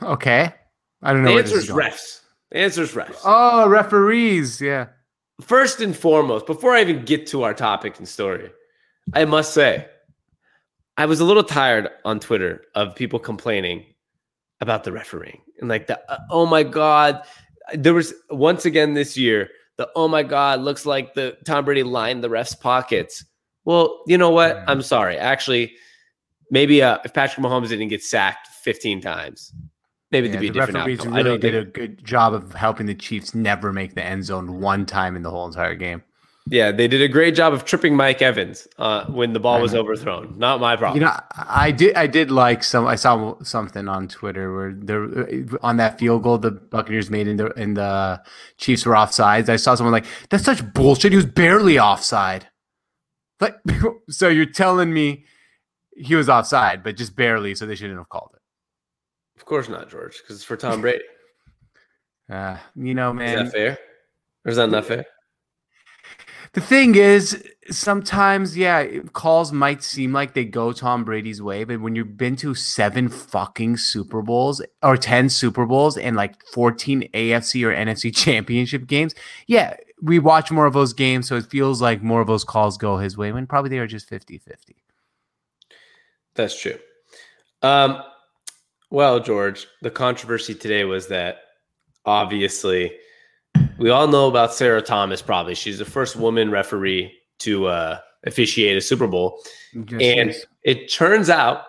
Okay, 0.01 0.53
I 1.01 1.13
don't 1.13 1.23
know. 1.23 1.33
The 1.33 1.39
answer 1.41 1.57
is 1.57 1.69
refs. 1.69 2.21
The 2.51 2.59
answer 2.59 2.83
is 2.83 2.91
refs. 2.91 3.19
Oh, 3.23 3.67
referees. 3.67 4.61
Yeah. 4.61 4.87
First 5.41 5.81
and 5.81 5.95
foremost, 5.95 6.45
before 6.45 6.73
I 6.73 6.81
even 6.81 7.03
get 7.03 7.27
to 7.27 7.43
our 7.43 7.53
topic 7.53 7.97
and 7.97 8.07
story, 8.07 8.51
I 9.13 9.25
must 9.25 9.53
say, 9.53 9.87
I 10.97 11.05
was 11.05 11.19
a 11.19 11.25
little 11.25 11.43
tired 11.43 11.89
on 12.05 12.19
Twitter 12.19 12.61
of 12.73 12.95
people 12.95 13.19
complaining 13.19 13.85
about 14.61 14.85
the 14.85 14.91
refereeing 14.93 15.41
and 15.59 15.69
like 15.69 15.87
the 15.87 15.99
uh, 16.11 16.17
oh 16.29 16.45
my 16.45 16.63
god, 16.63 17.21
there 17.73 17.93
was 17.93 18.13
once 18.29 18.65
again 18.65 18.93
this 18.93 19.17
year 19.17 19.49
the 19.77 19.89
oh 19.95 20.07
my 20.07 20.23
god 20.23 20.61
looks 20.61 20.85
like 20.85 21.13
the 21.13 21.37
Tom 21.45 21.65
Brady 21.65 21.83
lined 21.83 22.23
the 22.23 22.29
refs 22.29 22.59
pockets. 22.59 23.25
Well, 23.65 24.01
you 24.07 24.17
know 24.17 24.29
what? 24.29 24.63
I'm 24.67 24.81
sorry. 24.81 25.17
Actually, 25.17 25.73
maybe 26.51 26.81
uh, 26.83 26.99
if 27.03 27.13
Patrick 27.13 27.43
Mahomes 27.43 27.69
didn't 27.69 27.87
get 27.87 28.03
sacked 28.03 28.47
15 28.47 29.01
times, 29.01 29.51
maybe 30.21 30.29
Yeah, 30.29 30.35
it'd 30.35 30.41
be 30.41 30.47
a 30.47 30.51
the 30.51 30.59
different 30.59 30.77
referees 30.77 30.99
outcome. 30.99 31.13
I 31.13 31.17
really 31.17 31.29
don't 31.31 31.39
did 31.39 31.53
think 31.53 31.67
a 31.67 31.79
good 31.79 32.05
job 32.05 32.33
of 32.33 32.53
helping 32.53 32.85
the 32.85 32.95
Chiefs 32.95 33.35
never 33.35 33.71
make 33.73 33.95
the 33.95 34.03
end 34.03 34.25
zone 34.25 34.59
one 34.59 34.85
time 34.85 35.15
in 35.15 35.23
the 35.23 35.31
whole 35.31 35.47
entire 35.47 35.75
game. 35.75 36.03
Yeah, 36.47 36.71
they 36.71 36.87
did 36.87 37.01
a 37.01 37.07
great 37.07 37.33
job 37.33 37.53
of 37.53 37.65
tripping 37.65 37.95
Mike 37.95 38.21
Evans 38.21 38.67
uh, 38.77 39.05
when 39.05 39.33
the 39.33 39.39
ball 39.39 39.59
was 39.59 39.73
overthrown. 39.73 40.37
Not 40.37 40.59
my 40.59 40.75
problem. 40.75 41.01
You 41.01 41.07
know, 41.07 41.17
I 41.35 41.71
did. 41.71 41.95
I 41.95 42.05
did 42.05 42.29
like 42.29 42.63
some. 42.63 42.85
I 42.85 42.95
saw 42.95 43.41
something 43.41 43.87
on 43.87 44.07
Twitter 44.07 44.55
where 44.55 44.71
they're 44.71 45.47
on 45.63 45.77
that 45.77 45.97
field 45.97 46.21
goal 46.21 46.37
the 46.37 46.51
Buccaneers 46.51 47.09
made 47.09 47.27
in 47.27 47.37
the 47.37 47.47
in 47.53 47.73
the 47.73 48.21
Chiefs 48.57 48.85
were 48.85 48.93
offsides. 48.93 49.49
I 49.49 49.55
saw 49.55 49.73
someone 49.73 49.91
like 49.91 50.05
that's 50.29 50.43
such 50.43 50.71
bullshit. 50.73 51.13
He 51.13 51.15
was 51.15 51.25
barely 51.25 51.79
offside. 51.79 52.47
Like, 53.41 53.55
so 54.09 54.27
you're 54.29 54.45
telling 54.45 54.93
me 54.93 55.25
he 55.97 56.13
was 56.13 56.29
offside, 56.29 56.83
but 56.83 56.95
just 56.95 57.15
barely, 57.15 57.55
so 57.55 57.65
they 57.65 57.73
shouldn't 57.73 57.97
have 57.97 58.09
called 58.09 58.31
it. 58.35 58.41
Of 59.37 59.45
course 59.45 59.69
not, 59.69 59.89
George, 59.89 60.21
because 60.21 60.37
it's 60.37 60.45
for 60.45 60.57
Tom 60.57 60.81
Brady. 60.81 61.03
Uh, 62.29 62.57
you 62.75 62.93
know, 62.93 63.13
man. 63.13 63.39
Is 63.39 63.51
that 63.51 63.57
fair? 63.57 63.77
Or 64.45 64.51
is 64.51 64.57
that 64.57 64.69
not 64.69 64.85
fair? 64.85 65.05
The 66.53 66.61
thing 66.61 66.95
is, 66.95 67.43
sometimes, 67.69 68.55
yeah, 68.55 68.85
calls 69.11 69.51
might 69.51 69.83
seem 69.83 70.13
like 70.13 70.33
they 70.33 70.45
go 70.45 70.71
Tom 70.71 71.03
Brady's 71.03 71.41
way, 71.41 71.65
but 71.65 71.81
when 71.81 71.95
you've 71.95 72.15
been 72.15 72.37
to 72.37 72.55
seven 72.55 73.09
fucking 73.09 73.75
Super 73.75 74.21
Bowls 74.21 74.61
or 74.81 74.95
10 74.95 75.29
Super 75.29 75.65
Bowls 75.65 75.97
and 75.97 76.15
like 76.15 76.41
14 76.53 77.09
AFC 77.13 77.65
or 77.65 77.75
NFC 77.75 78.15
championship 78.15 78.87
games, 78.87 79.13
yeah, 79.47 79.75
we 80.01 80.17
watch 80.17 80.49
more 80.49 80.65
of 80.65 80.73
those 80.73 80.93
games. 80.93 81.27
So 81.27 81.35
it 81.35 81.47
feels 81.47 81.81
like 81.81 82.01
more 82.01 82.21
of 82.21 82.27
those 82.27 82.45
calls 82.45 82.77
go 82.77 82.99
his 82.99 83.17
way 83.17 83.33
when 83.33 83.47
probably 83.47 83.69
they 83.69 83.79
are 83.79 83.87
just 83.87 84.07
50 84.07 84.37
50. 84.37 84.77
That's 86.35 86.57
true. 86.57 86.77
Um, 87.61 88.01
well, 88.95 89.19
George, 89.19 89.67
the 89.81 89.91
controversy 89.91 90.55
today 90.55 90.85
was 90.85 91.07
that 91.07 91.39
obviously 92.05 92.93
we 93.77 93.89
all 93.89 94.07
know 94.07 94.29
about 94.29 94.53
Sarah 94.53 94.81
Thomas, 94.81 95.21
probably. 95.21 95.53
She's 95.53 95.79
the 95.79 95.83
first 95.83 96.15
woman 96.15 96.49
referee 96.49 97.11
to 97.39 97.65
uh, 97.65 97.99
officiate 98.25 98.77
a 98.77 98.79
Super 98.79 99.05
Bowl. 99.05 99.41
Just 99.83 100.01
and 100.01 100.33
it 100.63 100.89
turns 100.89 101.29
out 101.29 101.63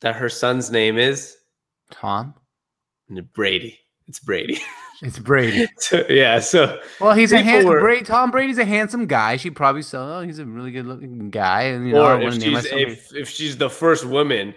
that 0.00 0.16
her 0.16 0.28
son's 0.28 0.72
name 0.72 0.98
is 0.98 1.36
Tom 1.92 2.34
Brady. 3.34 3.78
It's 4.08 4.18
Brady. 4.18 4.58
It's 5.02 5.18
Brady. 5.18 5.66
so, 5.76 6.04
yeah. 6.08 6.38
So 6.38 6.80
well, 7.00 7.14
he's 7.14 7.32
a 7.32 7.42
handsome. 7.42 7.68
Were, 7.68 7.80
Brady, 7.80 8.04
Tom 8.04 8.30
Brady's 8.30 8.58
a 8.58 8.64
handsome 8.64 9.06
guy. 9.06 9.36
She 9.36 9.50
probably 9.50 9.82
saw. 9.82 10.18
Oh, 10.18 10.22
he's 10.22 10.38
a 10.38 10.46
really 10.46 10.70
good 10.70 10.86
looking 10.86 11.30
guy. 11.30 11.62
And 11.62 11.86
you 11.86 11.94
know, 11.94 12.18
if 12.20 12.34
she's, 12.34 12.64
if, 12.66 13.14
if 13.14 13.28
she's 13.28 13.56
the 13.58 13.68
first 13.68 14.06
woman 14.06 14.54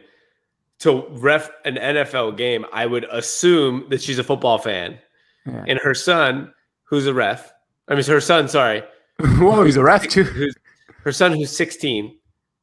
to 0.80 1.06
ref 1.10 1.50
an 1.66 1.76
NFL 1.76 2.38
game, 2.38 2.66
I 2.72 2.86
would 2.86 3.06
assume 3.06 3.86
that 3.90 4.02
she's 4.02 4.20
a 4.20 4.24
football 4.24 4.58
fan. 4.58 5.00
Yeah. 5.46 5.66
And 5.68 5.80
her 5.80 5.94
son 5.94 6.54
who's 6.88 7.08
a 7.08 7.14
ref. 7.14 7.52
I 7.88 7.96
mean, 7.96 8.04
her 8.04 8.22
son, 8.22 8.48
sorry. 8.48 8.84
Whoa, 9.20 9.64
he's 9.64 9.78
a 9.78 9.84
ref 9.84 10.08
too. 10.08 10.24
Her 11.04 11.14
son, 11.14 11.32
who's 11.32 11.56
16, 11.56 12.18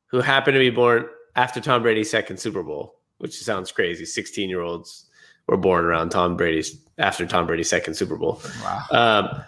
who 0.07 0.21
happened 0.21 0.55
to 0.55 0.59
be 0.59 0.69
born 0.69 1.07
after 1.35 1.63
Tom 1.63 1.83
Brady's 1.83 2.11
second 2.11 2.37
Super 2.39 2.63
Bowl, 2.63 3.01
which 3.19 3.39
sounds 3.39 3.73
crazy. 3.73 4.05
16 4.05 4.51
year 4.51 4.61
olds 4.61 5.07
were 5.49 5.57
born 5.57 5.87
around 5.87 6.11
Tom 6.11 6.37
Brady's 6.37 6.77
after 6.99 7.27
Tom 7.27 7.47
Brady's 7.47 7.71
second 7.71 7.95
Super 7.95 8.17
Bowl. 8.17 8.43
Wow. 8.63 8.83
Um, 8.91 9.43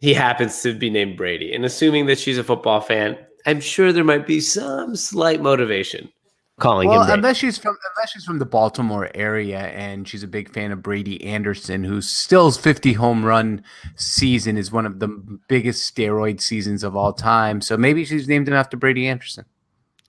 he 0.00 0.12
happens 0.12 0.60
to 0.62 0.74
be 0.74 0.90
named 0.90 1.16
Brady. 1.16 1.54
And 1.54 1.64
assuming 1.64 2.06
that 2.06 2.18
she's 2.18 2.36
a 2.36 2.44
football 2.44 2.82
fan, 2.82 3.16
I'm 3.46 3.60
sure 3.60 3.90
there 3.90 4.04
might 4.04 4.26
be 4.26 4.40
some 4.40 4.94
slight 4.96 5.40
motivation 5.40 6.10
calling 6.58 6.88
well, 6.88 7.02
him. 7.04 7.10
unless 7.10 7.36
she's 7.36 7.58
from 7.58 7.76
unless 7.96 8.12
she's 8.12 8.24
from 8.24 8.38
the 8.38 8.46
Baltimore 8.46 9.10
area 9.14 9.58
and 9.58 10.08
she's 10.08 10.22
a 10.22 10.28
big 10.28 10.50
fan 10.50 10.72
of 10.72 10.82
Brady 10.82 11.22
Anderson, 11.24 11.84
who's 11.84 12.08
still's 12.08 12.56
50 12.56 12.94
home 12.94 13.24
run 13.24 13.62
season 13.96 14.56
is 14.56 14.72
one 14.72 14.86
of 14.86 14.98
the 14.98 15.08
biggest 15.48 15.94
steroid 15.94 16.40
seasons 16.40 16.82
of 16.82 16.96
all 16.96 17.12
time. 17.12 17.60
So 17.60 17.76
maybe 17.76 18.04
she's 18.04 18.28
named 18.28 18.48
him 18.48 18.54
after 18.54 18.76
Brady 18.76 19.06
Anderson. 19.06 19.44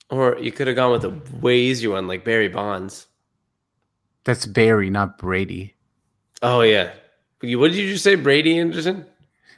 Or 0.09 0.37
you 0.39 0.51
could 0.51 0.67
have 0.67 0.77
gone 0.77 0.91
with 0.91 1.03
a 1.03 1.37
way 1.41 1.57
easier 1.57 1.91
one 1.91 2.07
like 2.07 2.23
Barry 2.23 2.47
Bonds. 2.47 3.07
That's 4.23 4.45
Barry, 4.45 4.89
not 4.89 5.17
Brady. 5.17 5.75
Oh 6.41 6.61
yeah. 6.61 6.93
What 7.41 7.71
did 7.71 7.75
you 7.75 7.91
just 7.91 8.03
say, 8.03 8.15
Brady 8.15 8.57
Anderson? 8.57 9.05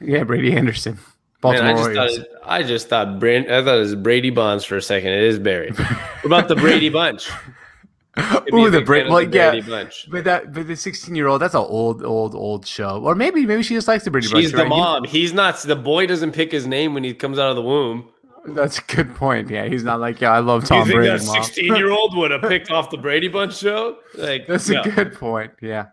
Yeah, 0.00 0.24
Brady 0.24 0.54
Anderson. 0.54 0.98
Baltimore 1.40 1.74
Man, 1.74 1.76
I 1.76 1.78
just 1.78 1.94
Thought 1.94 2.10
it, 2.26 2.32
I 2.44 2.62
just 2.62 2.88
thought 2.88 3.18
Brand, 3.20 3.46
I 3.50 3.64
thought 3.64 3.76
it 3.76 3.80
was 3.80 3.94
Brady 3.94 4.30
Bonds 4.30 4.64
for 4.64 4.76
a 4.76 4.82
second. 4.82 5.10
It 5.12 5.22
is 5.22 5.38
Barry. 5.38 5.70
what 5.72 6.24
about 6.24 6.48
the 6.48 6.56
Brady 6.56 6.88
Bunch? 6.90 7.30
Ooh, 8.52 8.68
the, 8.70 8.82
Bra- 8.84 9.08
well, 9.08 9.20
the 9.20 9.26
Brady 9.26 9.58
yeah, 9.58 9.60
Bunch. 9.60 10.08
But 10.10 10.24
that, 10.24 10.52
but 10.52 10.66
the 10.66 10.76
sixteen-year-old, 10.76 11.40
that's 11.40 11.54
an 11.54 11.60
old, 11.60 12.04
old, 12.04 12.34
old 12.34 12.66
show. 12.66 13.00
Or 13.02 13.14
maybe, 13.14 13.46
maybe 13.46 13.62
she 13.62 13.74
just 13.74 13.88
likes 13.88 14.04
the 14.04 14.10
Brady 14.10 14.26
She's 14.26 14.32
Bunch. 14.32 14.44
She's 14.44 14.52
the 14.52 14.58
right? 14.58 14.68
mom. 14.68 15.04
He's 15.04 15.32
not. 15.32 15.56
The 15.62 15.76
boy 15.76 16.06
doesn't 16.06 16.32
pick 16.32 16.50
his 16.50 16.66
name 16.66 16.92
when 16.92 17.04
he 17.04 17.14
comes 17.14 17.38
out 17.38 17.50
of 17.50 17.56
the 17.56 17.62
womb. 17.62 18.08
That's 18.46 18.78
a 18.78 18.82
good 18.82 19.14
point. 19.14 19.48
Yeah, 19.48 19.66
he's 19.66 19.84
not 19.84 20.00
like, 20.00 20.20
yeah, 20.20 20.32
I 20.32 20.40
love 20.40 20.64
Tom 20.64 20.88
you 20.88 20.94
Brady. 20.94 21.18
think 21.18 21.30
a 21.30 21.44
sixteen-year-old 21.44 22.16
would 22.16 22.32
have 22.32 22.42
picked 22.42 22.70
off 22.70 22.90
the 22.90 22.96
Brady 22.98 23.28
Bunch 23.28 23.56
show? 23.56 23.98
Like, 24.16 24.46
that's 24.48 24.68
a 24.70 24.82
good 24.82 25.14
point. 25.14 25.52
Yeah, 25.62 25.86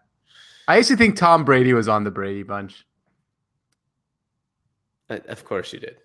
I 0.67 0.77
used 0.77 0.89
to 0.89 0.97
think 0.97 1.17
Tom 1.17 1.45
Brady 1.45 1.73
was 1.73 1.87
on 1.87 2.03
the 2.03 2.11
Brady 2.11 2.43
Bunch. 2.43 2.85
Uh, 5.09 5.19
of 5.27 5.45
course, 5.45 5.73
you 5.73 5.79
did. 5.79 5.97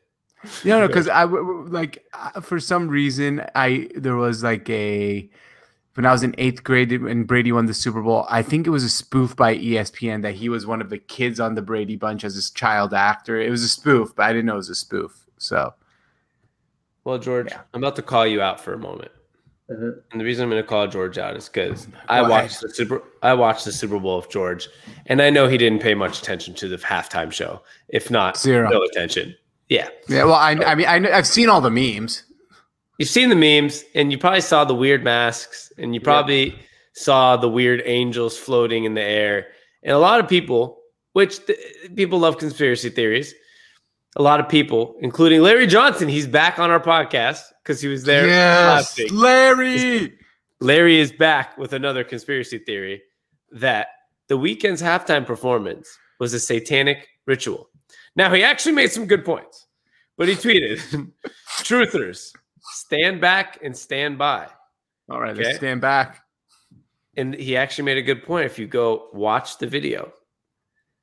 No, 0.64 0.80
no, 0.80 0.88
because 0.88 1.06
I 1.06 1.22
like 1.22 2.04
uh, 2.14 2.40
for 2.40 2.58
some 2.58 2.88
reason 2.88 3.44
I 3.54 3.88
there 3.94 4.16
was 4.16 4.42
like 4.42 4.68
a 4.68 5.30
when 5.94 6.04
I 6.04 6.10
was 6.10 6.24
in 6.24 6.34
eighth 6.38 6.64
grade 6.64 6.90
and 6.90 7.26
Brady 7.26 7.52
won 7.52 7.66
the 7.66 7.74
Super 7.74 8.02
Bowl. 8.02 8.26
I 8.28 8.42
think 8.42 8.66
it 8.66 8.70
was 8.70 8.82
a 8.82 8.88
spoof 8.88 9.36
by 9.36 9.56
ESPN 9.56 10.22
that 10.22 10.34
he 10.34 10.48
was 10.48 10.66
one 10.66 10.80
of 10.80 10.90
the 10.90 10.98
kids 10.98 11.38
on 11.38 11.54
the 11.54 11.62
Brady 11.62 11.96
Bunch 11.96 12.24
as 12.24 12.36
a 12.36 12.54
child 12.54 12.92
actor. 12.92 13.40
It 13.40 13.50
was 13.50 13.62
a 13.62 13.68
spoof, 13.68 14.16
but 14.16 14.24
I 14.24 14.32
didn't 14.32 14.46
know 14.46 14.54
it 14.54 14.56
was 14.56 14.70
a 14.70 14.74
spoof. 14.74 15.26
So, 15.38 15.74
well, 17.04 17.18
George, 17.18 17.50
yeah. 17.50 17.60
I'm 17.74 17.82
about 17.82 17.96
to 17.96 18.02
call 18.02 18.26
you 18.26 18.40
out 18.40 18.60
for 18.60 18.72
a 18.72 18.78
moment. 18.78 19.12
Mm-hmm. 19.72 19.98
And 20.10 20.20
the 20.20 20.24
reason 20.24 20.44
I'm 20.44 20.50
going 20.50 20.62
to 20.62 20.68
call 20.68 20.86
George 20.86 21.18
out 21.18 21.36
is 21.36 21.48
because 21.48 21.88
I 22.08 22.22
watched 22.22 22.60
the 22.60 22.68
Super 22.68 23.02
I 23.22 23.34
watched 23.34 23.64
the 23.64 23.72
Super 23.72 23.98
Bowl 23.98 24.18
of 24.18 24.28
George, 24.28 24.68
and 25.06 25.22
I 25.22 25.30
know 25.30 25.48
he 25.48 25.58
didn't 25.58 25.80
pay 25.80 25.94
much 25.94 26.20
attention 26.20 26.54
to 26.54 26.68
the 26.68 26.76
halftime 26.76 27.32
show, 27.32 27.62
if 27.88 28.10
not 28.10 28.36
zero 28.36 28.68
no 28.68 28.82
attention. 28.82 29.34
Yeah. 29.68 29.88
Yeah. 30.08 30.24
Well, 30.24 30.34
I, 30.34 30.52
I 30.52 30.74
mean, 30.74 30.86
I, 30.86 31.16
have 31.16 31.26
seen 31.26 31.48
all 31.48 31.60
the 31.60 31.70
memes. 31.70 32.24
You've 32.98 33.08
seen 33.08 33.30
the 33.30 33.36
memes, 33.36 33.84
and 33.94 34.12
you 34.12 34.18
probably 34.18 34.42
saw 34.42 34.64
the 34.64 34.74
weird 34.74 35.02
masks, 35.02 35.72
and 35.78 35.94
you 35.94 36.00
probably 36.00 36.50
yeah. 36.50 36.56
saw 36.92 37.36
the 37.36 37.48
weird 37.48 37.82
angels 37.86 38.36
floating 38.36 38.84
in 38.84 38.94
the 38.94 39.02
air. 39.02 39.46
And 39.82 39.94
a 39.94 39.98
lot 39.98 40.20
of 40.20 40.28
people, 40.28 40.78
which 41.14 41.40
people 41.96 42.18
love 42.18 42.36
conspiracy 42.38 42.90
theories, 42.90 43.34
a 44.16 44.22
lot 44.22 44.40
of 44.40 44.48
people, 44.48 44.96
including 45.00 45.40
Larry 45.40 45.66
Johnson, 45.66 46.08
he's 46.08 46.26
back 46.26 46.58
on 46.58 46.70
our 46.70 46.80
podcast 46.80 47.42
because 47.62 47.80
he 47.80 47.88
was 47.88 48.04
there 48.04 48.26
yes, 48.26 48.98
Larry. 49.10 50.18
Larry 50.60 50.98
is 50.98 51.12
back 51.12 51.58
with 51.58 51.72
another 51.72 52.04
conspiracy 52.04 52.58
theory 52.58 53.02
that 53.50 53.88
the 54.28 54.38
Weeknd's 54.38 54.82
halftime 54.82 55.26
performance 55.26 55.96
was 56.20 56.34
a 56.34 56.40
satanic 56.40 57.08
ritual. 57.26 57.68
Now, 58.14 58.32
he 58.32 58.42
actually 58.44 58.72
made 58.72 58.92
some 58.92 59.06
good 59.06 59.24
points, 59.24 59.66
but 60.16 60.28
he 60.28 60.34
tweeted, 60.34 61.10
Truthers, 61.60 62.32
stand 62.60 63.20
back 63.20 63.58
and 63.62 63.76
stand 63.76 64.18
by. 64.18 64.48
All 65.10 65.20
right, 65.20 65.32
okay? 65.32 65.44
let's 65.44 65.56
stand 65.56 65.80
back. 65.80 66.22
And 67.16 67.34
he 67.34 67.56
actually 67.56 67.84
made 67.84 67.98
a 67.98 68.02
good 68.02 68.22
point. 68.22 68.46
If 68.46 68.58
you 68.58 68.66
go 68.66 69.08
watch 69.12 69.58
the 69.58 69.66
video, 69.66 70.12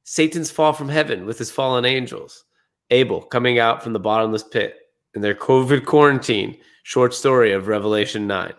Satan's 0.06 0.50
fall 0.50 0.74
from 0.74 0.90
heaven 0.90 1.26
with 1.26 1.38
his 1.38 1.52
fallen 1.52 1.86
angels, 1.86 2.46
Abel 2.90 3.22
coming 3.22 3.60
out 3.60 3.84
from 3.84 3.94
the 3.94 4.00
bottomless 4.00 4.44
pit 4.44 4.79
in 5.16 5.22
their 5.22 5.36
COVID 5.36 5.86
quarantine, 5.86 6.58
short 6.84 7.14
story 7.14 7.52
of 7.52 7.68
Revelation 7.68 8.28
9. 8.28 8.54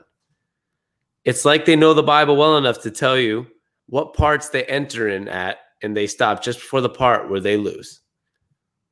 It's 1.24 1.44
like 1.44 1.64
they 1.64 1.76
know 1.76 1.94
the 1.94 2.02
Bible 2.02 2.36
well 2.36 2.56
enough 2.56 2.80
to 2.82 2.90
tell 2.90 3.18
you 3.18 3.46
what 3.86 4.14
parts 4.14 4.48
they 4.48 4.64
enter 4.64 5.08
in 5.08 5.28
at, 5.28 5.58
and 5.82 5.96
they 5.96 6.06
stop 6.06 6.42
just 6.42 6.60
before 6.60 6.80
the 6.80 6.88
part 6.88 7.28
where 7.28 7.40
they 7.40 7.56
lose. 7.56 8.00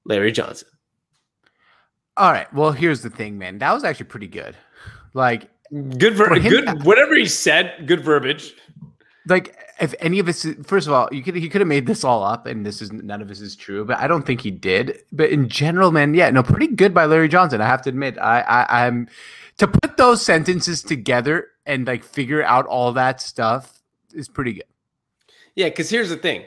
Larry 0.05 0.33
Johnson. 0.33 0.69
All 2.17 2.33
right. 2.33 2.53
Well, 2.53 2.73
here's 2.73 3.03
the 3.03 3.11
thing, 3.11 3.39
man. 3.39 3.59
That 3.59 3.73
was 3.73 3.85
actually 3.85 4.07
pretty 4.07 4.27
good. 4.27 4.57
Like 5.15 5.51
good 5.99 6.15
ver- 6.15 6.39
good 6.41 6.85
whatever 6.85 7.15
he 7.15 7.27
said, 7.27 7.87
good 7.87 8.05
verbiage. 8.05 8.55
Like 9.27 9.57
if 9.81 9.95
any 10.01 10.19
of 10.19 10.27
this 10.27 10.47
first 10.65 10.87
of 10.87 10.93
all, 10.93 11.09
you 11.13 11.23
could 11.23 11.37
he 11.37 11.49
could 11.49 11.61
have 11.61 11.69
made 11.69 11.87
this 11.87 12.05
all 12.05 12.23
up 12.23 12.47
and 12.47 12.65
this 12.67 12.83
is 12.83 12.93
none 12.93 13.23
of 13.23 13.29
this 13.29 13.41
is 13.41 13.55
true, 13.55 13.85
but 13.85 13.99
I 13.99 14.07
don't 14.07 14.27
think 14.27 14.41
he 14.41 14.51
did. 14.51 14.99
But 15.13 15.31
in 15.31 15.49
general, 15.49 15.93
man, 15.93 16.15
yeah, 16.15 16.31
no, 16.31 16.43
pretty 16.43 16.69
good 16.69 16.93
by 16.93 17.05
Larry 17.05 17.29
Johnson. 17.29 17.61
I 17.61 17.67
have 17.67 17.83
to 17.83 17.91
admit. 17.91 18.19
I, 18.19 18.41
I 18.41 18.87
I'm 18.87 19.09
to 19.59 19.69
put 19.69 19.97
those 19.97 20.25
sentences 20.25 20.83
together 20.83 21.49
and 21.67 21.87
like 21.87 22.05
figure 22.05 22.43
out 22.43 22.67
all 22.67 22.93
that 22.93 23.21
stuff 23.21 23.81
is 24.13 24.29
pretty 24.29 24.55
good. 24.55 24.65
Yeah, 25.55 25.69
because 25.69 25.91
here's 25.91 26.09
the 26.09 26.17
thing 26.17 26.45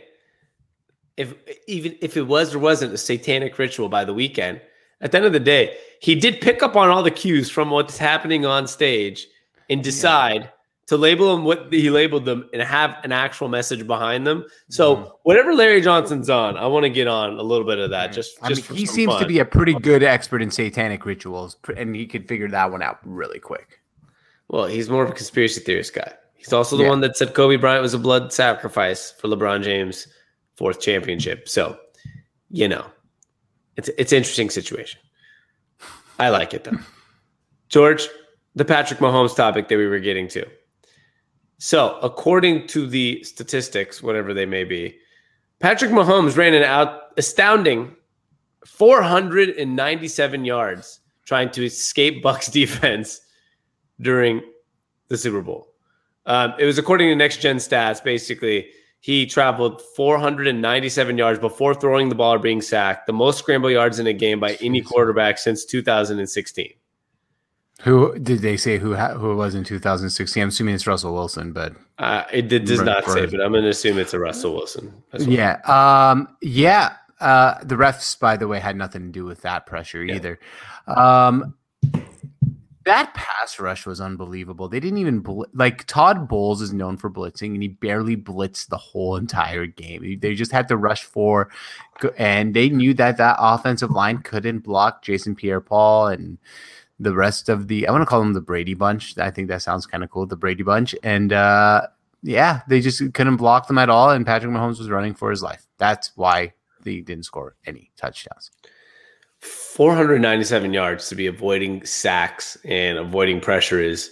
if 1.17 1.33
even 1.67 1.97
if 2.01 2.17
it 2.17 2.23
was 2.23 2.55
or 2.55 2.59
wasn't 2.59 2.93
a 2.93 2.97
satanic 2.97 3.57
ritual 3.57 3.89
by 3.89 4.05
the 4.05 4.13
Weeknd 4.13 4.59
at 5.01 5.11
the 5.11 5.17
end 5.17 5.25
of 5.25 5.33
the 5.33 5.39
day, 5.39 5.77
he 6.01 6.15
did 6.15 6.41
pick 6.41 6.63
up 6.63 6.75
on 6.75 6.89
all 6.89 7.03
the 7.03 7.11
cues 7.11 7.49
from 7.49 7.69
what's 7.69 7.97
happening 7.97 8.45
on 8.45 8.67
stage 8.67 9.27
and 9.69 9.83
decide 9.83 10.43
yeah. 10.43 10.49
To 10.91 10.97
label 10.97 11.33
them 11.33 11.45
what 11.45 11.71
he 11.71 11.89
labeled 11.89 12.25
them 12.25 12.49
and 12.51 12.61
have 12.61 12.97
an 13.05 13.13
actual 13.13 13.47
message 13.47 13.87
behind 13.87 14.27
them. 14.27 14.43
So 14.67 14.97
mm-hmm. 14.97 15.09
whatever 15.23 15.53
Larry 15.53 15.79
Johnson's 15.79 16.29
on, 16.29 16.57
I 16.57 16.67
want 16.67 16.83
to 16.83 16.89
get 16.89 17.07
on 17.07 17.39
a 17.39 17.41
little 17.41 17.65
bit 17.65 17.79
of 17.79 17.91
that. 17.91 18.11
Just, 18.11 18.37
I 18.41 18.49
just 18.49 18.69
mean, 18.69 18.77
he 18.77 18.85
seems 18.85 19.13
fun. 19.13 19.21
to 19.21 19.25
be 19.25 19.39
a 19.39 19.45
pretty 19.45 19.73
good 19.73 20.03
expert 20.03 20.41
in 20.41 20.51
satanic 20.51 21.05
rituals, 21.05 21.55
and 21.77 21.95
he 21.95 22.05
could 22.05 22.27
figure 22.27 22.49
that 22.49 22.71
one 22.73 22.81
out 22.81 22.99
really 23.05 23.39
quick. 23.39 23.79
Well, 24.49 24.65
he's 24.65 24.89
more 24.89 25.01
of 25.01 25.09
a 25.09 25.13
conspiracy 25.13 25.61
theorist 25.61 25.93
guy. 25.93 26.11
He's 26.35 26.51
also 26.51 26.75
the 26.75 26.83
yeah. 26.83 26.89
one 26.89 26.99
that 26.99 27.15
said 27.15 27.35
Kobe 27.35 27.55
Bryant 27.55 27.81
was 27.81 27.93
a 27.93 27.97
blood 27.97 28.33
sacrifice 28.33 29.11
for 29.11 29.29
LeBron 29.29 29.63
James' 29.63 30.09
fourth 30.57 30.81
championship. 30.81 31.47
So, 31.47 31.79
you 32.49 32.67
know, 32.67 32.85
it's 33.77 33.89
it's 33.97 34.11
an 34.11 34.17
interesting 34.17 34.49
situation. 34.49 34.99
I 36.19 36.27
like 36.27 36.53
it 36.53 36.65
though. 36.65 36.79
George, 37.69 38.09
the 38.55 38.65
Patrick 38.65 38.99
Mahomes 38.99 39.33
topic 39.37 39.69
that 39.69 39.77
we 39.77 39.87
were 39.87 39.99
getting 39.99 40.27
to. 40.27 40.45
So, 41.63 41.99
according 42.01 42.65
to 42.69 42.87
the 42.87 43.23
statistics, 43.23 44.01
whatever 44.01 44.33
they 44.33 44.47
may 44.47 44.63
be, 44.63 44.97
Patrick 45.59 45.91
Mahomes 45.91 46.35
ran 46.35 46.55
an 46.55 46.63
out 46.63 47.11
astounding 47.17 47.95
497 48.65 50.43
yards 50.43 51.01
trying 51.23 51.51
to 51.51 51.63
escape 51.63 52.23
Bucs 52.23 52.51
defense 52.51 53.21
during 53.99 54.41
the 55.09 55.17
Super 55.17 55.41
Bowl. 55.41 55.67
Um, 56.25 56.55
it 56.57 56.65
was 56.65 56.79
according 56.79 57.09
to 57.09 57.15
Next 57.15 57.37
Gen 57.41 57.57
Stats. 57.57 58.03
Basically, 58.03 58.67
he 58.99 59.27
traveled 59.27 59.83
497 59.95 61.15
yards 61.15 61.37
before 61.37 61.75
throwing 61.75 62.09
the 62.09 62.15
ball 62.15 62.33
or 62.33 62.39
being 62.39 62.63
sacked, 62.63 63.05
the 63.05 63.13
most 63.13 63.37
scramble 63.37 63.69
yards 63.69 63.99
in 63.99 64.07
a 64.07 64.13
game 64.13 64.39
by 64.39 64.57
any 64.61 64.81
quarterback 64.81 65.37
since 65.37 65.63
2016. 65.65 66.73
Who 67.83 68.17
did 68.19 68.39
they 68.39 68.57
say 68.57 68.77
who 68.77 68.95
ha- 68.95 69.13
who 69.13 69.31
it 69.31 69.35
was 69.35 69.55
in 69.55 69.63
2016? 69.63 70.43
I'm 70.43 70.49
assuming 70.49 70.75
it's 70.75 70.85
Russell 70.85 71.13
Wilson, 71.13 71.51
but 71.51 71.73
uh, 71.97 72.23
it 72.31 72.47
did, 72.47 72.65
does 72.65 72.81
not 72.81 73.05
say, 73.05 73.25
but 73.25 73.41
I'm 73.41 73.51
going 73.51 73.63
to 73.63 73.69
assume 73.69 73.97
it's 73.97 74.13
a 74.13 74.19
Russell 74.19 74.53
Wilson. 74.53 74.93
Yeah, 75.17 75.53
um, 75.65 76.27
yeah. 76.41 76.93
Uh, 77.19 77.63
the 77.63 77.75
refs, 77.75 78.19
by 78.19 78.35
the 78.37 78.47
way, 78.47 78.59
had 78.59 78.75
nothing 78.75 79.03
to 79.03 79.09
do 79.09 79.25
with 79.25 79.41
that 79.41 79.65
pressure 79.65 80.03
yeah. 80.03 80.15
either. 80.15 80.39
Um, 80.87 81.55
that 82.85 83.13
pass 83.13 83.59
rush 83.59 83.85
was 83.85 84.01
unbelievable. 84.01 84.67
They 84.67 84.79
didn't 84.79 84.97
even 84.97 85.19
bl- 85.19 85.43
like 85.53 85.85
Todd 85.85 86.27
Bowles 86.27 86.61
is 86.61 86.73
known 86.73 86.97
for 86.97 87.09
blitzing, 87.09 87.53
and 87.53 87.61
he 87.61 87.69
barely 87.69 88.17
blitzed 88.17 88.67
the 88.67 88.77
whole 88.77 89.15
entire 89.15 89.65
game. 89.65 90.19
They 90.19 90.33
just 90.33 90.51
had 90.51 90.67
to 90.69 90.77
rush 90.77 91.03
four, 91.03 91.49
and 92.17 92.53
they 92.53 92.69
knew 92.69 92.93
that 92.95 93.17
that 93.17 93.37
offensive 93.39 93.91
line 93.91 94.19
couldn't 94.19 94.59
block 94.59 95.03
Jason 95.03 95.35
Pierre-Paul 95.35 96.07
and 96.07 96.37
the 97.01 97.13
rest 97.13 97.49
of 97.49 97.67
the 97.67 97.87
I 97.87 97.91
want 97.91 98.01
to 98.01 98.05
call 98.05 98.19
them 98.19 98.33
the 98.33 98.41
Brady 98.41 98.73
bunch. 98.73 99.17
I 99.17 99.31
think 99.31 99.47
that 99.47 99.61
sounds 99.61 99.85
kind 99.85 100.03
of 100.03 100.09
cool, 100.09 100.25
the 100.25 100.35
Brady 100.35 100.63
bunch. 100.63 100.95
And 101.03 101.33
uh 101.33 101.87
yeah, 102.23 102.61
they 102.67 102.81
just 102.81 103.13
couldn't 103.13 103.37
block 103.37 103.67
them 103.67 103.79
at 103.79 103.89
all. 103.89 104.11
And 104.11 104.25
Patrick 104.25 104.51
Mahomes 104.51 104.77
was 104.77 104.89
running 104.89 105.15
for 105.15 105.31
his 105.31 105.41
life. 105.41 105.65
That's 105.77 106.11
why 106.15 106.53
they 106.83 107.01
didn't 107.01 107.25
score 107.25 107.55
any 107.65 107.91
touchdowns. 107.97 108.51
497 109.39 110.71
yards 110.71 111.09
to 111.09 111.15
be 111.15 111.25
avoiding 111.25 111.83
sacks 111.83 112.57
and 112.63 112.99
avoiding 112.99 113.41
pressure 113.41 113.81
is 113.81 114.11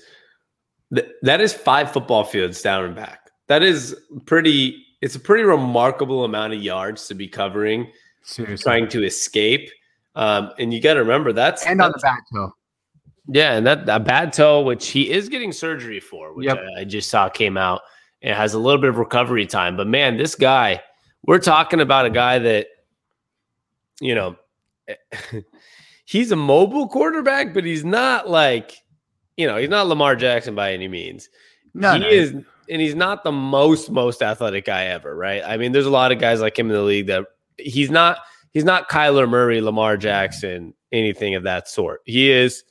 that 0.90 1.40
is 1.40 1.54
five 1.54 1.92
football 1.92 2.24
fields 2.24 2.64
down 2.64 2.86
and 2.86 2.96
back. 2.96 3.30
That 3.48 3.62
is 3.62 3.96
pretty 4.26 4.84
it's 5.02 5.16
a 5.16 5.20
pretty 5.20 5.44
remarkable 5.44 6.24
amount 6.26 6.54
of 6.54 6.62
yards 6.62 7.08
to 7.08 7.14
be 7.14 7.28
covering 7.28 7.92
Seriously. 8.24 8.64
trying 8.64 8.88
to 8.90 9.06
escape. 9.06 9.70
Um, 10.16 10.52
and 10.58 10.74
you 10.74 10.82
got 10.82 10.96
to 10.96 11.02
remember 11.02 11.32
that's 11.32 11.66
and 11.66 11.80
that's, 11.80 11.86
on 11.86 11.92
the 11.92 12.00
back 12.02 12.24
toe. 12.34 12.54
Yeah, 13.32 13.54
and 13.54 13.68
that 13.68 13.88
a 13.88 14.00
bad 14.00 14.34
toe, 14.34 14.62
which 14.62 14.88
he 14.90 15.12
is 15.12 15.30
getting 15.30 15.52
surgery 15.52 16.00
for, 16.00 16.34
which 16.34 16.48
yep. 16.48 16.58
I, 16.78 16.82
I, 16.82 16.84
just 16.84 17.12
saw 17.12 17.30
came 17.30 17.58
out. 17.58 17.82
It 18.22 18.34
has 18.34 18.56
a 18.56 18.60
little 18.60 18.82
bit 18.82 18.90
of 18.90 18.98
recovery 18.98 19.46
time, 19.46 19.78
but 19.78 19.88
man, 19.88 20.18
this 20.18 20.34
guy, 20.34 20.82
we're 21.24 21.40
talking 21.40 21.80
about 21.80 22.08
a 22.08 22.10
guy 22.10 22.40
that, 22.40 22.68
you 24.02 24.16
know, 24.16 24.36
he's 26.06 26.32
a 26.32 26.36
mobile 26.36 26.88
quarterback, 26.88 27.54
but 27.54 27.64
he's 27.64 27.86
not 27.86 28.28
like, 28.28 28.76
you 29.38 29.46
know, 29.46 29.58
he's 29.58 29.70
not 29.70 29.86
Lamar 29.86 30.16
Jackson 30.16 30.56
by 30.56 30.74
any 30.74 30.88
means. 30.88 31.30
No, 31.76 31.94
he 31.94 32.00
no. 32.00 32.08
is, 32.08 32.32
and 32.32 32.82
he's 32.82 32.96
not 32.96 33.24
the 33.24 33.32
most 33.32 33.92
most 33.92 34.24
athletic 34.24 34.66
guy 34.66 34.86
ever, 34.86 35.16
right? 35.16 35.44
I 35.46 35.58
mean, 35.58 35.72
there's 35.72 35.86
a 35.86 35.92
lot 35.92 36.12
of 36.12 36.18
guys 36.18 36.42
like 36.42 36.58
him 36.58 36.68
in 36.68 36.76
the 36.76 36.82
league 36.82 37.08
that 37.08 37.26
he's 37.58 37.92
not. 37.92 38.18
He's 38.52 38.64
not 38.64 38.90
Kyler 38.90 39.30
Murray, 39.30 39.62
Lamar 39.62 39.96
Jackson, 39.96 40.74
anything 40.92 41.36
of 41.36 41.44
that 41.44 41.68
sort. 41.68 42.02
He 42.06 42.32
is 42.32 42.64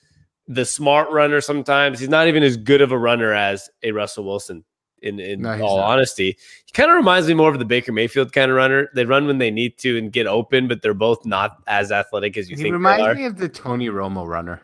the 0.48 0.64
smart 0.64 1.10
runner 1.10 1.40
sometimes. 1.40 2.00
He's 2.00 2.08
not 2.08 2.26
even 2.26 2.42
as 2.42 2.56
good 2.56 2.80
of 2.80 2.90
a 2.90 2.98
runner 2.98 3.32
as 3.32 3.68
a 3.82 3.92
Russell 3.92 4.24
Wilson. 4.24 4.64
In, 5.00 5.20
in 5.20 5.42
no, 5.42 5.50
all 5.62 5.76
not. 5.76 5.90
honesty, 5.90 6.36
he 6.66 6.72
kind 6.72 6.90
of 6.90 6.96
reminds 6.96 7.28
me 7.28 7.34
more 7.34 7.52
of 7.52 7.60
the 7.60 7.64
Baker 7.64 7.92
Mayfield 7.92 8.32
kind 8.32 8.50
of 8.50 8.56
runner. 8.56 8.88
They 8.96 9.04
run 9.04 9.28
when 9.28 9.38
they 9.38 9.48
need 9.48 9.78
to 9.78 9.96
and 9.96 10.12
get 10.12 10.26
open, 10.26 10.66
but 10.66 10.82
they're 10.82 10.92
both 10.92 11.24
not 11.24 11.62
as 11.68 11.92
athletic 11.92 12.36
as 12.36 12.50
you 12.50 12.56
he 12.56 12.62
think. 12.62 12.66
He 12.66 12.72
reminds 12.72 13.16
me 13.16 13.24
of 13.24 13.38
the 13.38 13.48
Tony 13.48 13.90
Romo 13.90 14.26
runner. 14.26 14.60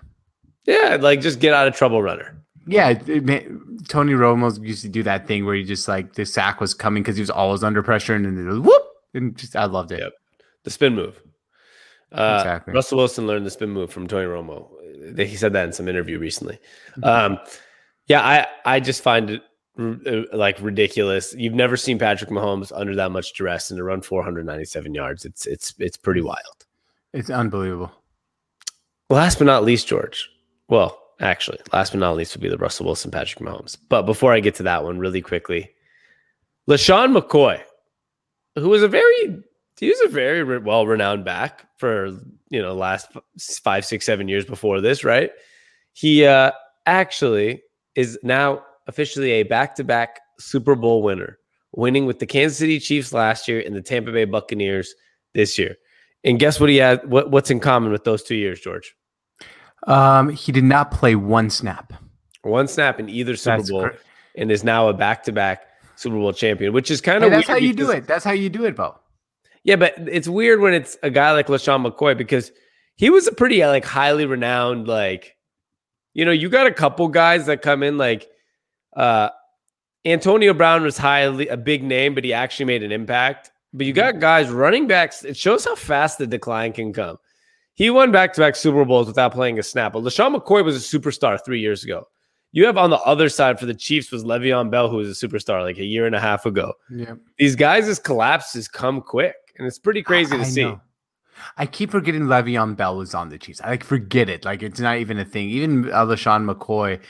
Yeah, 0.65 0.97
like 1.01 1.21
just 1.21 1.39
get 1.39 1.55
out 1.55 1.69
of 1.69 1.77
trouble 1.77 2.03
runner. 2.03 2.37
Yeah, 2.67 3.01
it, 3.07 3.89
Tony 3.89 4.15
Romo 4.15 4.61
used 4.61 4.83
to 4.83 4.89
do 4.89 5.05
that 5.05 5.29
thing 5.29 5.45
where 5.45 5.55
he 5.55 5.63
just 5.63 5.87
like 5.87 6.15
the 6.15 6.27
sack 6.27 6.61
was 6.61 6.75
coming 6.75 7.05
because 7.05 7.17
he 7.17 7.23
was 7.23 7.31
always 7.31 7.63
under 7.63 7.85
pressure, 7.85 8.17
and 8.17 8.25
then 8.25 8.63
whoop, 8.65 8.83
and 9.15 9.37
just 9.37 9.55
I 9.55 9.67
loved 9.67 9.93
it. 9.93 10.01
Yep. 10.01 10.15
The 10.65 10.71
spin 10.71 10.97
move. 10.97 11.23
Uh, 12.11 12.39
exactly. 12.41 12.75
Russell 12.75 12.99
Wilson 12.99 13.29
learned 13.29 13.47
the 13.47 13.51
spin 13.51 13.71
move 13.71 13.93
from 13.93 14.09
Tony 14.09 14.27
Romo 14.27 14.69
he 15.17 15.37
said 15.37 15.53
that 15.53 15.67
in 15.67 15.73
some 15.73 15.89
interview 15.89 16.19
recently. 16.19 16.59
Mm-hmm. 16.97 17.05
Um, 17.05 17.39
yeah, 18.07 18.21
I 18.21 18.47
I 18.65 18.81
just 18.81 19.03
find 19.03 19.31
it 19.31 19.43
uh, 19.79 20.37
like 20.37 20.61
ridiculous. 20.61 21.35
You've 21.37 21.55
never 21.55 21.77
seen 21.77 21.99
Patrick 21.99 22.31
Mahomes 22.31 22.73
under 22.75 22.95
that 22.97 23.11
much 23.11 23.33
duress 23.35 23.71
and 23.71 23.79
to 23.79 23.85
run 23.85 24.03
497 24.03 24.95
yards. 24.95 25.25
It's 25.25 25.47
it's 25.47 25.75
it's 25.79 25.97
pretty 25.97 26.21
wild. 26.21 26.67
It's 27.13 27.31
unbelievable. 27.31 27.93
Last 29.11 29.39
but 29.39 29.45
not 29.45 29.65
least, 29.65 29.87
George. 29.87 30.29
Well, 30.69 31.01
actually, 31.21 31.59
last 31.73 31.91
but 31.93 31.99
not 31.99 32.17
least 32.17 32.35
would 32.35 32.43
be 32.43 32.49
the 32.49 32.59
Russell 32.59 32.87
Wilson 32.87 33.11
Patrick 33.11 33.45
Mahomes. 33.45 33.77
But 33.89 34.03
before 34.03 34.33
I 34.33 34.41
get 34.41 34.55
to 34.57 34.63
that 34.65 34.85
one, 34.85 34.99
really 34.99 35.21
quickly, 35.21 35.71
LeSean 36.69 37.17
McCoy, 37.17 37.61
who 38.57 38.69
was 38.69 38.83
a 38.83 38.89
very 38.89 39.43
he 39.81 39.89
was 39.89 40.01
a 40.03 40.09
very 40.09 40.59
well 40.59 40.87
renowned 40.87 41.25
back 41.25 41.67
for 41.77 42.07
you 42.51 42.63
know 42.63 42.75
last 42.75 43.09
five 43.63 43.85
six 43.85 44.07
seven 44.07 44.29
years 44.29 44.45
before 44.45 44.81
this 44.81 45.05
right? 45.05 45.31
He 45.93 46.25
uh 46.25 46.53
actually 46.87 47.63
is 47.95 48.19
now 48.23 48.63
officially 48.87 49.31
a 49.33 49.43
back-to-back 49.45 50.21
super 50.39 50.75
bowl 50.75 51.03
winner 51.03 51.39
winning 51.73 52.07
with 52.07 52.19
the 52.19 52.27
kansas 52.27 52.59
city 52.59 52.79
chiefs 52.79 53.13
last 53.13 53.49
year 53.49 53.63
and 53.65 53.75
the 53.75 53.81
tampa 53.81 54.13
bay 54.13 54.25
buccaneers 54.25 54.95
this 55.33 55.59
year. 55.59 55.77
And 56.23 56.39
guess 56.39 56.61
what 56.61 56.69
he 56.71 56.77
had 56.77 57.09
what, 57.09 57.31
what's 57.31 57.51
in 57.51 57.61
common 57.61 57.91
with 57.91 58.05
those 58.05 58.23
two 58.23 58.35
years 58.37 58.61
george? 58.61 58.95
Um 59.87 60.29
he 60.31 60.53
did 60.53 60.65
not 60.65 60.91
play 60.91 61.15
one 61.15 61.51
snap. 61.51 61.93
One 62.43 62.69
snap 62.69 63.01
in 63.01 63.09
either 63.09 63.37
super 63.37 63.57
that's 63.57 63.71
bowl 63.71 63.83
correct. 63.83 64.03
and 64.37 64.51
is 64.51 64.63
now 64.63 64.89
a 64.89 64.93
back-to-back 64.93 65.67
super 65.97 66.17
bowl 66.17 66.33
champion 66.33 66.73
which 66.73 66.91
is 66.91 67.01
kind 67.01 67.25
of 67.25 67.31
hey, 67.31 67.37
that's 67.37 67.49
how 67.49 67.57
you 67.57 67.73
do 67.73 67.91
it. 67.91 68.07
That's 68.07 68.25
how 68.25 68.33
you 68.33 68.49
do 68.51 68.65
it 68.65 68.77
bo 68.77 68.99
yeah, 69.65 69.77
but 69.77 69.95
it's 69.97 70.29
weird 70.29 70.61
when 70.61 70.75
it's 70.75 70.97
a 71.03 71.11
guy 71.11 71.33
like 71.33 71.49
LeSean 71.49 71.91
McCoy 71.91 72.17
because 72.17 72.53
he 72.97 73.11
was 73.11 73.27
a 73.27 73.33
pretty 73.33 73.65
like 73.67 73.85
highly 73.85 74.27
renowned, 74.27 74.87
like, 74.87 75.37
you 76.13 76.25
know, 76.25 76.31
you 76.31 76.49
got 76.49 76.67
a 76.67 76.73
couple 76.73 77.09
guys 77.09 77.47
that 77.47 77.63
come 77.63 77.83
in 77.83 77.99
like 77.99 78.29
uh 78.95 79.31
Antonio 80.05 80.53
Brown 80.53 80.83
was 80.83 80.99
highly 80.99 81.49
a 81.49 81.57
big 81.57 81.83
name, 81.83 82.15
but 82.15 82.25
he 82.25 82.33
actually 82.35 82.67
made 82.67 82.83
an 82.83 82.93
impact. 82.93 83.51
But 83.73 83.87
you 83.87 83.95
got 83.95 84.21
guys 84.21 84.51
running 84.51 84.87
backs. 84.87 85.25
It 85.25 85.37
shows 85.37 85.65
how 85.65 85.75
fast 85.75 86.19
the 86.19 86.27
decline 86.27 86.73
can 86.73 86.93
come. 86.93 87.17
He 87.73 87.91
won 87.91 88.13
back 88.13 88.35
to 88.35 88.41
back 88.41 88.55
Super 88.55 88.85
Bowls 88.85 89.07
without 89.07 89.33
playing 89.33 89.59
a 89.59 89.63
snap. 89.63 89.95
But 89.95 90.05
LeSean 90.05 90.37
McCoy 90.37 90.63
was 90.63 90.77
a 90.77 90.99
superstar 90.99 91.43
three 91.45 91.61
years 91.61 91.83
ago. 91.83 92.07
You 92.53 92.67
have 92.67 92.77
on 92.77 92.91
the 92.91 92.99
other 92.99 93.29
side 93.29 93.59
for 93.59 93.67
the 93.67 93.75
Chiefs 93.75 94.13
was 94.13 94.23
Le'Veon 94.23 94.71
Bell, 94.71 94.89
who 94.89 94.99
was 94.99 95.11
a 95.11 95.27
superstar 95.27 95.63
like 95.63 95.79
a 95.79 95.85
year 95.85 96.07
and 96.07 96.15
a 96.15 96.21
half 96.21 96.47
ago. 96.47 96.75
Yeah. 96.89 97.15
These 97.39 97.57
guys' 97.57 97.99
collapses 97.99 98.69
come 98.69 99.01
quick 99.01 99.35
and 99.57 99.67
it's 99.67 99.79
pretty 99.79 100.03
crazy 100.03 100.35
I, 100.35 100.39
to 100.39 100.43
I 100.43 100.47
see. 100.47 100.63
Know. 100.65 100.81
I 101.57 101.67
keep 101.67 101.91
forgetting 101.91 102.23
Le'Veon 102.23 102.77
Bell 102.77 102.97
was 102.97 103.15
on 103.15 103.29
the 103.29 103.39
Chiefs. 103.39 103.61
I 103.61 103.71
like 103.71 103.85
forget 103.85 104.29
it. 104.29 104.45
Like 104.45 104.63
it's 104.63 104.81
not 104.81 104.99
even 104.99 105.19
a 105.19 105.25
thing. 105.25 105.49
Even 105.51 105.93
uh, 105.93 106.05
LeSean 106.05 106.51
McCoy. 106.51 107.01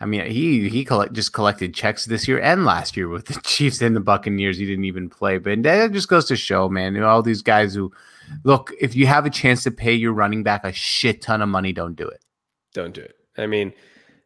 I 0.00 0.04
mean, 0.04 0.28
he 0.30 0.68
he 0.68 0.84
collect, 0.84 1.12
just 1.12 1.32
collected 1.32 1.74
checks 1.74 2.06
this 2.06 2.26
year 2.26 2.40
and 2.40 2.64
last 2.64 2.96
year 2.96 3.08
with 3.08 3.26
the 3.26 3.40
Chiefs 3.44 3.80
and 3.80 3.94
the 3.94 4.00
Buccaneers. 4.00 4.58
He 4.58 4.66
didn't 4.66 4.84
even 4.84 5.08
play, 5.08 5.38
but 5.38 5.62
that 5.62 5.92
just 5.92 6.08
goes 6.08 6.24
to 6.26 6.36
show, 6.36 6.68
man. 6.68 6.94
You 6.94 7.02
know, 7.02 7.08
all 7.08 7.22
these 7.22 7.42
guys 7.42 7.74
who 7.74 7.92
look. 8.44 8.72
If 8.80 8.94
you 8.94 9.06
have 9.06 9.26
a 9.26 9.30
chance 9.30 9.62
to 9.64 9.70
pay 9.70 9.92
your 9.92 10.12
running 10.12 10.42
back 10.42 10.64
a 10.64 10.72
shit 10.72 11.22
ton 11.22 11.42
of 11.42 11.48
money, 11.48 11.72
don't 11.72 11.94
do 11.94 12.08
it. 12.08 12.20
Don't 12.74 12.94
do 12.94 13.02
it. 13.02 13.16
I 13.38 13.46
mean, 13.46 13.72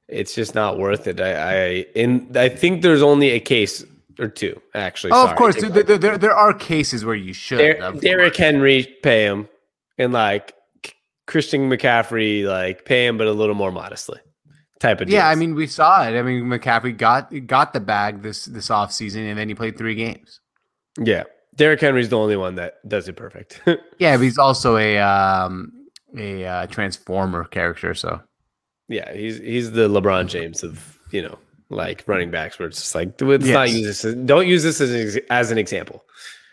it's 0.09 0.35
just 0.35 0.55
not 0.55 0.79
worth 0.79 1.07
it. 1.07 1.21
I, 1.21 1.33
I 1.33 1.67
in 1.95 2.31
I 2.37 2.49
think 2.49 2.83
there's 2.83 3.03
only 3.03 3.31
a 3.31 3.41
case 3.41 3.85
or 4.19 4.29
two 4.29 4.61
actually. 4.75 5.13
Oh, 5.13 5.27
of 5.27 5.37
course, 5.37 5.61
there, 5.61 5.71
there, 5.71 5.99
there, 5.99 6.19
there, 6.19 6.35
are 6.35 6.53
cases 6.55 7.05
where 7.05 7.15
you 7.15 7.33
should. 7.33 7.59
Der- 7.59 7.93
Derrick 7.93 8.37
Henry 8.37 8.97
pay 9.03 9.25
him, 9.25 9.49
and 9.99 10.13
like 10.13 10.55
Christian 11.27 11.69
McCaffrey, 11.69 12.45
like 12.45 12.85
pay 12.85 13.07
him, 13.07 13.19
but 13.19 13.27
a 13.27 13.33
little 13.33 13.55
more 13.55 13.73
modestly. 13.73 14.21
type 14.79 15.01
of. 15.01 15.09
Yeah, 15.09 15.29
I 15.29 15.35
mean, 15.35 15.55
we 15.55 15.67
saw 15.67 16.07
it. 16.07 16.19
I 16.19 16.23
mean, 16.23 16.45
McCaffrey 16.45 16.97
got 16.97 17.33
got 17.47 17.73
the 17.73 17.81
bag 17.81 18.23
this 18.23 18.45
this 18.47 18.71
off 18.71 18.93
season, 18.93 19.25
and 19.27 19.39
then 19.39 19.49
he 19.49 19.55
played 19.55 19.77
three 19.77 19.95
games. 19.95 20.41
yeah. 20.99 21.25
Derrick 21.57 21.81
Henry's 21.81 22.11
the 22.11 22.19
only 22.19 22.37
one 22.37 22.57
that 22.57 22.87
does 22.87 23.09
it 23.09 23.17
perfect. 23.17 23.63
Yeah, 23.99 24.17
but 24.19 24.25
he's 24.25 24.37
also 24.37 24.77
a 24.77 24.99
um 24.99 25.73
a 26.17 26.45
uh, 26.45 26.67
transformer 26.67 27.45
character. 27.45 27.95
So 27.95 28.21
yeah, 28.89 29.13
he's 29.15 29.39
he's 29.39 29.73
the 29.73 29.89
LeBron 29.89 30.29
James 30.29 30.63
of 30.63 30.99
you 31.11 31.23
know 31.23 31.39
like 31.69 32.05
running 32.07 32.31
backs, 32.31 32.59
where 32.59 32.69
it's 32.69 32.79
just 32.79 32.95
like 32.95 33.21
let's 33.21 33.47
not 33.47 33.71
use 33.71 33.87
this. 33.87 34.05
As, 34.05 34.15
don't 34.15 34.47
use 34.47 34.63
this 34.63 34.81
as 34.81 35.17
an, 35.17 35.23
as 35.31 35.51
an 35.51 35.59
example. 35.59 36.05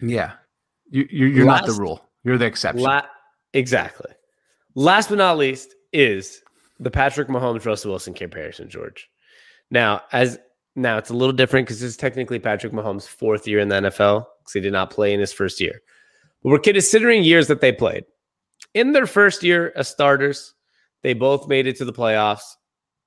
yeah, 0.01 0.33
you, 0.89 1.07
you're 1.09 1.29
you're 1.29 1.45
not 1.45 1.65
the 1.65 1.73
rule. 1.73 2.03
You're 2.23 2.37
the 2.37 2.45
exception. 2.45 2.83
La- 2.83 3.05
exactly. 3.53 4.11
Last 4.75 5.09
but 5.09 5.17
not 5.17 5.37
least 5.37 5.75
is 5.91 6.41
the 6.79 6.91
Patrick 6.91 7.27
Mahomes 7.27 7.65
Russell 7.65 7.91
Wilson 7.91 8.13
comparison, 8.13 8.69
George. 8.69 9.09
Now, 9.69 10.01
as 10.11 10.39
now 10.75 10.97
it's 10.97 11.09
a 11.09 11.13
little 11.13 11.33
different 11.33 11.67
because 11.67 11.79
this 11.79 11.91
is 11.91 11.97
technically 11.97 12.39
Patrick 12.39 12.73
Mahomes' 12.73 13.07
fourth 13.07 13.47
year 13.47 13.59
in 13.59 13.69
the 13.69 13.75
NFL 13.75 14.25
because 14.39 14.53
he 14.53 14.59
did 14.59 14.73
not 14.73 14.89
play 14.89 15.13
in 15.13 15.19
his 15.19 15.33
first 15.33 15.61
year. 15.61 15.81
But 16.41 16.49
we're 16.49 16.59
considering 16.59 17.23
years 17.23 17.47
that 17.47 17.61
they 17.61 17.71
played. 17.71 18.05
In 18.73 18.91
their 18.91 19.05
first 19.05 19.43
year 19.43 19.71
as 19.75 19.87
starters, 19.87 20.53
they 21.03 21.13
both 21.13 21.47
made 21.47 21.67
it 21.67 21.77
to 21.77 21.85
the 21.85 21.93
playoffs 21.93 22.55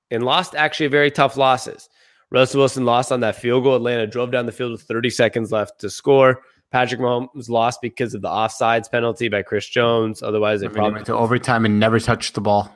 and 0.09 0.23
lost 0.23 0.55
actually 0.55 0.87
very 0.87 1.11
tough 1.11 1.35
losses. 1.35 1.89
Russell 2.31 2.59
Wilson 2.59 2.85
lost 2.85 3.11
on 3.11 3.21
that 3.21 3.35
field 3.35 3.63
goal. 3.63 3.75
Atlanta 3.75 4.05
drove 4.07 4.31
down 4.31 4.45
the 4.45 4.51
field 4.51 4.71
with 4.71 4.81
30 4.81 5.09
seconds 5.09 5.51
left 5.51 5.79
to 5.79 5.89
score. 5.89 6.41
Patrick 6.71 6.99
Mahomes 6.99 7.47
lost 7.49 7.81
because 7.81 8.13
of 8.13 8.21
the 8.21 8.27
offsides 8.27 8.91
penalty 8.91 9.29
by 9.29 9.41
Chris 9.41 9.67
Jones. 9.69 10.21
Otherwise, 10.21 10.59
they 10.59 10.65
I 10.65 10.69
mean, 10.69 10.75
probably 10.75 10.93
went 10.95 11.05
to 11.05 11.15
overtime 11.15 11.63
and 11.65 11.79
never 11.79 11.99
touched 11.99 12.35
the 12.35 12.41
ball. 12.41 12.75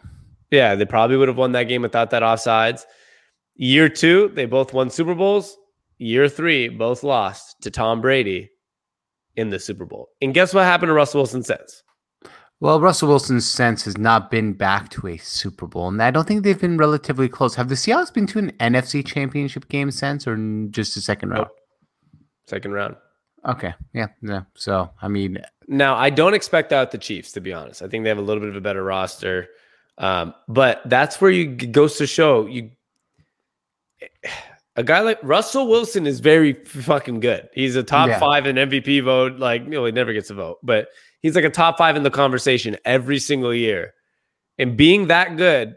yeah, 0.51 0.75
they 0.75 0.85
probably 0.85 1.17
would 1.17 1.27
have 1.27 1.37
won 1.37 1.51
that 1.53 1.63
game 1.63 1.81
without 1.81 2.09
that 2.11 2.23
offsides. 2.23 2.85
Year 3.55 3.89
two, 3.89 4.29
they 4.33 4.45
both 4.45 4.73
won 4.73 4.89
Super 4.89 5.13
Bowls. 5.13 5.57
Year 5.97 6.29
three, 6.29 6.69
both 6.69 7.03
lost 7.03 7.61
to 7.61 7.69
Tom 7.69 7.99
Brady 8.01 8.49
in 9.35 9.49
the 9.49 9.59
Super 9.59 9.85
Bowl. 9.85 10.07
And 10.21 10.33
guess 10.33 10.53
what 10.53 10.63
happened 10.63 10.89
to 10.89 10.93
Russell 10.93 11.19
Wilson 11.19 11.43
since? 11.43 11.83
Well, 12.61 12.79
Russell 12.79 13.07
Wilson's 13.09 13.49
sense 13.49 13.85
has 13.85 13.97
not 13.97 14.29
been 14.29 14.53
back 14.53 14.89
to 14.89 15.07
a 15.07 15.17
Super 15.17 15.65
Bowl, 15.65 15.87
and 15.87 16.01
I 16.01 16.11
don't 16.11 16.27
think 16.27 16.43
they've 16.43 16.61
been 16.61 16.77
relatively 16.77 17.27
close. 17.27 17.55
Have 17.55 17.69
the 17.69 17.75
Seahawks 17.75 18.13
been 18.13 18.27
to 18.27 18.37
an 18.39 18.51
NFC 18.59 19.03
Championship 19.03 19.67
game 19.67 19.89
since, 19.89 20.27
or 20.27 20.37
just 20.69 20.95
a 20.95 21.01
second 21.01 21.29
round? 21.31 21.47
Second 22.45 22.73
round. 22.73 22.97
Okay, 23.47 23.73
yeah, 23.93 24.09
yeah. 24.21 24.43
So, 24.53 24.91
I 25.01 25.07
mean, 25.07 25.41
Now, 25.67 25.95
I 25.95 26.11
don't 26.11 26.35
expect 26.35 26.69
that 26.69 26.91
the 26.91 26.99
Chiefs, 26.99 27.31
to 27.31 27.41
be 27.41 27.51
honest. 27.51 27.81
I 27.81 27.87
think 27.87 28.03
they 28.03 28.09
have 28.09 28.19
a 28.19 28.21
little 28.21 28.41
bit 28.41 28.49
of 28.49 28.55
a 28.55 28.61
better 28.61 28.83
roster. 28.83 29.47
Um, 29.97 30.35
but 30.47 30.81
that's 30.85 31.19
where 31.19 31.31
you 31.31 31.47
goes 31.47 31.97
to 31.97 32.05
show 32.05 32.45
you 32.45 32.69
a 34.75 34.83
guy 34.83 34.99
like 34.99 35.19
Russell 35.23 35.67
Wilson 35.67 36.05
is 36.05 36.19
very 36.19 36.53
fucking 36.65 37.21
good. 37.21 37.49
He's 37.53 37.75
a 37.75 37.83
top 37.83 38.09
Yeah. 38.09 38.19
five 38.19 38.45
in 38.45 38.57
MVP 38.57 38.99
vote. 39.03 39.37
Like, 39.39 39.63
you 39.63 39.71
know, 39.71 39.85
he 39.85 39.91
never 39.91 40.13
gets 40.13 40.29
a 40.29 40.33
vote, 40.35 40.59
but 40.61 40.89
he's 41.21 41.35
like 41.35 41.45
a 41.45 41.49
top 41.49 41.77
five 41.77 41.95
in 41.95 42.03
the 42.03 42.11
conversation 42.11 42.77
every 42.85 43.19
single 43.19 43.53
year. 43.53 43.93
And 44.57 44.77
being 44.77 45.07
that 45.07 45.37
good 45.37 45.75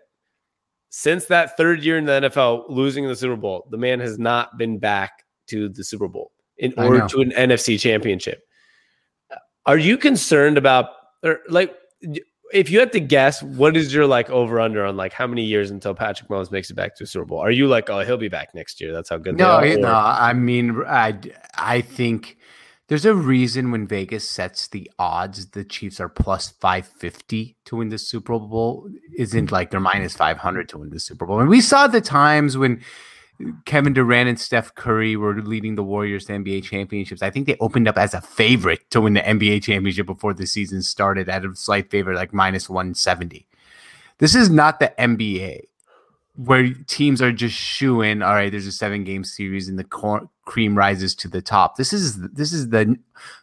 since 0.90 1.26
that 1.26 1.57
third 1.57 1.82
year 1.82 1.99
in 1.99 2.05
the 2.05 2.28
NFL, 2.28 2.66
losing 2.68 3.09
the 3.09 3.16
Super 3.16 3.36
Bowl, 3.36 3.66
the 3.70 3.76
man 3.76 4.01
has 4.01 4.18
not 4.18 4.57
been 4.59 4.78
back 4.78 5.24
to 5.49 5.68
the 5.68 5.82
Super 5.82 6.09
Bowl 6.09 6.32
in 6.59 6.72
I 6.78 6.84
order 6.84 6.99
know. 6.99 7.09
to 7.09 7.20
an 7.20 7.30
NFC 7.30 7.80
championship. 7.80 8.42
Are 9.66 9.78
you 9.78 9.97
concerned 9.97 10.59
about 10.59 10.90
or 11.22 11.40
like 11.49 11.74
if 12.53 12.70
you 12.70 12.78
had 12.78 12.92
to 12.92 13.01
guess, 13.01 13.42
what 13.42 13.76
is 13.76 13.92
your 13.92 14.07
like 14.07 14.30
over 14.30 14.61
under 14.61 14.84
on 14.84 14.97
like 14.97 15.12
how 15.12 15.26
many 15.26 15.42
years 15.42 15.70
until 15.70 15.95
Patrick 15.95 16.28
Mahomes 16.28 16.53
makes 16.53 16.70
it 16.70 16.74
back 16.74 16.95
to 16.97 17.05
a 17.05 17.07
Super 17.07 17.24
Bowl? 17.24 17.40
Are 17.40 17.51
you 17.51 17.66
like, 17.66 17.90
oh, 17.90 18.01
he'll 18.01 18.16
be 18.16 18.28
back 18.28 18.55
next 18.55 18.80
year? 18.80 18.92
That's 18.92 19.09
how 19.09 19.16
good 19.16 19.36
no, 19.36 19.61
they 19.61 19.74
are. 19.74 19.78
no. 19.78 19.92
I 19.92 20.32
mean, 20.32 20.82
I 20.86 21.18
I 21.57 21.80
think 21.80 22.36
there's 22.89 23.07
a 23.07 23.14
reason 23.14 23.70
when 23.70 23.87
Vegas 23.87 24.28
sets 24.28 24.68
the 24.68 24.91
odds, 24.99 25.51
the 25.51 25.64
Chiefs 25.64 26.01
are 26.01 26.09
plus 26.09 26.51
five 26.61 26.87
fifty 26.87 27.57
to 27.64 27.76
win 27.76 27.89
the 27.89 27.99
Super 27.99 28.39
Bowl. 28.39 28.89
Isn't 29.16 29.47
mm-hmm. 29.47 29.55
like 29.55 29.70
they're 29.70 29.80
minus 29.80 30.14
five 30.14 30.39
hundred 30.39 30.68
to 30.70 30.78
win 30.78 30.91
the 30.91 31.01
Super 31.01 31.26
Bowl. 31.26 31.41
And 31.41 31.49
we 31.49 31.61
saw 31.61 31.87
the 31.87 32.01
times 32.01 32.59
when 32.59 32.82
Kevin 33.64 33.95
Durant 33.95 34.28
and 34.28 34.39
Steph 34.39 34.74
Curry 34.74 35.16
were 35.16 35.41
leading 35.41 35.74
the 35.74 35.82
Warriors 35.82 36.26
to 36.26 36.32
NBA 36.32 36.64
championships. 36.64 37.22
I 37.22 37.30
think 37.30 37.47
they 37.47 37.57
opened 37.59 37.89
up 37.89 37.99
as 37.99 38.14
a 38.14 38.20
favorite 38.20 38.89
to 38.91 39.01
win 39.01 39.14
the 39.14 39.20
NBA 39.20 39.62
championship 39.62 40.07
before 40.07 40.35
the 40.35 40.47
season 40.47 40.82
started 40.82 41.28
at 41.28 41.45
a 41.45 41.55
slight 41.57 41.91
favorite, 41.91 42.16
like 42.16 42.32
minus 42.32 42.68
170. 42.68 43.47
This 44.18 44.35
is 44.35 44.51
not 44.51 44.78
the 44.78 44.93
NBA 44.99 45.62
where 46.37 46.72
teams 46.87 47.22
are 47.22 47.32
just 47.32 47.55
shooing. 47.55 48.22
All 48.22 48.35
right, 48.35 48.51
there's 48.51 48.66
a 48.66 48.72
seven 48.72 49.05
game 49.05 49.24
series 49.24 49.68
and 49.68 49.78
the 49.78 49.85
cor- 49.85 50.28
cream 50.45 50.76
rises 50.76 51.14
to 51.16 51.28
the 51.28 51.41
top. 51.43 51.76
This 51.76 51.93
is 51.93 52.20
this 52.30 52.53
is 52.53 52.68
the 52.70 52.97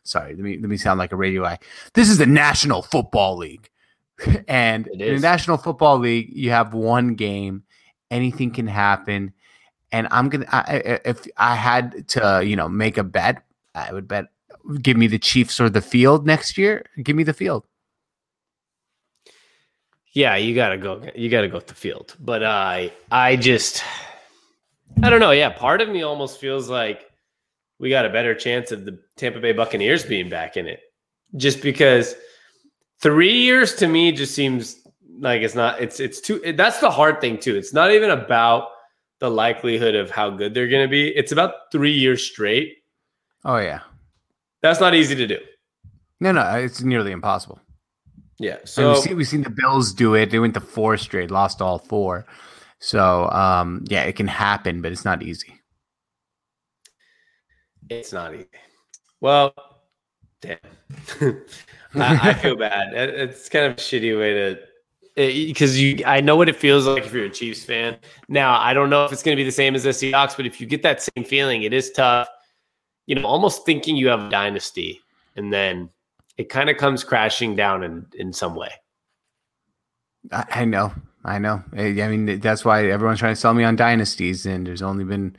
sorry. 0.04 0.36
Let 0.36 0.44
me 0.44 0.58
let 0.58 0.70
me 0.70 0.78
sound 0.78 1.00
like 1.00 1.12
a 1.12 1.16
radio 1.16 1.46
eye. 1.46 1.60
This 1.94 2.10
is 2.10 2.18
the 2.18 2.26
National 2.26 2.82
Football 2.82 3.38
League, 3.38 3.70
and 4.48 4.88
in 4.88 5.16
the. 5.16 5.20
National 5.20 5.58
Football 5.58 6.00
League, 6.00 6.30
you 6.36 6.50
have 6.52 6.74
one 6.74 7.16
game. 7.16 7.64
Anything 8.10 8.52
can 8.52 8.68
happen, 8.68 9.34
and 9.94 10.08
I'm 10.12 10.28
gonna. 10.30 10.48
I- 10.52 11.00
if 11.06 11.26
I 11.38 11.56
had 11.56 12.08
to, 12.10 12.42
you 12.44 12.56
know, 12.58 12.68
make 12.68 12.98
a 12.98 13.04
bet, 13.04 13.44
I 13.74 13.94
would 13.94 14.08
bet. 14.08 14.26
Give 14.82 14.96
me 14.96 15.08
the 15.08 15.18
Chiefs 15.18 15.60
or 15.60 15.70
the 15.70 15.82
field 15.82 16.28
next 16.28 16.58
year. 16.58 16.86
Give 17.02 17.16
me 17.16 17.24
the 17.24 17.34
field. 17.34 17.66
Yeah, 20.14 20.36
you 20.36 20.54
gotta 20.54 20.78
go. 20.78 21.02
You 21.16 21.30
gotta 21.30 21.48
go 21.48 21.56
with 21.56 21.68
the 21.68 21.76
field. 21.76 22.16
But 22.20 22.44
I, 22.44 22.92
I 23.12 23.36
just, 23.38 23.84
I 25.04 25.10
don't 25.10 25.20
know. 25.20 25.32
Yeah, 25.32 25.50
part 25.50 25.82
of 25.82 25.90
me 25.90 26.04
almost 26.04 26.40
feels 26.40 26.70
like 26.70 27.06
we 27.80 27.90
got 27.90 28.06
a 28.06 28.10
better 28.10 28.36
chance 28.36 28.72
of 28.72 28.86
the 28.86 29.00
Tampa 29.16 29.40
Bay 29.40 29.54
Buccaneers 29.54 30.04
being 30.04 30.30
back 30.30 30.58
in 30.58 30.68
it, 30.68 30.82
just 31.38 31.62
because 31.62 32.16
three 33.00 33.34
years 33.34 33.74
to 33.76 33.88
me 33.88 34.12
just 34.12 34.36
seems 34.36 34.76
like 35.20 35.42
it's 35.42 35.56
not. 35.56 35.82
It's 35.82 36.00
it's 36.00 36.20
too. 36.20 36.54
That's 36.56 36.80
the 36.80 36.92
hard 36.92 37.22
thing 37.22 37.38
too. 37.40 37.56
It's 37.56 37.74
not 37.74 37.92
even 37.92 38.10
about 38.10 38.68
the 39.20 39.30
likelihood 39.30 39.96
of 39.96 40.10
how 40.10 40.30
good 40.30 40.54
they're 40.54 40.68
going 40.68 40.84
to 40.84 40.92
be. 40.92 41.10
It's 41.10 41.32
about 41.32 41.54
three 41.72 41.94
years 41.94 42.26
straight. 42.26 42.80
Oh 43.46 43.58
yeah. 43.58 43.82
That's 44.62 44.80
not 44.80 44.94
easy 44.94 45.16
to 45.16 45.28
do. 45.28 45.40
No, 46.20 46.32
no, 46.32 46.44
it's 46.58 46.82
nearly 46.82 47.12
impossible. 47.12 47.60
Yeah. 48.42 48.58
And 48.60 48.68
So 48.70 48.90
we've, 48.94 48.98
seen, 49.04 49.18
we've 49.18 49.28
seen 49.28 49.44
the 49.44 49.50
Bills 49.52 49.94
do 49.94 50.16
it. 50.16 50.32
They 50.32 50.40
went 50.40 50.56
to 50.56 50.60
four 50.62 50.98
straight, 50.98 51.30
lost 51.32 51.62
all 51.62 51.78
four. 51.80 52.26
So 52.80 53.30
um, 53.30 53.86
yeah, 53.88 54.04
it 54.04 54.16
can 54.16 54.28
happen, 54.28 54.82
but 54.82 54.92
it's 54.92 55.06
not 55.06 55.22
easy. 55.22 55.62
It's 57.90 58.12
not 58.14 58.34
easy. 58.34 58.48
Well, 59.20 59.54
damn. 60.42 60.58
I, 61.96 62.30
I 62.30 62.34
feel 62.34 62.56
bad. 62.56 62.94
It- 62.94 63.16
It's 63.30 63.50
kind 63.50 63.66
of 63.66 63.74
a 63.74 63.76
shitty 63.76 64.18
way 64.18 64.34
to 64.34 64.60
because 65.16 65.80
you. 65.80 66.04
I 66.06 66.22
know 66.22 66.38
what 66.38 66.48
it 66.50 66.56
feels 66.56 66.88
like 66.88 67.06
if 67.06 67.14
you're 67.14 67.26
a 67.26 67.30
Chiefs 67.30 67.64
fan. 67.66 67.98
Now 68.30 68.60
I 68.60 68.74
don't 68.74 68.90
know 68.90 69.04
if 69.06 69.12
it's 69.12 69.22
going 69.22 69.36
to 69.36 69.40
be 69.40 69.44
the 69.46 69.52
same 69.52 69.76
as 69.76 69.84
the 69.84 69.90
Seahawks, 69.90 70.36
but 70.38 70.46
if 70.46 70.60
you 70.62 70.66
get 70.66 70.82
that 70.84 71.02
same 71.02 71.26
feeling, 71.26 71.64
it 71.64 71.74
is 71.74 71.92
tough. 71.92 72.30
You 73.08 73.16
know, 73.16 73.26
almost 73.28 73.66
thinking 73.66 73.98
you 73.98 74.08
have 74.08 74.22
a 74.22 74.30
dynasty, 74.30 75.02
and 75.36 75.52
then 75.52 75.90
it 76.38 76.50
kind 76.50 76.70
of 76.70 76.78
comes 76.78 77.04
crashing 77.04 77.56
down 77.56 77.84
in 77.84 78.06
in 78.14 78.34
some 78.34 78.56
way. 78.56 78.72
I, 80.32 80.46
I 80.52 80.66
know, 80.66 80.94
I 81.24 81.40
know. 81.40 81.64
Eh, 81.76 82.02
I 82.02 82.06
I 82.06 82.08
mean, 82.10 82.40
that's 82.40 82.64
why 82.64 82.90
everyone's 82.90 83.20
trying 83.20 83.34
to 83.34 83.40
sell 83.40 83.54
me 83.54 83.64
on 83.64 83.76
dynasties, 83.76 84.46
and 84.46 84.68
there's 84.68 84.82
only 84.82 85.04
been 85.04 85.36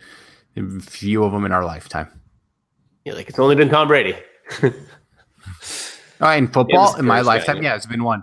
a 0.57 0.81
few 0.81 1.25
of 1.25 1.33
them 1.33 1.45
in 1.45 1.53
our 1.53 1.65
lifetime. 1.65 2.09
Yeah, 3.05 3.15
like 3.15 3.29
it's 3.29 3.39
only 3.39 3.57
been 3.57 3.69
Tom 3.69 3.89
Brady. 3.89 4.17
Oh, 6.23 6.31
in 6.31 6.47
football, 6.47 6.93
the 6.93 7.01
in 7.01 7.05
my 7.05 7.17
Spurs 7.17 7.27
guy, 7.27 7.35
lifetime, 7.35 7.57
yeah. 7.57 7.71
yeah, 7.71 7.75
it's 7.77 7.87
been 7.87 8.05
one. 8.05 8.23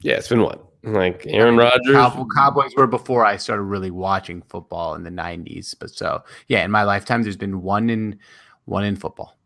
yeah, 0.00 0.14
it's 0.14 0.28
been 0.28 0.42
one. 0.42 0.60
Like 0.84 1.24
Aaron 1.26 1.56
Rodgers. 1.56 1.92
Cow- 1.92 2.26
Cowboys 2.36 2.70
were 2.76 2.86
before 2.86 3.26
I 3.26 3.36
started 3.36 3.64
really 3.64 3.90
watching 3.90 4.42
football 4.42 4.94
in 4.94 5.02
the 5.02 5.10
'90s, 5.10 5.74
but 5.78 5.90
so 5.90 6.22
yeah, 6.46 6.64
in 6.64 6.70
my 6.70 6.84
lifetime, 6.84 7.24
there's 7.24 7.36
been 7.36 7.62
one 7.62 7.90
in 7.90 8.20
one 8.66 8.84
in 8.84 8.94
football. 8.94 9.36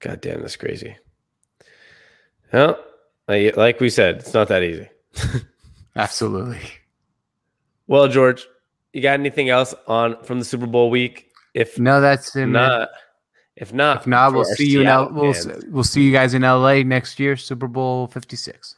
God 0.00 0.20
damn, 0.20 0.40
that's 0.40 0.56
crazy. 0.56 0.96
Well, 2.52 2.78
like 3.28 3.80
we 3.80 3.90
said, 3.90 4.16
it's 4.16 4.34
not 4.34 4.48
that 4.48 4.62
easy. 4.62 4.88
Absolutely. 5.96 6.60
Well, 7.86 8.08
George, 8.08 8.46
you 8.92 9.02
got 9.02 9.18
anything 9.18 9.48
else 9.48 9.74
on 9.86 10.22
from 10.22 10.38
the 10.38 10.44
Super 10.44 10.66
Bowl 10.66 10.90
week? 10.90 11.30
If 11.54 11.78
No, 11.78 12.00
that's 12.00 12.36
in 12.36 12.52
not, 12.52 12.90
if 13.56 13.72
not, 13.72 14.00
If 14.02 14.06
not, 14.06 14.32
we'll 14.32 14.44
see 14.44 14.68
you 14.68 14.82
in 14.82 14.86
L- 14.86 15.10
we'll, 15.12 15.34
we'll 15.68 15.84
see 15.84 16.02
you 16.02 16.12
guys 16.12 16.34
in 16.34 16.42
LA 16.42 16.82
next 16.82 17.18
year, 17.18 17.36
Super 17.36 17.66
Bowl 17.66 18.06
56. 18.06 18.76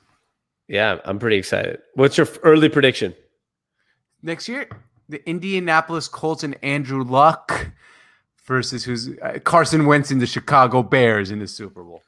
yeah, 0.68 0.98
I'm 1.04 1.18
pretty 1.18 1.36
excited. 1.36 1.80
What's 1.94 2.16
your 2.16 2.28
early 2.42 2.68
prediction? 2.68 3.14
Next 4.22 4.48
year, 4.48 4.68
the 5.08 5.26
Indianapolis 5.28 6.08
Colts 6.08 6.44
and 6.44 6.56
Andrew 6.62 7.02
Luck 7.02 7.70
versus 8.50 8.82
who's 8.82 9.10
uh, 9.22 9.38
Carson 9.44 9.86
Wentz 9.86 10.10
and 10.10 10.20
the 10.20 10.26
Chicago 10.26 10.82
Bears 10.82 11.30
in 11.30 11.38
the 11.38 11.46
Super 11.46 11.84
Bowl. 11.84 12.02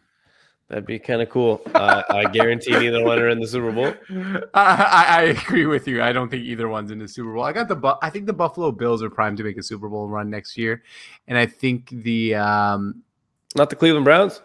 That'd 0.67 0.87
be 0.87 0.99
kind 0.99 1.23
of 1.23 1.31
cool. 1.31 1.61
Uh, 1.73 2.03
I 2.11 2.25
guarantee 2.25 2.73
neither 2.73 3.05
one 3.05 3.21
are 3.21 3.29
in 3.29 3.39
the 3.39 3.47
Super 3.47 3.71
Bowl. 3.71 3.95
I, 4.55 5.05
I, 5.09 5.23
agree 5.23 5.67
with 5.67 5.87
you. 5.87 6.03
I 6.03 6.13
don't 6.13 6.29
think 6.29 6.43
either 6.43 6.67
one's 6.67 6.91
in 6.91 6.99
the 6.99 7.07
Super 7.07 7.33
Bowl. 7.33 7.45
I 7.45 7.53
got 7.53 7.69
the 7.69 7.97
I 8.03 8.11
think 8.11 8.27
the 8.27 8.33
Buffalo 8.33 8.73
Bills 8.73 9.05
are 9.05 9.11
primed 9.11 9.37
to 9.39 9.45
make 9.45 9.57
a 9.57 9.63
Super 9.63 9.89
Bowl 9.89 10.09
run 10.09 10.31
next 10.31 10.59
year, 10.59 10.83
and 11.29 11.39
I 11.39 11.47
think 11.47 11.91
the 11.91 12.35
um, 12.35 13.05
not 13.55 13.71
the 13.71 13.77
Cleveland 13.77 14.05
Browns. 14.05 14.43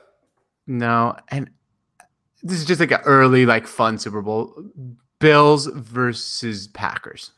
No, 0.68 1.16
and 1.30 1.50
this 2.44 2.60
is 2.60 2.66
just 2.66 2.80
like 2.80 2.92
an 2.92 3.02
early, 3.06 3.48
like 3.48 3.66
fun 3.66 3.98
Super 3.98 4.22
Bowl. 4.22 4.54
Bills 5.18 5.66
versus 5.66 6.68
Packers. 6.68 7.32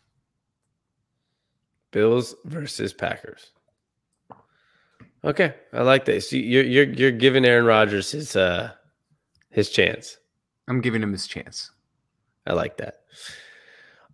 Bills 1.91 2.36
versus 2.43 2.91
Packers. 2.91 3.51
Okay, 5.24 5.54
I 5.74 5.82
like 5.82 6.06
this. 6.06 6.32
You're 6.32 6.64
you're 6.64 6.86
you're 6.86 7.12
giving 7.12 7.46
Aaron 7.46 7.66
Rodgers 7.66 8.12
his 8.12 8.36
uh 8.36 8.72
his 9.50 9.70
chance. 9.70 10.18
I'm 10.68 10.82
giving 10.82 11.04
him 11.04 11.12
his 11.12 11.28
chance. 11.28 11.72
I 12.48 12.54
like 12.54 12.78
that. 12.78 13.02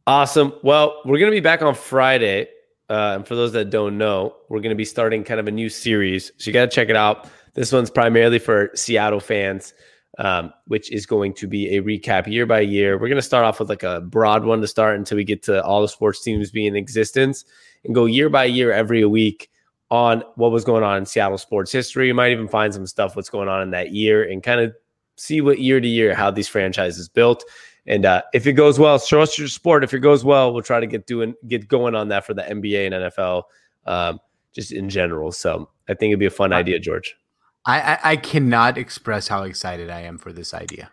Awesome. 0.08 0.54
Well, 0.64 1.02
we're 1.06 1.20
gonna 1.20 1.32
be 1.32 1.42
back 1.42 1.62
on 1.62 1.76
Friday. 1.76 2.48
Uh, 2.88 3.16
and 3.16 3.28
for 3.28 3.36
those 3.36 3.52
that 3.54 3.72
don't 3.72 3.98
know, 3.98 4.36
we're 4.50 4.62
gonna 4.62 4.76
be 4.76 4.86
starting 4.86 5.24
kind 5.24 5.40
of 5.40 5.48
a 5.48 5.52
new 5.52 5.70
series. 5.70 6.32
So 6.38 6.50
you 6.50 6.54
gotta 6.54 6.72
check 6.72 6.90
it 6.90 6.96
out. 6.96 7.30
This 7.54 7.72
one's 7.72 7.90
primarily 7.90 8.40
for 8.40 8.72
Seattle 8.76 9.20
fans, 9.20 9.74
um, 10.18 10.54
which 10.68 10.92
is 10.92 11.06
going 11.06 11.34
to 11.36 11.48
be 11.48 11.76
a 11.78 11.82
recap 11.82 12.28
year 12.28 12.46
by 12.46 12.62
year. 12.62 12.98
We're 12.98 13.10
gonna 13.10 13.22
start 13.22 13.46
off 13.46 13.60
with 13.60 13.70
like 13.70 13.84
a 13.84 14.02
broad 14.02 14.44
one 14.44 14.62
to 14.62 14.68
start 14.68 14.98
until 14.98 15.18
we 15.18 15.24
get 15.24 15.44
to 15.44 15.64
all 15.64 15.82
the 15.82 15.88
sports 15.88 16.22
teams 16.22 16.50
being 16.50 16.68
in 16.68 16.76
existence 16.76 17.46
and 17.84 17.94
go 17.94 18.06
year 18.06 18.30
by 18.30 18.46
year 18.46 18.72
every 18.72 19.06
week 19.06 19.50
on 19.92 20.24
what 20.36 20.52
was 20.52 20.64
going 20.64 20.84
on 20.84 20.98
in 20.98 21.06
Seattle 21.06 21.38
sports 21.38 21.72
history. 21.72 22.08
You 22.08 22.14
might 22.14 22.32
even 22.32 22.48
find 22.48 22.74
some 22.74 22.88
stuff 22.88 23.16
what's 23.16 23.30
going 23.30 23.50
on 23.50 23.62
in 23.62 23.72
that 23.72 23.92
year 23.92 24.24
and 24.24 24.42
kind 24.42 24.60
of 24.60 24.74
see 25.16 25.42
what 25.42 25.60
year 25.60 25.80
to 25.80 25.88
year 25.88 26.14
how 26.14 26.32
these 26.32 26.48
franchises 26.48 27.08
built. 27.08 27.44
And 27.88 28.06
uh, 28.06 28.24
if 28.34 28.48
it 28.48 28.54
goes 28.54 28.80
well, 28.80 28.98
show 28.98 29.22
us 29.22 29.38
your 29.38 29.48
sport. 29.48 29.84
If 29.84 29.94
it 29.94 30.00
goes 30.00 30.26
well, 30.26 30.52
we'll 30.52 30.64
try 30.64 30.80
to 30.80 30.88
get 30.88 31.06
doing 31.06 31.36
get 31.48 31.68
going 31.68 31.94
on 31.94 32.10
that 32.10 32.26
for 32.26 32.34
the 32.34 32.42
NBA 32.42 32.88
and 32.88 32.96
NFL, 32.96 33.44
um, 33.86 34.20
just 34.54 34.72
in 34.72 34.90
general. 34.90 35.32
So 35.32 35.70
I 35.88 35.94
think 35.94 36.10
it'd 36.10 36.20
be 36.20 36.26
a 36.26 36.32
fun 36.32 36.52
idea, 36.52 36.80
George. 36.80 37.16
I, 37.66 37.82
I, 37.82 38.00
I 38.04 38.16
cannot 38.16 38.78
express 38.78 39.28
how 39.28 39.44
excited 39.44 39.90
I 39.90 40.02
am 40.02 40.18
for 40.18 40.32
this 40.32 40.54
idea. 40.54 40.92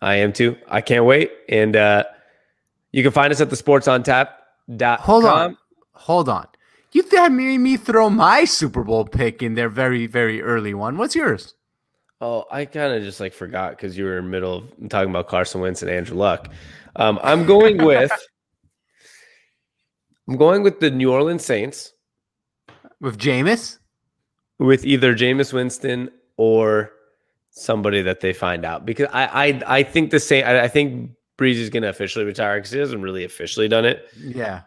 I 0.00 0.16
am 0.16 0.32
too. 0.32 0.56
I 0.68 0.80
can't 0.80 1.04
wait. 1.04 1.30
And 1.48 1.76
uh, 1.76 2.04
you 2.92 3.02
can 3.02 3.12
find 3.12 3.32
us 3.32 3.40
at 3.40 3.50
the 3.50 3.56
sports 3.56 3.88
on 3.88 4.02
tap. 4.02 4.38
Hold 5.00 5.24
on. 5.24 5.56
Hold 5.92 6.28
on. 6.28 6.46
You 6.92 7.04
had 7.10 7.32
made 7.32 7.58
me 7.58 7.76
throw 7.76 8.10
my 8.10 8.44
Super 8.44 8.84
Bowl 8.84 9.06
pick 9.06 9.42
in 9.42 9.54
there 9.54 9.70
very, 9.70 10.06
very 10.06 10.42
early 10.42 10.74
one. 10.74 10.98
What's 10.98 11.14
yours? 11.14 11.54
Oh, 12.20 12.44
I 12.50 12.66
kind 12.66 12.94
of 12.94 13.02
just 13.02 13.18
like 13.18 13.32
forgot 13.32 13.70
because 13.70 13.96
you 13.96 14.04
were 14.04 14.18
in 14.18 14.24
the 14.26 14.30
middle 14.30 14.58
of 14.58 14.88
talking 14.90 15.10
about 15.10 15.26
Carson 15.26 15.60
Wentz 15.60 15.82
and 15.82 15.90
Andrew 15.90 16.16
Luck. 16.16 16.48
Um, 16.96 17.18
I'm 17.22 17.46
going 17.46 17.78
with 17.84 18.12
I'm 20.28 20.36
going 20.36 20.62
with 20.62 20.80
the 20.80 20.90
New 20.90 21.10
Orleans 21.12 21.44
Saints. 21.44 21.94
With 23.00 23.18
Jameis? 23.18 23.78
With 24.58 24.84
either 24.84 25.14
Jameis 25.14 25.52
Winston 25.52 26.10
or 26.36 26.92
somebody 27.50 28.02
that 28.02 28.20
they 28.20 28.32
find 28.32 28.64
out. 28.64 28.86
Because 28.86 29.08
I 29.12 29.24
I, 29.26 29.62
I 29.78 29.82
think 29.82 30.10
the 30.10 30.20
same 30.20 30.44
I, 30.44 30.64
I 30.64 30.68
think 30.68 31.10
Brees 31.38 31.54
is 31.54 31.70
gonna 31.70 31.88
officially 31.88 32.24
retire 32.24 32.58
because 32.58 32.70
he 32.70 32.78
hasn't 32.78 33.02
really 33.02 33.24
officially 33.24 33.66
done 33.66 33.84
it. 33.84 34.08
Yeah. 34.16 34.62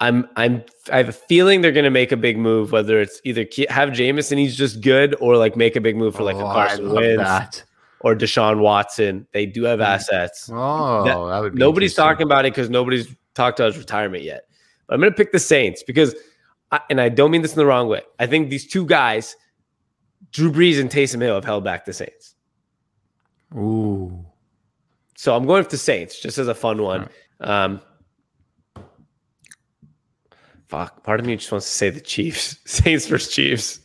I'm 0.00 0.28
I'm 0.36 0.64
I 0.90 0.98
have 0.98 1.08
a 1.08 1.12
feeling 1.12 1.60
they're 1.60 1.72
going 1.72 1.84
to 1.84 1.90
make 1.90 2.12
a 2.12 2.16
big 2.16 2.36
move, 2.36 2.72
whether 2.72 3.00
it's 3.00 3.20
either 3.24 3.46
have 3.68 3.92
Jameson, 3.92 4.38
he's 4.38 4.56
just 4.56 4.80
good, 4.80 5.16
or 5.20 5.36
like 5.36 5.56
make 5.56 5.76
a 5.76 5.80
big 5.80 5.96
move 5.96 6.14
for 6.14 6.24
like 6.24 6.36
oh, 6.36 6.46
a 6.46 6.52
Carson 6.52 6.92
Wentz 6.92 7.22
that. 7.22 7.64
or 8.00 8.14
Deshaun 8.14 8.58
Watson. 8.58 9.26
They 9.32 9.46
do 9.46 9.64
have 9.64 9.78
mm. 9.78 9.86
assets. 9.86 10.50
Oh, 10.52 11.04
that, 11.04 11.14
that 11.14 11.38
would 11.40 11.54
nobody's 11.54 11.94
talking 11.94 12.24
about 12.24 12.44
it 12.44 12.52
because 12.52 12.68
nobody's 12.68 13.14
talked 13.34 13.60
about 13.60 13.72
his 13.72 13.78
retirement 13.78 14.24
yet. 14.24 14.48
But 14.86 14.94
I'm 14.94 15.00
going 15.00 15.12
to 15.12 15.16
pick 15.16 15.32
the 15.32 15.38
Saints 15.38 15.82
because, 15.82 16.14
I, 16.70 16.80
and 16.90 17.00
I 17.00 17.08
don't 17.08 17.30
mean 17.30 17.42
this 17.42 17.52
in 17.52 17.58
the 17.58 17.66
wrong 17.66 17.88
way. 17.88 18.02
I 18.18 18.26
think 18.26 18.50
these 18.50 18.66
two 18.66 18.84
guys, 18.84 19.36
Drew 20.30 20.52
Brees 20.52 20.80
and 20.80 20.90
Taysom 20.90 21.22
Hill, 21.22 21.34
have 21.34 21.44
held 21.44 21.64
back 21.64 21.84
the 21.84 21.92
Saints. 21.92 22.34
Ooh. 23.56 24.24
So 25.16 25.34
I'm 25.34 25.46
going 25.46 25.60
with 25.60 25.70
the 25.70 25.78
Saints 25.78 26.20
just 26.20 26.38
as 26.38 26.48
a 26.48 26.54
fun 26.54 26.82
one. 26.82 27.08
Um, 27.40 27.80
Fuck. 30.74 31.04
Part 31.04 31.20
of 31.20 31.26
me 31.26 31.36
just 31.36 31.52
wants 31.52 31.66
to 31.66 31.72
say 31.72 31.90
the 31.90 32.00
Chiefs. 32.00 32.58
Saints 32.64 33.06
versus 33.06 33.32
Chiefs. 33.32 33.80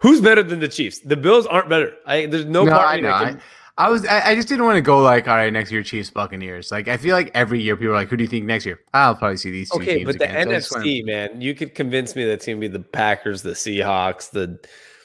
Who's 0.00 0.20
better 0.20 0.42
than 0.42 0.60
the 0.60 0.68
Chiefs? 0.68 0.98
The 0.98 1.16
Bills 1.16 1.46
aren't 1.46 1.70
better. 1.70 1.94
I 2.04 2.26
there's 2.26 2.44
no, 2.44 2.64
no 2.64 2.72
part 2.72 2.88
I 2.88 3.00
know. 3.00 3.18
Can... 3.18 3.40
I, 3.78 3.86
I, 3.86 3.88
was 3.88 4.06
I, 4.06 4.30
I, 4.30 4.34
just 4.34 4.46
didn't 4.46 4.66
want 4.66 4.76
to 4.76 4.82
go 4.82 4.98
like, 5.00 5.26
all 5.28 5.34
right, 5.34 5.52
next 5.52 5.72
year 5.72 5.82
Chiefs 5.82 6.10
Buccaneers. 6.10 6.70
Like 6.70 6.88
I 6.88 6.98
feel 6.98 7.16
like 7.16 7.30
every 7.34 7.62
year 7.62 7.74
people 7.74 7.92
are 7.92 7.96
like, 7.96 8.08
who 8.08 8.16
do 8.18 8.22
you 8.22 8.28
think 8.28 8.44
next 8.44 8.66
year? 8.66 8.80
I'll 8.92 9.16
probably 9.16 9.38
see 9.38 9.50
these 9.50 9.70
two 9.70 9.80
okay, 9.80 10.04
but 10.04 10.18
the 10.18 10.24
again. 10.24 10.48
NFC, 10.48 11.00
so 11.00 11.06
man, 11.06 11.40
you 11.40 11.54
could 11.54 11.74
convince 11.74 12.14
me 12.14 12.24
that 12.24 12.32
it's 12.34 12.46
gonna 12.46 12.58
be 12.58 12.68
the 12.68 12.80
Packers, 12.80 13.40
the 13.40 13.52
Seahawks, 13.52 14.30
the 14.30 14.58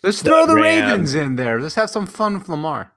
Let's 0.04 0.22
throw 0.22 0.46
the, 0.46 0.54
the 0.54 0.62
Ravens 0.62 1.16
in 1.16 1.36
there. 1.36 1.62
Let's 1.62 1.76
have 1.76 1.90
some 1.90 2.06
fun 2.06 2.38
with 2.38 2.50
Lamar. 2.50 2.92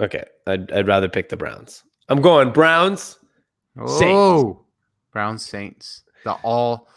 Okay. 0.00 0.24
I'd 0.48 0.70
I'd 0.72 0.88
rather 0.88 1.08
pick 1.08 1.28
the 1.28 1.36
Browns. 1.36 1.84
I'm 2.08 2.20
going 2.20 2.50
Browns. 2.50 3.18
Oh 3.78 3.98
Saints. 3.98 4.60
Browns 5.12 5.46
Saints. 5.46 6.02
The 6.24 6.32
all 6.32 6.88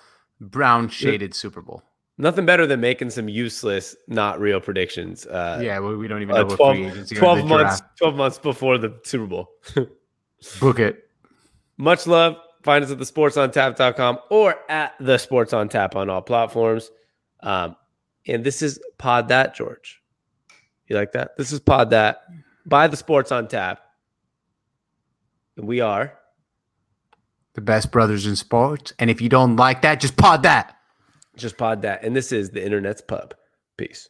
brown 0.49 0.89
shaded 0.89 1.33
Super 1.33 1.61
Bowl. 1.61 1.83
Nothing 2.17 2.45
better 2.45 2.67
than 2.67 2.79
making 2.79 3.09
some 3.09 3.27
useless, 3.27 3.95
not 4.07 4.39
real 4.39 4.59
predictions. 4.59 5.25
Uh, 5.25 5.59
yeah, 5.63 5.79
well, 5.79 5.95
we 5.95 6.07
don't 6.07 6.21
even 6.21 6.35
uh, 6.35 6.43
know 6.43 6.49
uh, 6.49 6.55
12, 6.55 7.09
12 7.09 7.45
months, 7.45 7.81
12 7.97 8.15
months 8.15 8.37
before 8.37 8.77
the 8.77 8.99
Super 9.03 9.25
Bowl. 9.25 9.49
Book 10.59 10.79
it. 10.79 11.09
Much 11.77 12.05
love. 12.05 12.37
Find 12.61 12.83
us 12.83 12.91
at 12.91 12.99
the 12.99 13.05
sportsontap.com 13.05 14.19
or 14.29 14.55
at 14.69 14.93
the 14.99 15.17
sports 15.17 15.53
on 15.53 15.69
tap 15.69 15.95
on 15.95 16.09
all 16.09 16.21
platforms. 16.21 16.91
Um, 17.41 17.75
and 18.27 18.43
this 18.43 18.61
is 18.61 18.79
Pod 18.97 19.27
That, 19.29 19.55
George. 19.55 20.01
You 20.87 20.95
like 20.95 21.11
that? 21.13 21.35
This 21.37 21.51
is 21.51 21.59
Pod 21.59 21.89
That 21.89 22.21
by 22.65 22.87
the 22.87 22.95
Sports 22.97 23.31
on 23.31 23.47
Tap. 23.47 23.81
And 25.57 25.67
we 25.67 25.81
are 25.81 26.13
the 27.55 27.61
best 27.61 27.91
brothers 27.91 28.25
in 28.25 28.35
sports. 28.35 28.93
And 28.99 29.09
if 29.09 29.21
you 29.21 29.29
don't 29.29 29.55
like 29.55 29.81
that, 29.81 29.99
just 29.99 30.17
pod 30.17 30.43
that. 30.43 30.75
Just 31.35 31.57
pod 31.57 31.81
that. 31.83 32.03
And 32.03 32.15
this 32.15 32.31
is 32.31 32.51
the 32.51 32.63
internet's 32.63 33.01
pub. 33.01 33.33
Peace. 33.77 34.09